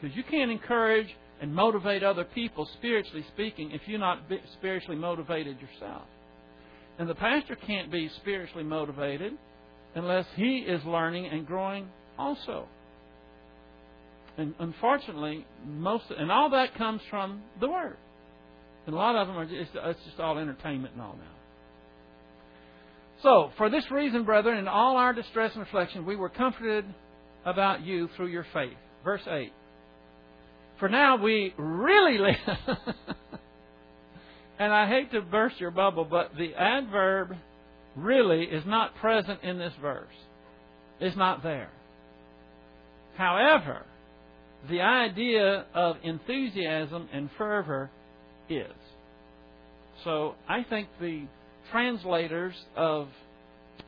Because 0.00 0.16
you 0.16 0.24
can't 0.24 0.50
encourage 0.50 1.08
and 1.40 1.54
motivate 1.54 2.02
other 2.02 2.24
people, 2.24 2.68
spiritually 2.78 3.24
speaking, 3.34 3.70
if 3.70 3.82
you're 3.86 3.98
not 3.98 4.22
spiritually 4.54 4.96
motivated 4.96 5.56
yourself. 5.60 6.02
And 6.98 7.08
the 7.08 7.14
pastor 7.14 7.54
can't 7.54 7.92
be 7.92 8.10
spiritually 8.20 8.64
motivated 8.64 9.34
unless 9.94 10.26
he 10.34 10.58
is 10.58 10.84
learning 10.84 11.26
and 11.26 11.46
growing 11.46 11.88
also. 12.18 12.66
And 14.36 14.54
unfortunately, 14.58 15.46
most 15.66 16.04
and 16.16 16.30
all 16.30 16.50
that 16.50 16.74
comes 16.76 17.00
from 17.10 17.42
the 17.60 17.68
Word. 17.68 17.96
And 18.86 18.94
a 18.94 18.98
lot 18.98 19.16
of 19.16 19.28
them 19.28 19.36
are 19.36 19.44
just, 19.44 19.70
it's 19.74 20.00
just 20.04 20.18
all 20.18 20.38
entertainment 20.38 20.94
and 20.94 21.02
all 21.02 21.14
now. 21.14 21.37
So, 23.22 23.50
for 23.56 23.68
this 23.68 23.90
reason, 23.90 24.24
brethren, 24.24 24.58
in 24.58 24.68
all 24.68 24.96
our 24.96 25.12
distress 25.12 25.52
and 25.54 25.62
affliction, 25.62 26.06
we 26.06 26.14
were 26.14 26.28
comforted 26.28 26.84
about 27.44 27.82
you 27.82 28.08
through 28.16 28.28
your 28.28 28.46
faith. 28.52 28.76
Verse 29.04 29.22
8. 29.26 29.52
For 30.78 30.88
now 30.88 31.16
we 31.16 31.52
really 31.56 32.18
live. 32.18 32.36
and 34.58 34.72
I 34.72 34.88
hate 34.88 35.10
to 35.12 35.20
burst 35.20 35.58
your 35.58 35.72
bubble, 35.72 36.04
but 36.04 36.32
the 36.36 36.54
adverb 36.54 37.34
really 37.96 38.44
is 38.44 38.64
not 38.66 38.94
present 38.96 39.42
in 39.42 39.58
this 39.58 39.72
verse. 39.80 40.14
It's 41.00 41.16
not 41.16 41.42
there. 41.42 41.70
However, 43.16 43.84
the 44.70 44.80
idea 44.80 45.66
of 45.74 45.96
enthusiasm 46.04 47.08
and 47.12 47.28
fervor 47.36 47.90
is. 48.48 48.66
So 50.04 50.34
I 50.48 50.62
think 50.62 50.88
the 51.00 51.26
translators 51.70 52.54
of 52.76 53.08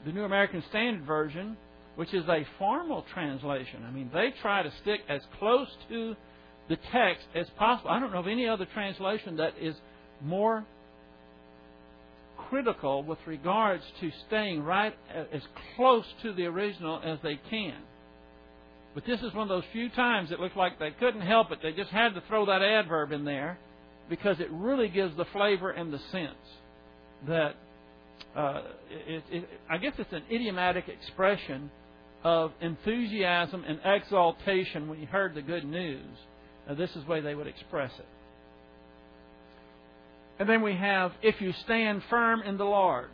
the 0.05 0.13
New 0.13 0.25
American 0.25 0.63
Standard 0.71 1.05
Version, 1.05 1.57
which 1.97 2.15
is 2.15 2.25
a 2.29 2.47
formal 2.59 3.05
translation. 3.13 3.85
I 3.87 3.91
mean, 3.91 4.11
they 4.13 4.33
try 4.41 4.63
to 4.63 4.73
stick 4.83 5.01
as 5.09 5.21
close 5.39 5.69
to 5.89 6.15
the 6.69 6.77
text 6.93 7.27
as 7.35 7.47
possible. 7.59 7.91
I 7.91 8.01
don't 8.01 8.13
know 8.13 8.21
of 8.21 8.29
any 8.29 8.49
other 8.49 8.67
translation 8.73 9.37
that 9.37 9.55
is 9.61 9.75
more 10.23 10.65
critical 12.49 13.03
with 13.03 13.19
regards 13.27 13.83
to 14.01 14.11
staying 14.27 14.63
right 14.63 14.95
uh, 15.15 15.25
as 15.33 15.43
close 15.77 16.05
to 16.23 16.33
the 16.33 16.47
original 16.47 17.01
as 17.05 17.19
they 17.23 17.39
can. 17.51 17.77
But 18.95 19.05
this 19.07 19.21
is 19.21 19.33
one 19.35 19.43
of 19.43 19.49
those 19.49 19.65
few 19.73 19.89
times 19.91 20.33
it 20.33 20.41
looked 20.41 20.57
like 20.57 20.79
they 20.79 20.91
couldn't 20.91 21.21
help 21.21 21.53
it. 21.53 21.61
They 21.63 21.73
just 21.73 21.91
had 21.91 22.15
to 22.15 22.23
throw 22.29 22.47
that 22.47 22.63
adverb 22.63 23.13
in 23.13 23.25
there 23.25 23.59
because 24.09 24.41
it 24.41 24.51
really 24.51 24.89
gives 24.89 25.17
the 25.17 25.27
flavor 25.27 25.71
and 25.71 25.93
the 25.93 26.01
sense 26.11 26.35
that 27.29 27.55
uh, 28.37 28.63
it, 28.91 29.23
it, 29.31 29.49
I 29.69 29.79
guess 29.79 29.95
it's 29.99 30.13
an 30.13 30.23
idiomatic 30.31 30.89
expression 30.89 31.71
of 32.23 32.53
enthusiasm 32.61 33.65
and 33.67 33.81
exaltation 33.85 34.89
when 34.89 35.01
you 35.01 35.07
heard 35.07 35.35
the 35.35 35.43
good 35.43 35.65
news. 35.65 36.05
Now, 36.69 36.75
this 36.75 36.91
is 36.91 37.05
the 37.05 37.11
way 37.11 37.21
they 37.21 37.35
would 37.35 37.47
express 37.47 37.93
it. 37.99 38.07
And 40.39 40.49
then 40.49 40.63
we 40.63 40.75
have, 40.75 41.13
if 41.23 41.41
you 41.41 41.53
stand 41.65 42.03
firm 42.09 42.43
in 42.43 42.57
the 42.57 42.65
Lord. 42.65 43.11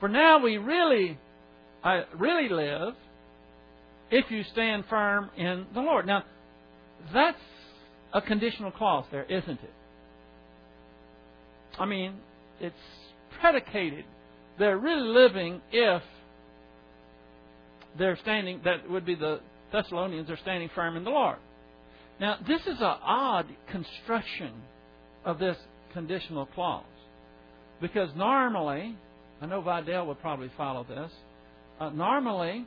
For 0.00 0.08
now 0.08 0.42
we 0.42 0.58
really, 0.58 1.18
I 1.82 2.04
really 2.18 2.48
live 2.48 2.94
if 4.10 4.30
you 4.30 4.42
stand 4.52 4.84
firm 4.90 5.30
in 5.36 5.66
the 5.72 5.80
Lord. 5.80 6.06
Now, 6.06 6.24
that's 7.12 7.38
a 8.12 8.20
conditional 8.20 8.70
clause 8.70 9.06
there, 9.10 9.24
isn't 9.24 9.60
it? 9.60 9.72
I 11.78 11.86
mean, 11.86 12.14
it's 12.60 12.74
predicated. 13.40 14.04
They're 14.58 14.78
really 14.78 15.08
living 15.08 15.60
if 15.72 16.02
they're 17.98 18.18
standing, 18.22 18.60
that 18.64 18.88
would 18.88 19.04
be 19.04 19.14
the 19.14 19.40
Thessalonians 19.72 20.30
are 20.30 20.36
standing 20.38 20.70
firm 20.74 20.96
in 20.96 21.04
the 21.04 21.10
Lord. 21.10 21.38
Now, 22.20 22.36
this 22.46 22.60
is 22.62 22.80
an 22.80 22.96
odd 23.02 23.46
construction 23.70 24.52
of 25.24 25.38
this 25.38 25.56
conditional 25.92 26.46
clause. 26.46 26.84
Because 27.80 28.10
normally, 28.14 28.96
I 29.40 29.46
know 29.46 29.60
Vidal 29.60 30.06
would 30.06 30.20
probably 30.20 30.50
follow 30.56 30.84
this, 30.84 31.10
uh, 31.80 31.90
normally, 31.90 32.66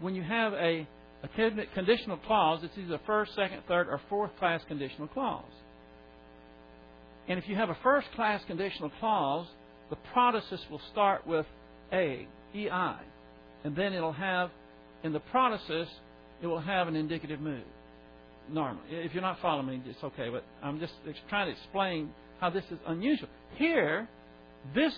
when 0.00 0.14
you 0.14 0.22
have 0.22 0.52
a, 0.52 0.86
a 1.24 1.64
conditional 1.74 2.18
clause, 2.18 2.60
it's 2.62 2.78
either 2.78 3.00
first, 3.04 3.34
second, 3.34 3.62
third, 3.66 3.88
or 3.88 4.00
fourth 4.08 4.30
class 4.38 4.60
conditional 4.68 5.08
clause. 5.08 5.44
And 7.28 7.38
if 7.38 7.48
you 7.48 7.56
have 7.56 7.68
a 7.68 7.76
first 7.82 8.06
class 8.14 8.40
conditional 8.46 8.90
clause, 9.00 9.46
the 9.90 9.96
protasis 10.14 10.60
will 10.70 10.80
start 10.92 11.26
with 11.26 11.46
A, 11.92 12.26
EI. 12.54 12.96
And 13.64 13.74
then 13.74 13.92
it'll 13.92 14.12
have, 14.12 14.50
in 15.02 15.12
the 15.12 15.20
protasis, 15.32 15.86
it 16.42 16.46
will 16.46 16.60
have 16.60 16.88
an 16.88 16.96
indicative 16.96 17.40
mood. 17.40 17.64
Normally. 18.50 18.84
If 18.90 19.12
you're 19.12 19.22
not 19.22 19.38
following 19.42 19.66
me, 19.66 19.82
it's 19.84 20.02
okay, 20.02 20.30
but 20.30 20.42
I'm 20.62 20.80
just 20.80 20.94
trying 21.28 21.46
to 21.46 21.52
explain 21.52 22.10
how 22.40 22.48
this 22.50 22.64
is 22.70 22.78
unusual. 22.86 23.28
Here, 23.56 24.08
this 24.74 24.92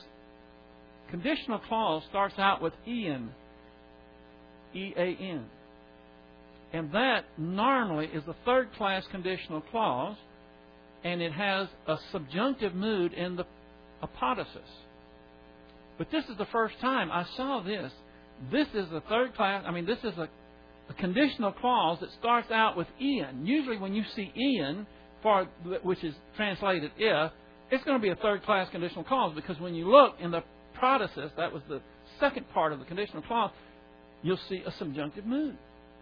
conditional 1.11 1.59
clause 1.59 2.03
starts 2.09 2.35
out 2.39 2.63
with 2.63 2.73
ean. 2.87 3.31
E 4.75 4.93
A 4.97 5.17
N. 5.21 5.47
And 6.73 6.93
that 6.93 7.25
normally 7.37 8.07
is 8.07 8.23
the 8.25 8.37
third 8.45 8.73
class 8.75 9.03
conditional 9.11 9.61
clause, 9.63 10.17
and 11.03 11.21
it 11.21 11.33
has 11.33 11.67
a 11.89 11.97
subjunctive 12.13 12.75
mood 12.75 13.13
in 13.13 13.35
the 13.35 13.47
apodosis. 14.03 14.69
But 15.99 16.11
this 16.11 16.25
is 16.31 16.37
the 16.39 16.47
first 16.47 16.75
time 16.81 17.11
I 17.13 17.27
saw 17.37 17.63
this. 17.63 17.93
This 18.51 18.69
is 18.75 18.89
the 18.91 19.03
third 19.03 19.35
class, 19.35 19.65
I 19.67 19.71
mean, 19.71 19.85
this 19.85 19.99
is 19.99 20.17
a, 20.17 20.29
a 20.89 20.95
conditional 20.95 21.53
clause 21.53 21.99
that 22.01 22.09
starts 22.19 22.51
out 22.51 22.77
with 22.77 22.87
ean. 22.99 23.45
Usually, 23.45 23.77
when 23.77 23.95
you 23.95 24.03
see 24.17 24.33
ean, 24.35 24.87
for, 25.23 25.47
which 25.83 26.03
is 26.03 26.15
translated 26.37 26.91
if, 26.97 27.33
it's 27.71 27.85
going 27.85 27.99
to 27.99 28.03
be 28.03 28.11
a 28.11 28.17
third 28.17 28.43
class 28.45 28.69
conditional 28.71 29.05
clause 29.05 29.33
because 29.35 29.61
when 29.61 29.75
you 29.75 29.91
look 29.91 30.15
in 30.21 30.31
the 30.31 30.43
protasis, 30.81 31.31
that 31.37 31.53
was 31.53 31.63
the 31.69 31.81
second 32.19 32.49
part 32.53 32.73
of 32.73 32.79
the 32.79 32.85
conditional 32.85 33.23
clause, 33.23 33.51
you'll 34.23 34.39
see 34.49 34.63
a 34.67 34.73
subjunctive 34.79 35.27
mood. 35.27 35.57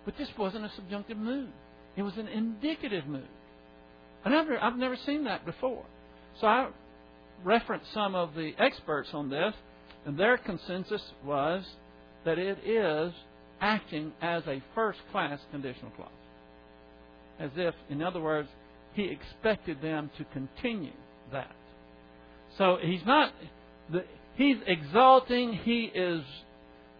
But 0.05 0.17
this 0.17 0.29
wasn't 0.39 0.65
a 0.65 0.73
subjunctive 0.77 1.19
mood. 1.19 1.51
It 1.97 2.03
was 2.03 2.17
an 2.17 2.29
indicative 2.29 3.07
mood. 3.07 3.29
And 4.25 4.35
I've, 4.35 4.47
I've 4.63 4.79
never 4.79 4.97
seen 5.05 5.25
that 5.25 5.45
before. 5.45 5.85
So 6.41 6.47
I 6.47 6.69
referenced 7.45 7.93
some 7.93 8.15
of 8.15 8.35
the 8.35 8.53
experts 8.59 9.11
on 9.13 9.31
this, 9.31 9.55
and 10.07 10.19
their 10.19 10.39
consensus 10.39 11.03
was 11.25 11.65
that 12.25 12.39
it 12.39 12.59
is 12.65 13.13
acting 13.61 14.13
as 14.21 14.43
a 14.47 14.63
first 14.75 14.99
class 15.11 15.39
conditional 15.51 15.91
clause. 15.93 16.09
As 17.39 17.51
if, 17.57 17.75
in 17.89 18.03
other 18.03 18.21
words, 18.21 18.49
he 18.95 19.05
expected 19.05 19.81
them 19.81 20.11
to 20.19 20.25
continue 20.25 20.93
that. 21.33 21.55
So 22.57 22.79
he's 22.81 23.05
not, 23.07 23.33
he's 24.37 24.57
exalting, 24.67 25.53
he 25.53 25.91
is 25.95 26.23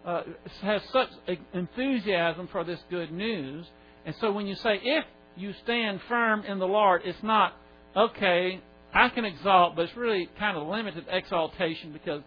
uh, 0.05 0.23
has 0.61 0.81
such 0.91 1.09
enthusiasm 1.53 2.47
for 2.51 2.63
this 2.63 2.79
good 2.89 3.11
news. 3.11 3.65
And 4.05 4.15
so 4.21 4.31
when 4.31 4.47
you 4.47 4.55
say, 4.55 4.79
if 4.81 5.05
you 5.35 5.53
stand 5.63 5.99
firm 6.07 6.43
in 6.45 6.59
the 6.59 6.67
Lord, 6.67 7.01
it's 7.05 7.21
not, 7.21 7.53
okay, 7.95 8.61
I 8.93 9.09
can 9.09 9.25
exalt, 9.25 9.75
but 9.75 9.83
it's 9.83 9.97
really 9.97 10.29
kind 10.39 10.57
of 10.57 10.67
limited 10.67 11.05
exaltation 11.09 11.93
because 11.93 12.21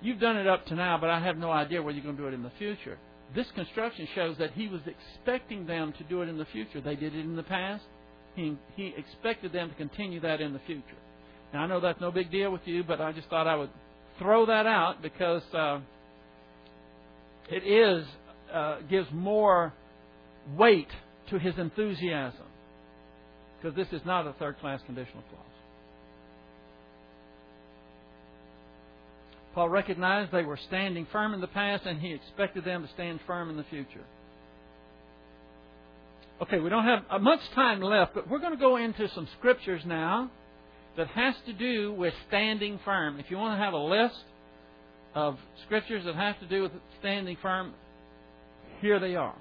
you've 0.00 0.20
done 0.20 0.36
it 0.36 0.46
up 0.46 0.66
to 0.66 0.74
now, 0.74 0.98
but 0.98 1.10
I 1.10 1.20
have 1.20 1.36
no 1.36 1.50
idea 1.50 1.82
whether 1.82 1.96
you're 1.96 2.04
going 2.04 2.16
to 2.16 2.22
do 2.22 2.28
it 2.28 2.34
in 2.34 2.42
the 2.42 2.52
future. 2.58 2.98
This 3.34 3.46
construction 3.54 4.08
shows 4.14 4.36
that 4.38 4.52
he 4.52 4.68
was 4.68 4.80
expecting 4.86 5.66
them 5.66 5.92
to 5.98 6.04
do 6.04 6.22
it 6.22 6.28
in 6.28 6.38
the 6.38 6.46
future. 6.46 6.80
They 6.80 6.96
did 6.96 7.14
it 7.14 7.20
in 7.20 7.36
the 7.36 7.42
past. 7.42 7.84
He, 8.34 8.56
he 8.76 8.94
expected 8.96 9.52
them 9.52 9.70
to 9.70 9.74
continue 9.74 10.20
that 10.20 10.40
in 10.40 10.52
the 10.52 10.60
future. 10.66 10.82
Now, 11.52 11.64
I 11.64 11.66
know 11.66 11.80
that's 11.80 12.00
no 12.00 12.10
big 12.10 12.30
deal 12.30 12.50
with 12.50 12.62
you, 12.64 12.84
but 12.84 13.00
I 13.00 13.12
just 13.12 13.28
thought 13.28 13.46
I 13.46 13.56
would 13.56 13.70
throw 14.18 14.46
that 14.46 14.66
out 14.66 15.02
because 15.02 15.42
uh, 15.52 15.80
it 17.50 17.66
is 17.66 18.06
uh, 18.52 18.80
gives 18.88 19.08
more 19.12 19.72
weight 20.56 20.88
to 21.30 21.38
his 21.38 21.54
enthusiasm 21.58 22.46
because 23.60 23.76
this 23.76 23.88
is 23.92 24.04
not 24.06 24.26
a 24.26 24.32
third 24.34 24.58
class 24.60 24.80
conditional 24.86 25.22
clause. 25.30 25.45
Paul 29.56 29.70
recognized 29.70 30.32
they 30.32 30.44
were 30.44 30.58
standing 30.68 31.06
firm 31.10 31.32
in 31.32 31.40
the 31.40 31.46
past 31.46 31.86
and 31.86 31.98
he 31.98 32.12
expected 32.12 32.66
them 32.66 32.82
to 32.82 32.92
stand 32.92 33.20
firm 33.26 33.48
in 33.48 33.56
the 33.56 33.64
future. 33.64 34.04
Okay, 36.42 36.60
we 36.60 36.68
don't 36.68 36.84
have 36.84 37.04
uh, 37.08 37.18
much 37.18 37.40
time 37.54 37.80
left, 37.80 38.12
but 38.12 38.28
we're 38.28 38.38
going 38.38 38.52
to 38.52 38.58
go 38.60 38.76
into 38.76 39.08
some 39.14 39.26
scriptures 39.38 39.80
now 39.86 40.30
that 40.98 41.06
has 41.06 41.34
to 41.46 41.54
do 41.54 41.94
with 41.94 42.12
standing 42.28 42.78
firm. 42.84 43.18
If 43.18 43.30
you 43.30 43.38
want 43.38 43.58
to 43.58 43.64
have 43.64 43.72
a 43.72 43.78
list 43.78 44.22
of 45.14 45.38
scriptures 45.64 46.04
that 46.04 46.14
have 46.16 46.38
to 46.40 46.46
do 46.46 46.64
with 46.64 46.72
standing 47.00 47.38
firm, 47.40 47.72
here 48.82 49.00
they 49.00 49.16
are. 49.16 49.36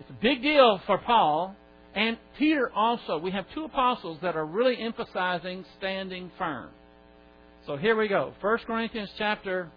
It's 0.00 0.10
a 0.10 0.22
big 0.22 0.42
deal 0.42 0.78
for 0.84 0.98
Paul 0.98 1.56
and 1.94 2.18
Peter 2.38 2.70
also. 2.74 3.16
We 3.16 3.30
have 3.30 3.46
two 3.54 3.64
apostles 3.64 4.18
that 4.20 4.36
are 4.36 4.44
really 4.44 4.76
emphasizing 4.78 5.64
standing 5.78 6.30
firm. 6.36 6.68
So 7.68 7.76
here 7.76 7.94
we 7.94 8.08
go. 8.08 8.32
1 8.40 8.58
Corinthians 8.66 9.10
chapter 9.18 9.70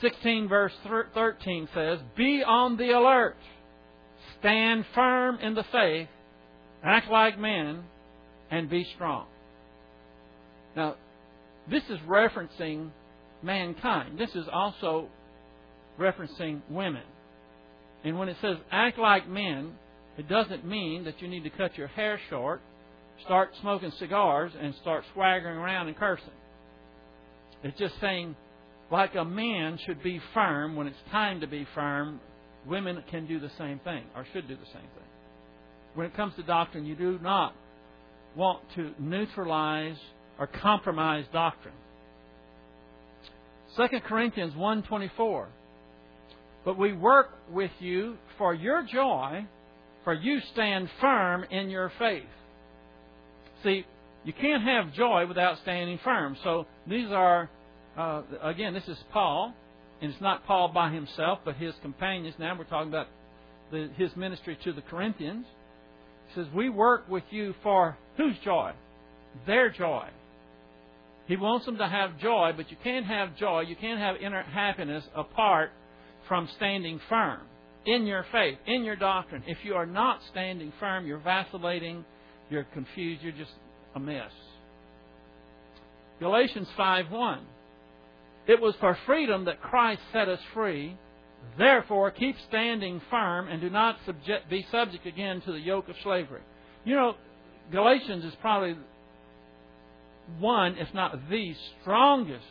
16 0.00 0.48
verse 0.48 0.72
13 1.14 1.68
says, 1.72 2.00
"Be 2.16 2.42
on 2.42 2.76
the 2.76 2.90
alert. 2.90 3.36
Stand 4.40 4.84
firm 4.86 5.38
in 5.38 5.54
the 5.54 5.62
faith. 5.62 6.08
Act 6.82 7.08
like 7.08 7.38
men 7.38 7.84
and 8.50 8.68
be 8.68 8.82
strong." 8.96 9.28
Now, 10.74 10.96
this 11.68 11.88
is 11.90 12.00
referencing 12.00 12.90
mankind. 13.40 14.18
This 14.18 14.34
is 14.34 14.48
also 14.48 15.08
referencing 15.96 16.62
women. 16.68 17.04
And 18.02 18.18
when 18.18 18.28
it 18.28 18.36
says 18.40 18.58
act 18.72 18.98
like 18.98 19.28
men, 19.28 19.78
it 20.16 20.26
doesn't 20.26 20.64
mean 20.64 21.04
that 21.04 21.22
you 21.22 21.28
need 21.28 21.44
to 21.44 21.50
cut 21.50 21.78
your 21.78 21.86
hair 21.86 22.18
short, 22.28 22.60
start 23.24 23.54
smoking 23.60 23.92
cigars, 23.92 24.50
and 24.56 24.74
start 24.74 25.04
swaggering 25.12 25.56
around 25.56 25.86
and 25.86 25.96
cursing. 25.96 26.32
It's 27.62 27.78
just 27.78 27.94
saying, 28.00 28.36
like 28.90 29.14
a 29.14 29.24
man 29.24 29.78
should 29.84 30.02
be 30.02 30.20
firm 30.34 30.76
when 30.76 30.86
it's 30.86 30.96
time 31.10 31.40
to 31.40 31.46
be 31.46 31.66
firm, 31.74 32.20
women 32.66 33.02
can 33.10 33.26
do 33.26 33.40
the 33.40 33.50
same 33.58 33.80
thing, 33.80 34.04
or 34.14 34.26
should 34.32 34.48
do 34.48 34.54
the 34.54 34.66
same 34.66 34.82
thing. 34.82 35.08
When 35.94 36.06
it 36.06 36.14
comes 36.14 36.34
to 36.36 36.42
doctrine, 36.42 36.84
you 36.84 36.94
do 36.94 37.18
not 37.20 37.54
want 38.36 38.60
to 38.76 38.92
neutralize 38.98 39.96
or 40.38 40.46
compromise 40.46 41.24
doctrine. 41.32 41.74
2 43.76 44.00
Corinthians 44.00 44.54
1:24 44.54 45.46
But 46.64 46.78
we 46.78 46.92
work 46.92 47.30
with 47.50 47.72
you 47.80 48.16
for 48.36 48.54
your 48.54 48.82
joy 48.82 49.46
for 50.04 50.14
you 50.14 50.40
stand 50.52 50.88
firm 51.02 51.44
in 51.50 51.68
your 51.68 51.92
faith. 51.98 52.22
See, 53.62 53.84
you 54.28 54.34
can't 54.34 54.62
have 54.62 54.92
joy 54.92 55.26
without 55.26 55.56
standing 55.62 55.98
firm. 56.04 56.36
So 56.44 56.66
these 56.86 57.08
are 57.10 57.48
uh, 57.96 58.22
again, 58.42 58.74
this 58.74 58.86
is 58.86 58.98
Paul, 59.10 59.54
and 60.02 60.12
it's 60.12 60.20
not 60.20 60.44
Paul 60.44 60.68
by 60.68 60.90
himself, 60.92 61.38
but 61.46 61.56
his 61.56 61.72
companions. 61.80 62.34
Now 62.38 62.54
we're 62.56 62.64
talking 62.64 62.90
about 62.90 63.06
the, 63.72 63.88
his 63.96 64.14
ministry 64.16 64.58
to 64.64 64.74
the 64.74 64.82
Corinthians. 64.82 65.46
He 66.28 66.34
says, 66.34 66.46
"We 66.54 66.68
work 66.68 67.08
with 67.08 67.24
you 67.30 67.54
for 67.62 67.96
whose 68.18 68.36
joy? 68.44 68.72
Their 69.46 69.70
joy. 69.70 70.08
He 71.26 71.38
wants 71.38 71.64
them 71.64 71.78
to 71.78 71.88
have 71.88 72.18
joy, 72.20 72.52
but 72.54 72.70
you 72.70 72.76
can't 72.84 73.06
have 73.06 73.34
joy, 73.38 73.60
you 73.62 73.76
can't 73.76 73.98
have 73.98 74.16
inner 74.16 74.42
happiness 74.42 75.04
apart 75.16 75.70
from 76.28 76.50
standing 76.56 77.00
firm 77.08 77.40
in 77.86 78.06
your 78.06 78.26
faith, 78.30 78.58
in 78.66 78.84
your 78.84 78.96
doctrine. 78.96 79.42
If 79.46 79.58
you 79.62 79.72
are 79.72 79.86
not 79.86 80.20
standing 80.30 80.70
firm, 80.78 81.06
you're 81.06 81.18
vacillating, 81.18 82.04
you're 82.50 82.66
confused, 82.74 83.22
you're 83.22 83.32
just 83.32 83.52
a 83.98 84.00
mess. 84.00 84.32
Galatians 86.20 86.68
5:1 86.76 87.40
It 88.46 88.60
was 88.60 88.74
for 88.76 88.96
freedom 89.06 89.44
that 89.44 89.60
Christ 89.60 90.00
set 90.12 90.28
us 90.28 90.40
free. 90.54 90.96
Therefore, 91.56 92.10
keep 92.10 92.36
standing 92.48 93.00
firm 93.10 93.48
and 93.48 93.60
do 93.60 93.70
not 93.70 93.98
subject, 94.06 94.48
be 94.48 94.66
subject 94.70 95.06
again 95.06 95.40
to 95.42 95.52
the 95.52 95.60
yoke 95.60 95.88
of 95.88 95.96
slavery. 96.02 96.42
You 96.84 96.94
know, 96.94 97.14
Galatians 97.70 98.24
is 98.24 98.34
probably 98.40 98.76
one, 100.38 100.76
if 100.78 100.92
not 100.94 101.28
the 101.28 101.54
strongest 101.80 102.44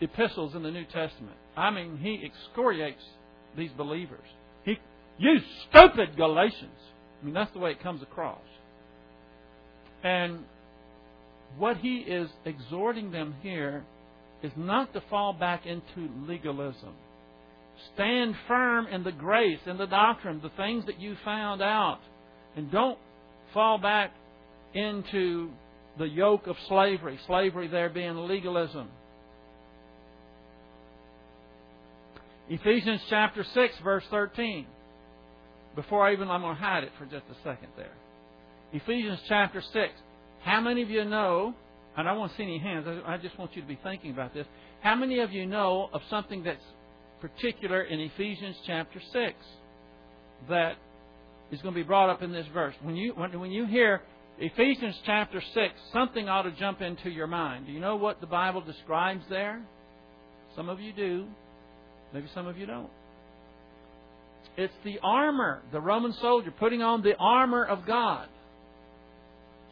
epistles 0.00 0.54
in 0.54 0.62
the 0.62 0.70
New 0.70 0.84
Testament. 0.84 1.36
I 1.56 1.70
mean, 1.70 1.98
he 1.98 2.24
excoriates 2.24 3.04
these 3.56 3.70
believers. 3.72 4.26
He, 4.64 4.78
you 5.18 5.40
stupid 5.68 6.16
Galatians. 6.16 6.80
I 7.22 7.24
mean, 7.24 7.34
that's 7.34 7.52
the 7.52 7.60
way 7.60 7.70
it 7.70 7.82
comes 7.82 8.02
across. 8.02 8.42
And 10.02 10.40
what 11.56 11.76
he 11.76 11.98
is 11.98 12.28
exhorting 12.44 13.12
them 13.12 13.34
here 13.42 13.84
is 14.42 14.50
not 14.56 14.92
to 14.94 15.02
fall 15.08 15.32
back 15.32 15.64
into 15.64 16.10
legalism. 16.26 16.94
Stand 17.94 18.34
firm 18.48 18.86
in 18.88 19.04
the 19.04 19.12
grace, 19.12 19.60
in 19.66 19.78
the 19.78 19.86
doctrine, 19.86 20.40
the 20.42 20.50
things 20.50 20.84
that 20.86 21.00
you 21.00 21.16
found 21.24 21.62
out. 21.62 22.00
And 22.56 22.70
don't 22.70 22.98
fall 23.54 23.78
back 23.78 24.12
into 24.74 25.50
the 25.98 26.08
yoke 26.08 26.46
of 26.46 26.56
slavery. 26.68 27.18
Slavery 27.26 27.68
there 27.68 27.88
being 27.88 28.16
legalism. 28.16 28.88
Ephesians 32.48 33.00
chapter 33.08 33.44
6, 33.54 33.74
verse 33.84 34.04
13. 34.10 34.66
Before 35.74 36.06
I 36.06 36.12
even, 36.12 36.28
I'm 36.28 36.42
going 36.42 36.54
to 36.54 36.60
hide 36.60 36.84
it 36.84 36.92
for 36.98 37.04
just 37.04 37.24
a 37.30 37.34
second 37.42 37.68
there. 37.76 37.92
Ephesians 38.72 39.20
chapter 39.28 39.60
6. 39.60 39.92
How 40.42 40.60
many 40.60 40.82
of 40.82 40.90
you 40.90 41.04
know, 41.04 41.54
and 41.96 42.08
I 42.08 42.12
won't 42.12 42.32
see 42.36 42.42
any 42.42 42.58
hands, 42.58 42.86
I 43.06 43.16
just 43.16 43.38
want 43.38 43.54
you 43.54 43.62
to 43.62 43.68
be 43.68 43.78
thinking 43.82 44.10
about 44.10 44.34
this. 44.34 44.46
How 44.80 44.94
many 44.94 45.20
of 45.20 45.32
you 45.32 45.46
know 45.46 45.88
of 45.92 46.02
something 46.10 46.42
that's 46.42 46.64
particular 47.20 47.82
in 47.82 48.00
Ephesians 48.00 48.56
chapter 48.66 49.00
6 49.12 49.34
that 50.48 50.74
is 51.50 51.62
going 51.62 51.74
to 51.74 51.80
be 51.80 51.86
brought 51.86 52.10
up 52.10 52.22
in 52.22 52.32
this 52.32 52.46
verse? 52.52 52.74
When 52.82 52.96
you, 52.96 53.12
when, 53.14 53.38
when 53.38 53.50
you 53.50 53.66
hear 53.66 54.02
Ephesians 54.38 54.96
chapter 55.06 55.40
6, 55.54 55.74
something 55.92 56.28
ought 56.28 56.42
to 56.42 56.52
jump 56.52 56.80
into 56.80 57.10
your 57.10 57.26
mind. 57.26 57.66
Do 57.66 57.72
you 57.72 57.80
know 57.80 57.96
what 57.96 58.20
the 58.20 58.26
Bible 58.26 58.60
describes 58.60 59.22
there? 59.30 59.62
Some 60.56 60.68
of 60.68 60.80
you 60.80 60.92
do. 60.92 61.26
Maybe 62.12 62.26
some 62.34 62.46
of 62.46 62.58
you 62.58 62.66
don't. 62.66 62.90
It's 64.56 64.74
the 64.84 64.98
armor, 65.02 65.62
the 65.72 65.80
Roman 65.80 66.12
soldier 66.14 66.50
putting 66.50 66.82
on 66.82 67.02
the 67.02 67.16
armor 67.16 67.64
of 67.64 67.86
God. 67.86 68.28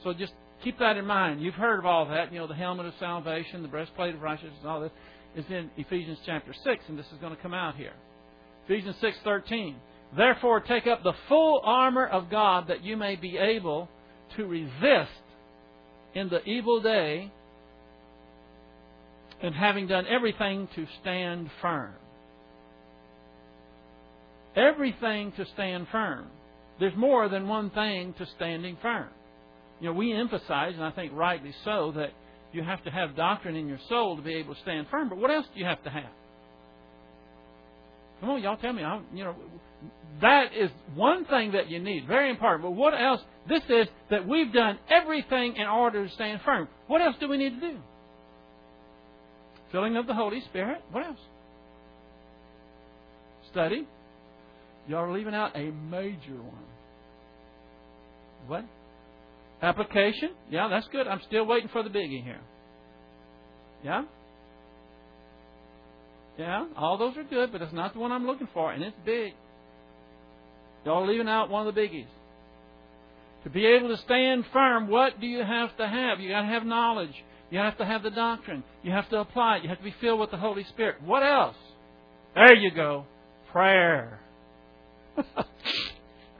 So 0.03 0.13
just 0.15 0.33
keep 0.65 0.79
that 0.79 0.97
in 0.97 1.05
mind. 1.07 1.43
You've 1.43 1.55
heard 1.55 1.79
of 1.79 1.87
all 1.87 2.07
that. 2.07 2.33
You 2.33 2.39
know, 2.39 2.47
the 2.47 2.55
helmet 2.55 2.87
of 2.87 2.95
salvation, 2.99 3.63
the 3.63 3.69
breastplate 3.69 4.15
of 4.15 4.23
righteousness, 4.23 4.55
all 4.65 4.81
this 4.81 4.93
is 5.37 5.45
in 5.51 5.71
Ephesians 5.77 6.19
chapter 6.25 6.53
6, 6.53 6.85
and 6.89 6.99
this 6.99 7.07
is 7.07 7.19
going 7.21 7.37
to 7.37 7.43
come 7.43 7.55
out 7.55 7.77
here. 7.77 7.93
Ephesians 8.65 8.97
6:13. 9.03 9.75
Therefore, 10.17 10.61
take 10.61 10.87
up 10.87 11.03
the 11.03 11.13
full 11.29 11.61
armor 11.63 12.07
of 12.07 12.31
God 12.31 12.69
that 12.69 12.83
you 12.83 12.97
may 12.97 13.17
be 13.17 13.37
able 13.37 13.89
to 14.37 14.45
resist 14.45 15.11
in 16.15 16.29
the 16.29 16.43
evil 16.45 16.81
day, 16.81 17.31
and 19.43 19.55
having 19.55 19.87
done 19.87 20.07
everything 20.07 20.69
to 20.75 20.87
stand 21.01 21.51
firm. 21.63 21.95
Everything 24.57 25.33
to 25.33 25.47
stand 25.55 25.87
firm. 25.93 26.27
There's 26.79 26.97
more 26.97 27.29
than 27.29 27.47
one 27.47 27.71
thing 27.71 28.15
to 28.15 28.27
standing 28.37 28.77
firm. 28.81 29.09
You 29.81 29.89
know, 29.89 29.93
we 29.93 30.13
emphasize, 30.13 30.75
and 30.75 30.85
I 30.85 30.91
think 30.91 31.13
rightly 31.15 31.55
so, 31.65 31.93
that 31.97 32.11
you 32.53 32.63
have 32.63 32.83
to 32.85 32.91
have 32.91 33.17
doctrine 33.17 33.57
in 33.57 33.69
your 33.69 33.79
soul 33.89 34.17
to 34.17 34.23
be 34.23 34.35
able 34.35 34.55
to 34.55 34.61
stand 34.61 34.87
firm. 34.91 35.09
But 35.09 35.19
what 35.19 35.31
else 35.31 35.47
do 35.55 35.61
you 35.61 35.67
have 35.67 35.83
to 35.85 35.91
have? 35.91 36.11
Come 38.21 38.31
on, 38.31 38.43
y'all 38.43 38.57
tell 38.57 38.73
me. 38.73 38.83
I, 38.83 39.01
you 39.15 39.25
know, 39.25 39.35
that 40.21 40.55
is 40.55 40.71
one 40.95 41.25
thing 41.25 41.53
that 41.53 41.71
you 41.71 41.79
need, 41.79 42.07
very 42.07 42.31
important. 42.31 42.63
But 42.63 42.73
what 42.73 42.93
else? 42.93 43.21
This 43.49 43.63
is 43.69 43.87
that 44.11 44.29
we've 44.29 44.53
done 44.53 44.79
everything 44.91 45.57
in 45.57 45.67
order 45.67 46.07
to 46.07 46.15
stand 46.15 46.41
firm. 46.45 46.69
What 46.87 47.01
else 47.01 47.17
do 47.21 47.29
we 47.29 47.39
need 47.39 47.61
to 47.61 47.73
do? 47.73 47.79
Filling 49.73 49.97
of 49.97 50.07
the 50.07 50.15
Holy 50.15 50.41
Spirit. 50.43 50.83
What 50.91 51.07
else? 51.07 51.21
Study. 53.51 53.87
Y'all 54.91 55.05
are 55.05 55.13
leaving 55.13 55.35
out 55.35 55.55
a 55.55 55.71
major 55.71 56.35
one. 56.35 56.67
What? 58.49 58.65
Application? 59.63 60.31
Yeah, 60.51 60.67
that's 60.69 60.89
good. 60.89 61.07
I'm 61.07 61.21
still 61.29 61.47
waiting 61.47 61.69
for 61.73 61.85
the 61.85 61.91
biggie 61.91 62.25
here. 62.25 62.41
Yeah? 63.85 64.03
Yeah, 66.37 66.67
all 66.77 66.99
those 66.99 67.17
are 67.17 67.23
good, 67.23 67.53
but 67.53 67.63
it's 67.63 67.73
not 67.73 67.93
the 67.93 68.01
one 68.01 68.11
I'm 68.11 68.27
looking 68.27 68.49
for, 68.53 68.73
and 68.73 68.83
it's 68.83 68.97
big. 69.07 69.35
Y'all 70.85 71.05
are 71.05 71.07
leaving 71.07 71.29
out 71.29 71.51
one 71.51 71.69
of 71.69 71.73
the 71.73 71.81
biggies. 71.81 72.09
To 73.45 73.51
be 73.51 73.67
able 73.67 73.91
to 73.91 73.97
stand 73.99 74.45
firm, 74.53 74.89
what 74.89 75.21
do 75.21 75.29
you 75.29 75.45
have 75.45 75.77
to 75.77 75.87
have? 75.87 76.19
You 76.19 76.31
got 76.31 76.41
to 76.41 76.49
have 76.49 76.67
knowledge. 76.67 77.15
You 77.51 77.61
have 77.61 77.79
to 77.79 77.85
have 77.85 78.03
the 78.03 78.11
doctrine. 78.11 78.65
You 78.83 78.91
have 78.91 79.09
to 79.11 79.21
apply 79.21 79.59
it. 79.59 79.63
You 79.63 79.69
have 79.69 79.79
to 79.79 79.85
be 79.85 79.95
filled 80.01 80.19
with 80.19 80.33
the 80.33 80.37
Holy 80.37 80.65
Spirit. 80.65 80.97
What 81.05 81.23
else? 81.23 81.57
There 82.35 82.57
you 82.57 82.73
go. 82.73 83.05
Prayer. 83.53 84.21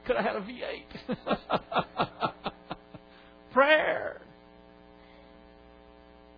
Could 0.07 0.17
have 0.17 0.25
had 0.25 0.37
a 0.37 0.41
V8. 0.41 0.85
Prayer. 3.53 4.21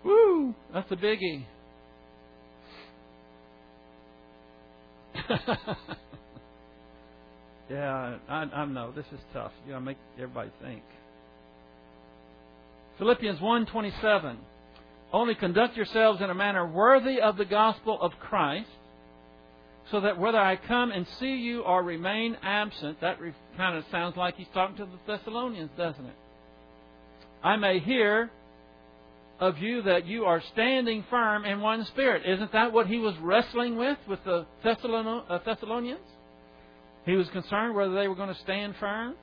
Woo! 0.05 0.55
That's 0.73 0.91
a 0.91 0.97
biggie. 0.97 1.45
yeah, 7.71 8.17
I, 8.29 8.35
I 8.35 8.65
know 8.67 8.93
this 8.93 9.07
is 9.13 9.21
tough. 9.33 9.53
You 9.65 9.73
gotta 9.73 9.85
make 9.85 9.99
everybody 10.17 10.51
think. 10.63 10.83
Philippians 12.99 13.39
1:27. 13.41 14.37
Only 15.13 15.35
conduct 15.35 15.77
yourselves 15.77 16.23
in 16.23 16.31
a 16.31 16.35
manner 16.35 16.67
worthy 16.67 17.21
of 17.21 17.37
the 17.37 17.45
gospel 17.45 18.01
of 18.01 18.13
Christ, 18.19 18.69
so 19.91 20.01
that 20.01 20.19
whether 20.19 20.39
I 20.39 20.57
come 20.57 20.91
and 20.91 21.07
see 21.19 21.35
you 21.37 21.63
or 21.63 21.83
remain 21.83 22.37
absent, 22.43 23.01
that 23.01 23.19
kind 23.57 23.77
of 23.77 23.85
sounds 23.91 24.17
like 24.17 24.37
he's 24.37 24.47
talking 24.55 24.77
to 24.77 24.87
the 24.87 24.99
Thessalonians, 25.07 25.71
doesn't 25.77 26.07
it? 26.07 26.17
I 27.43 27.57
may 27.57 27.81
hear 27.81 28.31
of 29.41 29.59
you 29.59 29.83
that 29.83 30.07
you 30.07 30.25
are 30.25 30.41
standing 30.53 31.05
firm 31.11 31.45
in 31.45 31.61
one 31.61 31.85
spirit. 31.87 32.23
Isn't 32.25 32.53
that 32.53 32.73
what 32.73 32.87
he 32.87 32.99
was 32.99 33.15
wrestling 33.21 33.77
with 33.77 33.99
with 34.09 34.21
the 34.25 34.47
uh, 34.65 35.39
Thessalonians? 35.45 36.01
He 37.05 37.17
was 37.17 37.29
concerned 37.31 37.75
whether 37.75 37.95
they 37.95 38.07
were 38.07 38.15
going 38.15 38.33
to 38.33 38.41
stand 38.43 38.77
firm. 38.79 39.17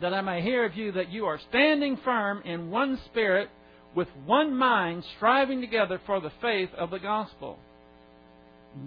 That 0.00 0.14
I 0.14 0.20
may 0.20 0.42
hear 0.42 0.64
of 0.64 0.76
you 0.76 0.92
that 0.92 1.10
you 1.10 1.26
are 1.26 1.40
standing 1.48 1.98
firm 2.04 2.42
in 2.44 2.70
one 2.70 2.98
spirit, 3.06 3.48
with 3.94 4.08
one 4.26 4.56
mind, 4.56 5.04
striving 5.16 5.60
together 5.60 6.00
for 6.06 6.20
the 6.20 6.32
faith 6.40 6.70
of 6.76 6.90
the 6.90 6.98
gospel. 6.98 7.58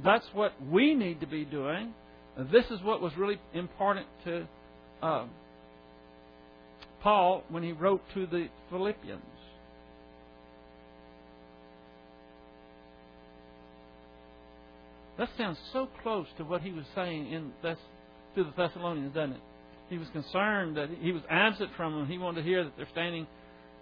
That's 0.03 0.25
what 0.33 0.53
we 0.69 0.93
need 0.93 1.21
to 1.21 1.27
be 1.27 1.45
doing. 1.45 1.93
This 2.51 2.65
is 2.69 2.81
what 2.83 3.01
was 3.01 3.15
really 3.17 3.39
important 3.53 4.05
to 4.25 4.47
uh, 5.01 5.25
Paul 7.01 7.43
when 7.49 7.63
he 7.63 7.71
wrote 7.71 8.01
to 8.13 8.27
the 8.27 8.47
Philippians. 8.69 9.21
That 15.17 15.29
sounds 15.38 15.57
so 15.73 15.88
close 16.03 16.27
to 16.38 16.43
what 16.43 16.61
he 16.61 16.71
was 16.71 16.85
saying 16.93 17.31
in 17.31 17.51
Thess- 17.63 17.77
to 18.35 18.43
the 18.43 18.53
Thessalonians, 18.55 19.15
doesn't 19.15 19.33
it? 19.33 19.41
He 19.89 19.97
was 19.97 20.07
concerned 20.09 20.77
that 20.77 20.89
he 21.01 21.11
was 21.11 21.23
absent 21.29 21.71
from 21.75 21.95
them. 21.95 22.07
He 22.07 22.17
wanted 22.17 22.41
to 22.41 22.47
hear 22.47 22.63
that 22.63 22.73
they're 22.77 22.89
standing 22.91 23.25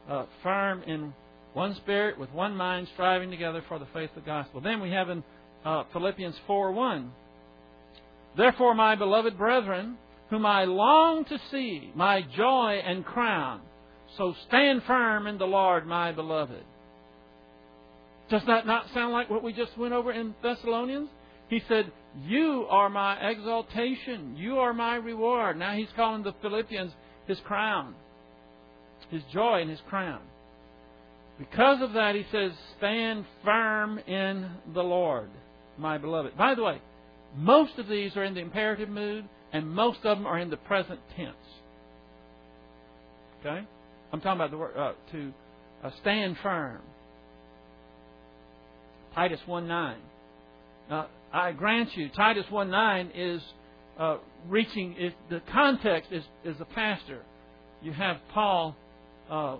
uh, 0.09 0.25
firm 0.43 0.83
in 0.83 1.13
one 1.53 1.75
spirit, 1.75 2.17
with 2.17 2.31
one 2.31 2.55
mind, 2.55 2.87
striving 2.93 3.31
together 3.31 3.63
for 3.67 3.79
the 3.79 3.87
faith 3.93 4.09
of 4.15 4.23
the 4.23 4.27
gospel. 4.27 4.61
Then 4.61 4.81
we 4.81 4.91
have 4.91 5.09
in 5.09 5.23
uh, 5.65 5.83
Philippians 5.91 6.35
4 6.47 6.71
1. 6.71 7.11
Therefore, 8.37 8.75
my 8.75 8.95
beloved 8.95 9.37
brethren, 9.37 9.97
whom 10.29 10.45
I 10.45 10.65
long 10.65 11.25
to 11.25 11.39
see, 11.51 11.91
my 11.95 12.21
joy 12.35 12.81
and 12.85 13.05
crown. 13.05 13.61
So 14.17 14.33
stand 14.47 14.83
firm 14.83 15.27
in 15.27 15.37
the 15.37 15.45
Lord, 15.45 15.85
my 15.85 16.11
beloved. 16.11 16.63
Does 18.29 18.41
that 18.47 18.65
not 18.65 18.87
sound 18.93 19.13
like 19.13 19.29
what 19.29 19.43
we 19.43 19.53
just 19.53 19.77
went 19.77 19.93
over 19.93 20.11
in 20.11 20.33
Thessalonians? 20.41 21.09
He 21.47 21.61
said, 21.67 21.91
You 22.25 22.65
are 22.69 22.89
my 22.89 23.29
exaltation. 23.29 24.35
You 24.35 24.57
are 24.59 24.73
my 24.73 24.95
reward. 24.95 25.57
Now 25.57 25.75
he's 25.75 25.89
calling 25.95 26.23
the 26.23 26.33
Philippians 26.41 26.91
his 27.27 27.39
crown, 27.41 27.93
his 29.09 29.21
joy 29.31 29.61
and 29.61 29.69
his 29.69 29.81
crown. 29.89 30.21
Because 31.37 31.81
of 31.81 31.93
that, 31.93 32.15
he 32.15 32.25
says, 32.31 32.51
Stand 32.77 33.25
firm 33.43 33.99
in 33.99 34.49
the 34.73 34.83
Lord, 34.83 35.29
my 35.77 35.97
beloved. 35.97 36.37
By 36.37 36.55
the 36.55 36.63
way, 36.63 36.81
most 37.35 37.77
of 37.77 37.87
these 37.87 38.15
are 38.15 38.23
in 38.23 38.33
the 38.33 38.39
imperative 38.39 38.89
mood, 38.89 39.25
and 39.51 39.69
most 39.69 39.99
of 40.03 40.17
them 40.17 40.25
are 40.25 40.39
in 40.39 40.49
the 40.49 40.57
present 40.57 40.99
tense. 41.15 41.35
Okay? 43.39 43.65
I'm 44.11 44.21
talking 44.21 44.39
about 44.39 44.51
the 44.51 44.57
word 44.57 44.77
uh, 44.77 44.93
to 45.11 45.33
uh, 45.83 45.91
stand 46.01 46.37
firm. 46.41 46.81
Titus 49.13 49.39
1 49.45 49.67
9. 49.67 49.97
Now, 50.89 51.07
I 51.31 51.51
grant 51.51 51.95
you, 51.95 52.09
Titus 52.09 52.45
1 52.49 52.69
9 52.69 53.11
is 53.15 53.41
uh, 53.99 54.17
reaching, 54.47 54.95
the 55.29 55.41
context 55.51 56.11
is, 56.11 56.23
is 56.43 56.57
the 56.57 56.65
pastor. 56.65 57.21
You 57.81 57.93
have 57.93 58.17
Paul 58.33 58.75
uh, 59.29 59.57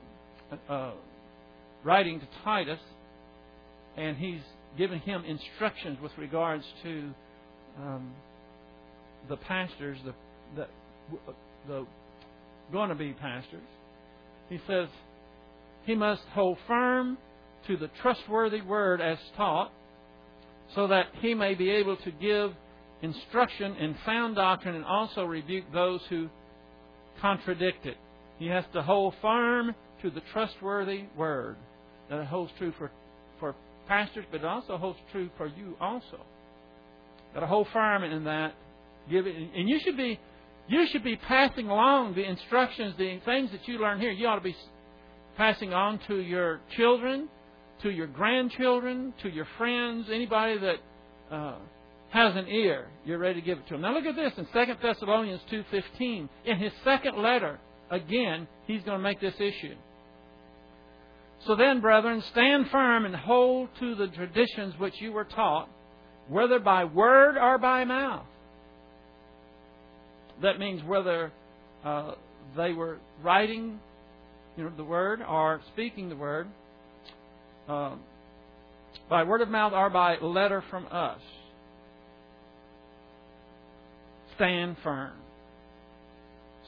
uh, 0.69 0.91
writing 1.83 2.19
to 2.19 2.27
Titus, 2.43 2.79
and 3.97 4.17
he's 4.17 4.41
giving 4.77 4.99
him 4.99 5.23
instructions 5.25 5.97
with 6.01 6.11
regards 6.17 6.63
to 6.83 7.11
um, 7.79 8.11
the 9.29 9.37
pastors, 9.37 9.97
the, 10.05 10.13
the, 10.55 10.67
the 11.67 11.85
going 12.71 12.89
to 12.89 12.95
be 12.95 13.13
pastors. 13.13 13.61
He 14.49 14.59
says 14.67 14.87
he 15.85 15.95
must 15.95 16.23
hold 16.33 16.57
firm 16.67 17.17
to 17.67 17.77
the 17.77 17.89
trustworthy 18.01 18.61
word 18.61 19.01
as 19.01 19.17
taught, 19.35 19.71
so 20.73 20.87
that 20.87 21.05
he 21.21 21.33
may 21.33 21.53
be 21.55 21.69
able 21.69 21.97
to 21.97 22.11
give 22.11 22.51
instruction 23.01 23.75
in 23.75 23.95
sound 24.05 24.35
doctrine 24.35 24.75
and 24.75 24.85
also 24.85 25.23
rebuke 25.23 25.65
those 25.73 26.01
who 26.09 26.29
contradict 27.21 27.85
it. 27.85 27.97
He 28.39 28.47
has 28.47 28.65
to 28.73 28.81
hold 28.81 29.13
firm 29.21 29.73
to 30.01 30.09
the 30.09 30.21
trustworthy 30.33 31.03
word. 31.15 31.55
That 32.09 32.25
holds 32.25 32.51
true 32.57 32.73
for, 32.77 32.91
for 33.39 33.55
pastors, 33.87 34.25
but 34.31 34.41
it 34.41 34.45
also 34.45 34.77
holds 34.77 34.99
true 35.11 35.29
for 35.37 35.47
you 35.47 35.75
also. 35.79 36.19
Got 37.33 37.43
a 37.43 37.47
whole 37.47 37.67
firm 37.73 38.03
in 38.03 38.23
that. 38.25 38.53
Give 39.09 39.27
it, 39.27 39.35
and 39.35 39.69
you 39.69 39.79
should 39.83 39.97
be 39.97 40.19
you 40.67 40.87
should 40.91 41.03
be 41.03 41.15
passing 41.15 41.69
along 41.69 42.15
the 42.15 42.23
instructions, 42.23 42.95
the 42.97 43.19
things 43.25 43.51
that 43.51 43.67
you 43.67 43.77
learn 43.77 43.99
here. 43.99 44.11
You 44.11 44.27
ought 44.27 44.35
to 44.35 44.41
be 44.41 44.55
passing 45.37 45.73
on 45.73 45.99
to 46.07 46.15
your 46.15 46.61
children, 46.75 47.29
to 47.83 47.89
your 47.89 48.07
grandchildren, 48.07 49.13
to 49.21 49.29
your 49.29 49.47
friends, 49.57 50.07
anybody 50.11 50.57
that 50.57 50.75
uh, 51.31 51.55
has 52.09 52.35
an 52.35 52.47
ear. 52.47 52.87
You're 53.05 53.19
ready 53.19 53.41
to 53.41 53.45
give 53.45 53.59
it 53.59 53.67
to 53.67 53.73
them. 53.73 53.81
Now 53.81 53.93
look 53.93 54.05
at 54.05 54.15
this 54.15 54.33
in 54.37 54.45
2 54.45 54.73
Thessalonians 54.81 55.41
2:15. 55.51 56.29
In 56.45 56.57
his 56.57 56.71
second 56.83 57.17
letter, 57.17 57.59
again, 57.91 58.47
he's 58.65 58.81
going 58.83 58.97
to 58.97 59.03
make 59.03 59.19
this 59.19 59.35
issue. 59.39 59.75
So 61.45 61.55
then, 61.55 61.79
brethren, 61.79 62.23
stand 62.31 62.69
firm 62.71 63.05
and 63.05 63.15
hold 63.15 63.69
to 63.79 63.95
the 63.95 64.07
traditions 64.07 64.73
which 64.79 64.99
you 64.99 65.11
were 65.11 65.25
taught, 65.25 65.69
whether 66.27 66.59
by 66.59 66.85
word 66.85 67.37
or 67.37 67.59
by 67.59 67.85
mouth. 67.85 68.25
That 70.41 70.59
means 70.59 70.83
whether 70.83 71.31
uh, 71.83 72.13
they 72.57 72.73
were 72.73 72.97
writing 73.21 73.79
you 74.57 74.63
know, 74.63 74.71
the 74.75 74.83
word 74.83 75.21
or 75.21 75.61
speaking 75.73 76.09
the 76.09 76.15
word 76.15 76.47
uh, 77.67 77.95
by 79.09 79.23
word 79.23 79.41
of 79.41 79.49
mouth 79.49 79.73
or 79.73 79.89
by 79.89 80.17
letter 80.17 80.63
from 80.69 80.87
us. 80.87 81.19
Stand 84.35 84.77
firm. 84.83 85.13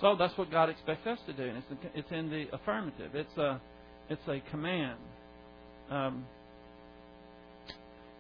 So 0.01 0.15
that's 0.17 0.37
what 0.37 0.51
God 0.51 0.69
expects 0.69 1.07
us 1.07 1.17
to 1.25 1.33
do, 1.33 1.43
and 1.43 1.57
it's, 1.57 1.81
it's 1.95 2.11
in 2.11 2.29
the 2.29 2.45
affirmative. 2.53 3.15
It's 3.15 3.35
a 3.37 3.59
it's 4.09 4.21
a 4.27 4.41
command. 4.51 4.97
Um, 5.89 6.25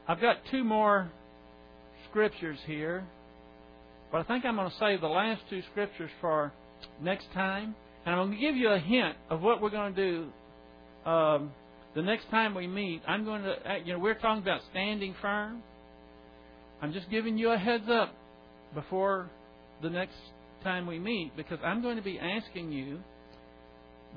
I've 0.07 0.21
got 0.21 0.37
two 0.51 0.63
more 0.63 1.11
scriptures 2.09 2.57
here, 2.65 3.05
but 4.11 4.19
I 4.19 4.23
think 4.23 4.45
I'm 4.45 4.55
going 4.55 4.69
to 4.69 4.75
save 4.77 5.01
the 5.01 5.07
last 5.07 5.41
two 5.49 5.61
scriptures 5.71 6.11
for 6.21 6.51
next 7.01 7.27
time. 7.33 7.75
And 8.05 8.15
I'm 8.15 8.27
going 8.27 8.39
to 8.39 8.41
give 8.41 8.55
you 8.55 8.69
a 8.69 8.79
hint 8.79 9.17
of 9.29 9.41
what 9.41 9.61
we're 9.61 9.69
going 9.69 9.93
to 9.93 10.11
do 11.05 11.09
um, 11.09 11.51
the 11.93 12.01
next 12.01 12.29
time 12.29 12.55
we 12.55 12.67
meet. 12.67 13.01
I'm 13.05 13.25
going 13.25 13.43
to, 13.43 13.51
uh, 13.51 13.75
you 13.83 13.93
know, 13.93 13.99
we're 13.99 14.13
talking 14.13 14.41
about 14.41 14.61
standing 14.71 15.13
firm. 15.21 15.61
I'm 16.81 16.93
just 16.93 17.09
giving 17.09 17.37
you 17.37 17.51
a 17.51 17.57
heads 17.57 17.89
up 17.89 18.13
before 18.73 19.29
the 19.81 19.89
next 19.89 20.15
time 20.63 20.87
we 20.87 20.99
meet 20.99 21.35
because 21.35 21.59
I'm 21.63 21.81
going 21.81 21.97
to 21.97 22.03
be 22.03 22.19
asking 22.19 22.71
you 22.71 22.99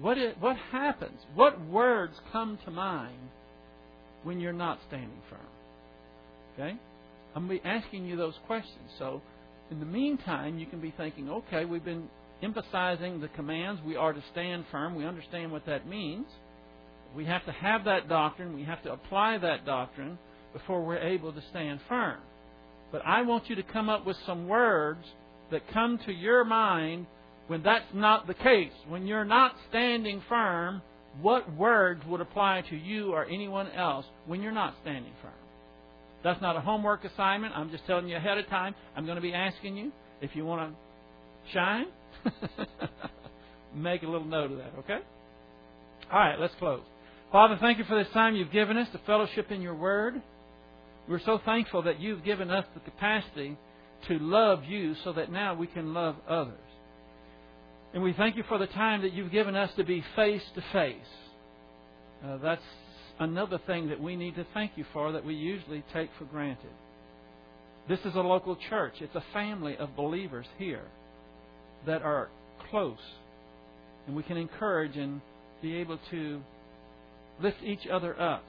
what, 0.01 0.18
is, 0.18 0.34
what 0.40 0.57
happens? 0.57 1.18
What 1.34 1.61
words 1.66 2.14
come 2.32 2.59
to 2.64 2.70
mind 2.70 3.18
when 4.22 4.40
you're 4.40 4.53
not 4.53 4.78
standing 4.88 5.22
firm? 5.28 5.40
Okay? 6.55 6.78
I'm 7.34 7.48
be 7.48 7.61
asking 7.64 8.07
you 8.07 8.16
those 8.16 8.34
questions. 8.46 8.90
So, 8.98 9.22
in 9.70 9.78
the 9.78 9.86
meantime, 9.86 10.59
you 10.59 10.66
can 10.66 10.80
be 10.80 10.92
thinking, 10.96 11.30
okay, 11.30 11.64
we've 11.64 11.84
been 11.84 12.09
emphasizing 12.42 13.20
the 13.20 13.28
commands. 13.28 13.80
We 13.86 13.96
are 13.96 14.12
to 14.12 14.22
stand 14.32 14.64
firm. 14.70 14.94
We 14.96 15.05
understand 15.05 15.53
what 15.53 15.66
that 15.66 15.86
means. 15.86 16.26
We 17.14 17.24
have 17.26 17.44
to 17.46 17.53
have 17.53 17.84
that 17.84 18.09
doctrine. 18.09 18.55
We 18.55 18.64
have 18.64 18.82
to 18.82 18.92
apply 18.92 19.38
that 19.38 19.64
doctrine 19.64 20.18
before 20.53 20.84
we're 20.84 20.98
able 20.98 21.32
to 21.32 21.42
stand 21.51 21.80
firm. 21.88 22.18
But 22.90 23.03
I 23.07 23.22
want 23.22 23.48
you 23.48 23.57
to 23.57 23.62
come 23.62 23.88
up 23.88 24.05
with 24.05 24.16
some 24.26 24.48
words 24.48 25.05
that 25.51 25.62
come 25.72 25.98
to 26.07 26.12
your 26.12 26.44
mind 26.44 27.07
when 27.47 27.62
that's 27.62 27.93
not 27.93 28.26
the 28.26 28.34
case, 28.34 28.72
when 28.88 29.07
you're 29.07 29.24
not 29.24 29.55
standing 29.68 30.22
firm, 30.28 30.82
what 31.20 31.53
words 31.55 32.03
would 32.07 32.20
apply 32.20 32.62
to 32.70 32.76
you 32.76 33.12
or 33.12 33.24
anyone 33.24 33.68
else 33.72 34.07
when 34.26 34.43
you're 34.43 34.53
not 34.53 34.74
standing 34.82 35.12
firm? 35.20 35.32
That's 36.22 36.41
not 36.41 36.57
a 36.57 36.61
homework 36.61 37.05
assignment. 37.05 37.55
I'm 37.57 37.70
just 37.70 37.86
telling 37.86 38.09
you 38.09 38.16
ahead 38.16 38.38
of 38.38 38.47
time. 38.49 38.74
I'm 38.97 39.05
going 39.05 39.16
to 39.16 39.22
be 39.22 39.32
asking 39.32 39.76
you 39.76 39.93
if 40.20 40.36
you 40.36 40.45
want 40.45 40.70
to 40.70 41.53
shine. 41.53 41.86
Make 43.74 44.03
a 44.03 44.07
little 44.07 44.26
note 44.26 44.53
of 44.53 44.59
that, 44.59 44.72
okay? 44.80 44.99
All 46.12 46.18
right, 46.18 46.38
let's 46.38 46.55
close. 46.59 46.82
Father, 47.32 47.57
thank 47.61 47.78
you 47.78 47.84
for 47.84 48.03
this 48.03 48.12
time 48.12 48.34
you've 48.34 48.51
given 48.51 48.76
us 48.76 48.88
to 48.93 49.01
fellowship 49.07 49.51
in 49.51 49.62
your 49.62 49.74
word. 49.74 50.20
We're 51.09 51.20
so 51.20 51.41
thankful 51.45 51.82
that 51.82 52.01
you've 52.01 52.24
given 52.24 52.51
us 52.51 52.64
the 52.74 52.80
capacity 52.80 53.57
to 54.09 54.18
love 54.18 54.64
you 54.64 54.95
so 55.05 55.12
that 55.12 55.30
now 55.30 55.55
we 55.55 55.66
can 55.66 55.95
love 55.95 56.16
others. 56.28 56.59
And 57.93 58.03
we 58.03 58.12
thank 58.12 58.36
you 58.36 58.45
for 58.49 58.59
the 58.59 58.68
time 58.68 59.03
that 59.03 59.12
you've 59.12 59.32
given 59.32 59.57
us 59.57 59.70
to 59.76 59.84
be 59.84 60.05
face 60.14 60.43
to 60.55 60.62
face. 60.72 60.97
That's 62.43 62.62
another 63.18 63.59
thing 63.66 63.88
that 63.88 64.01
we 64.01 64.16
need 64.16 64.36
to 64.36 64.47
thank 64.55 64.72
you 64.76 64.84
for 64.93 65.12
that 65.12 65.24
we 65.24 65.34
usually 65.34 65.82
take 65.93 66.11
for 66.18 66.24
granted. 66.24 66.70
This 67.88 67.99
is 68.05 68.14
a 68.14 68.20
local 68.20 68.57
church, 68.68 68.95
it's 69.01 69.14
a 69.16 69.24
family 69.32 69.76
of 69.76 69.97
believers 69.97 70.47
here 70.59 70.84
that 71.86 72.03
are 72.03 72.28
close. 72.70 72.99
And 74.07 74.14
we 74.14 74.22
can 74.22 74.36
encourage 74.36 74.97
and 74.97 75.20
be 75.61 75.76
able 75.76 75.99
to 76.11 76.41
lift 77.43 77.62
each 77.64 77.86
other 77.91 78.18
up. 78.20 78.45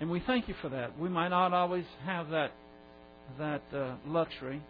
And 0.00 0.10
we 0.10 0.22
thank 0.26 0.48
you 0.48 0.54
for 0.62 0.68
that. 0.68 0.98
We 0.98 1.08
might 1.08 1.28
not 1.28 1.52
always 1.52 1.84
have 2.04 2.30
that 2.30 2.52
that 3.38 3.62
uh, 3.74 3.94
luxury. 4.06 4.60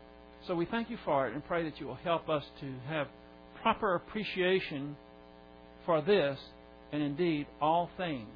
So 0.46 0.54
we 0.54 0.66
thank 0.66 0.90
you 0.90 0.98
for 1.04 1.26
it 1.28 1.34
and 1.34 1.46
pray 1.46 1.64
that 1.64 1.80
you 1.80 1.86
will 1.86 1.94
help 1.96 2.28
us 2.28 2.44
to 2.60 2.72
have 2.88 3.06
proper 3.62 3.94
appreciation 3.94 4.96
for 5.86 6.02
this 6.02 6.38
and 6.92 7.02
indeed 7.02 7.46
all 7.60 7.90
things 7.96 8.28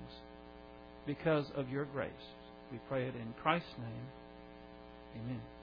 because 1.06 1.46
of 1.56 1.68
your 1.68 1.84
grace. 1.86 2.10
We 2.72 2.78
pray 2.88 3.04
it 3.04 3.14
in 3.14 3.34
Christ's 3.42 3.68
name. 3.78 5.22
Amen. 5.24 5.53